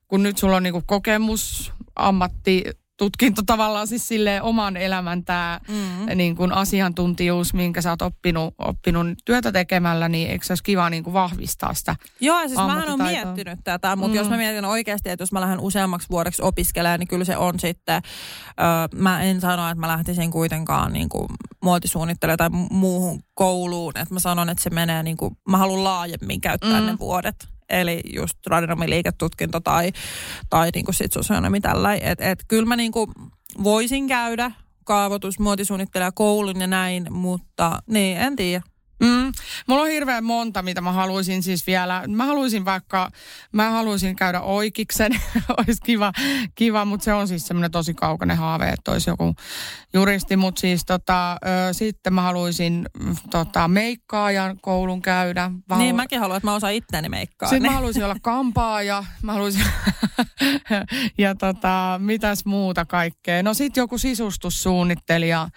[0.08, 2.64] kun nyt sulla on niin kuin kokemus, ammatti,
[2.98, 6.16] tutkinto tavallaan siis sille oman elämän tämä mm.
[6.16, 10.90] niin kuin asiantuntijuus, minkä sä oot oppinut, oppinut työtä tekemällä, niin eikö se olisi kiva
[10.90, 14.14] niin kuin vahvistaa sitä Joo, siis mä oon miettinyt tätä, mutta mm.
[14.14, 17.60] jos mä mietin oikeasti, että jos mä lähden useammaksi vuodeksi opiskelemaan, niin kyllä se on
[17.60, 18.02] sitten,
[18.50, 21.26] ö, mä en sano, että mä lähtisin kuitenkaan niin kuin
[21.62, 26.40] muotisuunnittelemaan tai muuhun kouluun, että mä sanon, että se menee niin kuin, mä haluan laajemmin
[26.40, 26.86] käyttää mm.
[26.86, 28.38] ne vuodet eli just
[28.86, 29.92] liiketutkinto tai,
[30.50, 31.94] tai niinku sit sosionomi tällä.
[31.94, 33.12] Että et, kyllä mä niinku
[33.62, 34.50] voisin käydä
[34.84, 38.62] kaavoitus, muotisuunnittelija koulun ja näin, mutta niin, en tiedä.
[39.00, 39.32] Mm.
[39.68, 42.04] Mulla on hirveän monta, mitä mä haluaisin siis vielä.
[42.08, 43.10] Mä haluaisin vaikka,
[43.52, 45.12] mä haluaisin käydä oikeiksen,
[45.58, 46.12] olisi kiva,
[46.54, 49.34] kiva mutta se on siis semmoinen tosi kaukainen haave, että olisi joku
[49.94, 50.36] juristi.
[50.36, 51.36] Mutta siis tota, ö,
[51.72, 52.86] sitten mä haluaisin
[53.30, 55.48] tota, meikkaajan koulun käydä.
[55.48, 55.82] Mä halu...
[55.82, 57.48] Niin, mäkin haluan, että mä osaan itseäni meikkaa.
[57.48, 59.64] Sitten mä haluaisin olla kampaaja, mä haluaisin,
[61.18, 63.42] ja tota, mitäs muuta kaikkea.
[63.42, 65.48] No sitten joku sisustussuunnittelija,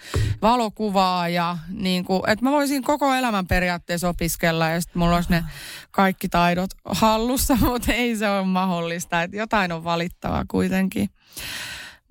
[0.42, 5.32] valokuvaaja, niin kuin, että mä voisin koko elämä elämän periaatteessa opiskella ja sitten mulla olisi
[5.32, 5.44] ne
[5.92, 9.24] kaikki taidot hallussa, mutta ei se ole mahdollista.
[9.24, 11.10] Että jotain on valittavaa kuitenkin.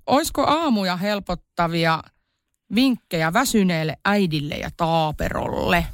[0.05, 2.03] Olisiko aamuja helpottavia
[2.75, 5.85] vinkkejä väsyneelle äidille ja taaperolle?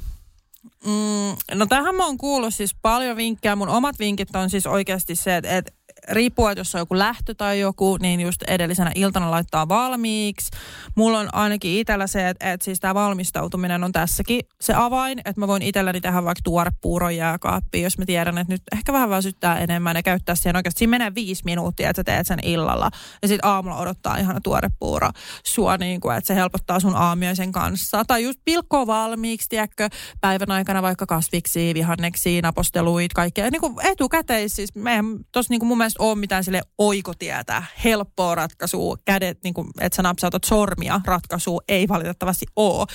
[0.84, 3.56] Mm, no tähän mä oon kuullut siis paljon vinkkejä.
[3.56, 5.72] Mun omat vinkit on siis oikeasti se, että, että
[6.10, 10.50] riippuu, että jos on joku lähtö tai joku, niin just edellisenä iltana laittaa valmiiksi.
[10.94, 15.40] Mulla on ainakin itsellä se, että, että siis tämä valmistautuminen on tässäkin se avain, että
[15.40, 19.58] mä voin itselläni tehdä vaikka tuorepuuron jääkaappiin, jos mä tiedän, että nyt ehkä vähän väsyttää
[19.58, 20.78] enemmän ja käyttää siihen oikeasti.
[20.78, 22.90] Siinä menee viisi minuuttia, että sä teet sen illalla
[23.22, 25.10] ja sitten aamulla odottaa ihana tuorepuuro
[25.44, 28.04] sua, niin kuin, että se helpottaa sun aamiaisen kanssa.
[28.04, 29.88] Tai just pilkkoa valmiiksi, tiedätkö,
[30.20, 33.50] päivän aikana vaikka kasviksi, vihanneksi, naposteluit, kaikkea.
[33.50, 38.34] Niin kuin etukäteis, siis meidän, tossa niin kuin mun mielestä ole mitään sille oikotietä, helppoa
[38.34, 42.86] ratkaisua, kädet, niin kuin, että sä napsautat sormia ratkaisua, ei valitettavasti ole.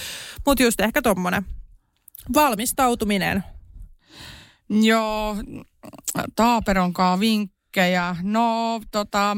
[0.46, 1.46] Mutta just ehkä tuommoinen
[2.34, 3.44] valmistautuminen.
[4.70, 5.38] Joo,
[6.36, 8.16] Taaperonkaan vinkkejä.
[8.22, 9.38] No, tota,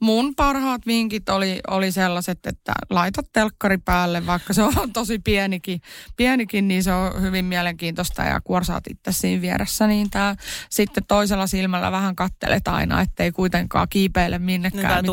[0.00, 5.80] mun parhaat vinkit oli, oli sellaiset, että laitat telkkari päälle, vaikka se on tosi pienikin,
[6.16, 10.36] pienikin niin se on hyvin mielenkiintoista ja kuorsaat itse siinä vieressä, niin tää
[10.70, 15.04] sitten toisella silmällä vähän kattelet aina, ettei kuitenkaan kiipeile minnekään.
[15.04, 15.12] Niin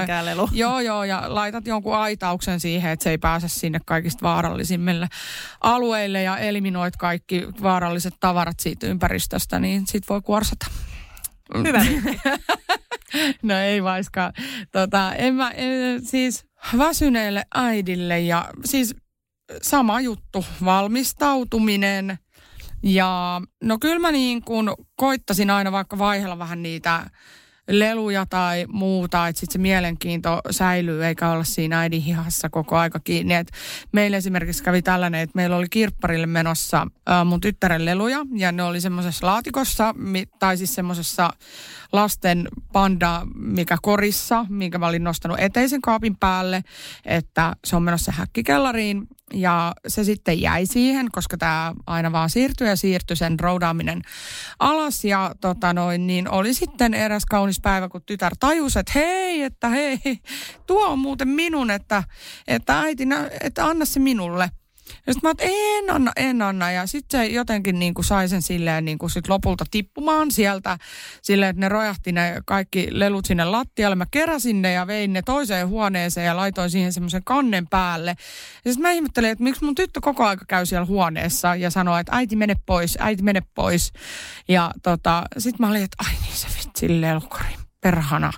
[0.00, 0.48] mitään lelu.
[0.62, 5.08] Joo, joo, ja laitat jonkun aitauksen siihen, että se ei pääse sinne kaikista vaarallisimmille
[5.60, 10.66] alueille ja eliminoit kaikki vaaralliset tavarat siitä ympäristöstä, niin sit voi kuorsata.
[11.54, 11.84] Hyvä.
[13.42, 14.32] no ei vaiskaan.
[14.72, 16.44] Tota, en mä, en, siis
[16.78, 18.94] väsyneelle äidille ja siis
[19.62, 22.18] sama juttu, valmistautuminen.
[22.82, 27.10] Ja no kyllä mä niin kuin koittasin aina vaikka vaihella vähän niitä
[27.70, 33.00] leluja tai muuta, että sitten se mielenkiinto säilyy eikä olla siinä äidin hihassa koko aika
[33.00, 33.34] kiinni.
[33.34, 33.50] Et
[33.92, 38.62] meillä esimerkiksi kävi tällainen, että meillä oli kirpparille menossa ää, mun tyttären leluja ja ne
[38.62, 39.94] oli semmoisessa laatikossa
[40.38, 41.30] tai siis semmoisessa
[41.92, 46.62] lasten panda, mikä korissa, minkä mä olin nostanut eteisen kaapin päälle,
[47.04, 52.68] että se on menossa häkkikellariin ja se sitten jäi siihen, koska tämä aina vaan siirtyi
[52.68, 54.02] ja siirtyi sen roudaaminen
[54.58, 55.04] alas.
[55.04, 59.68] Ja tota noin, niin oli sitten eräs kaunis päivä, kun tytär tajusi, että hei, että
[59.68, 59.98] hei,
[60.66, 62.02] tuo on muuten minun, että,
[62.48, 63.04] että äiti,
[63.40, 64.50] että anna se minulle.
[65.06, 66.72] Ja sitten mä että en anna, en anna.
[66.72, 70.78] Ja sitten se jotenkin niin kuin sai sen silleen niin kuin sit lopulta tippumaan sieltä.
[71.22, 73.96] Silleen, että ne rojahti ne kaikki lelut sinne lattialle.
[73.96, 78.10] Mä keräsin ne ja vein ne toiseen huoneeseen ja laitoin siihen semmoisen kannen päälle.
[78.64, 81.96] Ja sitten mä ihmettelin, että miksi mun tyttö koko aika käy siellä huoneessa ja sanoo,
[81.96, 83.92] että äiti mene pois, äiti mene pois.
[84.48, 88.32] Ja tota, sitten mä olin, että ai niin se vitsi lelukari perhana.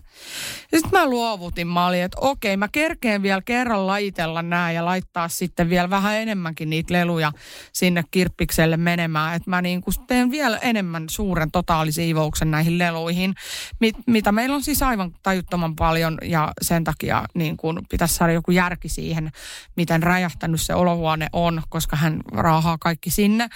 [0.61, 1.67] Sitten mä luovutin.
[1.69, 6.15] Mä olin, että okei, mä kerkeen vielä kerran laitella nämä ja laittaa sitten vielä vähän
[6.15, 7.33] enemmänkin niitä leluja
[7.73, 9.37] sinne kirppikselle menemään.
[9.37, 13.35] Että mä niin kuin teen vielä enemmän suuren totaalisiivouksen näihin leluihin,
[13.81, 18.33] mit, mitä meillä on siis aivan tajuttoman paljon ja sen takia niin kuin pitäisi saada
[18.33, 19.31] joku järki siihen,
[19.77, 23.49] miten räjähtänyt se olohuone on, koska hän raahaa kaikki sinne.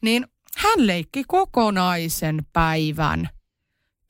[0.00, 3.28] Niin hän leikki kokonaisen päivän–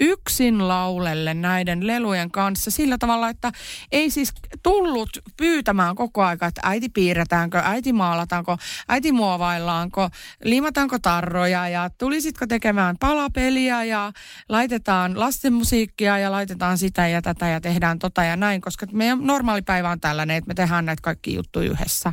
[0.03, 3.53] yksin laulelle näiden lelujen kanssa sillä tavalla, että
[3.93, 8.57] ei siis tullut pyytämään koko aika, että äiti piirretäänkö, äiti maalataanko,
[8.89, 10.09] äiti muovaillaanko,
[10.45, 14.13] liimataanko tarroja ja tulisitko tekemään palapeliä ja
[14.49, 19.63] laitetaan lastenmusiikkia ja laitetaan sitä ja tätä ja tehdään tota ja näin, koska meidän normaali
[19.63, 22.13] päivä on tällainen, että me tehdään näitä kaikki juttuja yhdessä.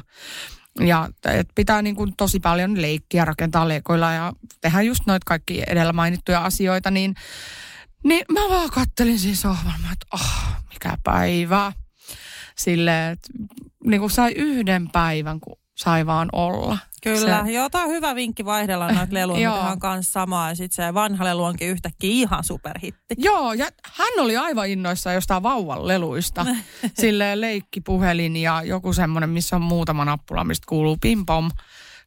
[0.80, 5.64] Ja et pitää niin kuin tosi paljon leikkiä, rakentaa leikoilla ja tehdä just noita kaikki
[5.68, 7.16] edellä mainittuja asioita, niin
[8.04, 10.44] niin mä vaan kattelin siinä sohvalla, että oh,
[10.74, 11.74] mikä päivä.
[12.58, 13.30] Silleen, että
[13.84, 16.78] niin kuin sai yhden päivän, kun sai vaan olla.
[17.04, 17.52] Kyllä, se...
[17.52, 20.50] joo, tämä on hyvä vinkki vaihdella noita leluja, mutta on kanssa samaa.
[20.50, 23.16] Ja sitten se vanha lelu onkin yhtäkkiä ihan superhitti.
[23.18, 26.46] Joo, ja hän oli aivan innoissaan jostain vauvan leluista.
[27.02, 31.52] Silleen leikkipuhelin ja joku semmoinen, missä on muutama nappula, mistä kuuluu pimpom.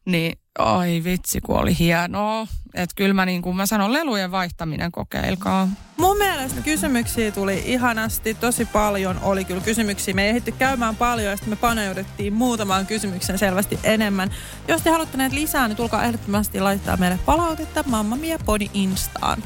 [0.04, 2.46] Niin Ai vitsi, kun oli hienoa.
[2.74, 5.68] Että kyllä mä niin kuin mä sanon, lelujen vaihtaminen kokeilkaa.
[5.96, 10.14] Mun mielestä kysymyksiä tuli ihanasti, tosi paljon oli kyllä kysymyksiä.
[10.14, 14.30] Me ei ehditty käymään paljon ja sitten me paneuduttiin muutamaan kysymyksen selvästi enemmän.
[14.68, 19.42] Jos te haluatte näitä lisää, niin tulkaa ehdottomasti laittaa meille palautetta Mamma Mia Podi Instaan.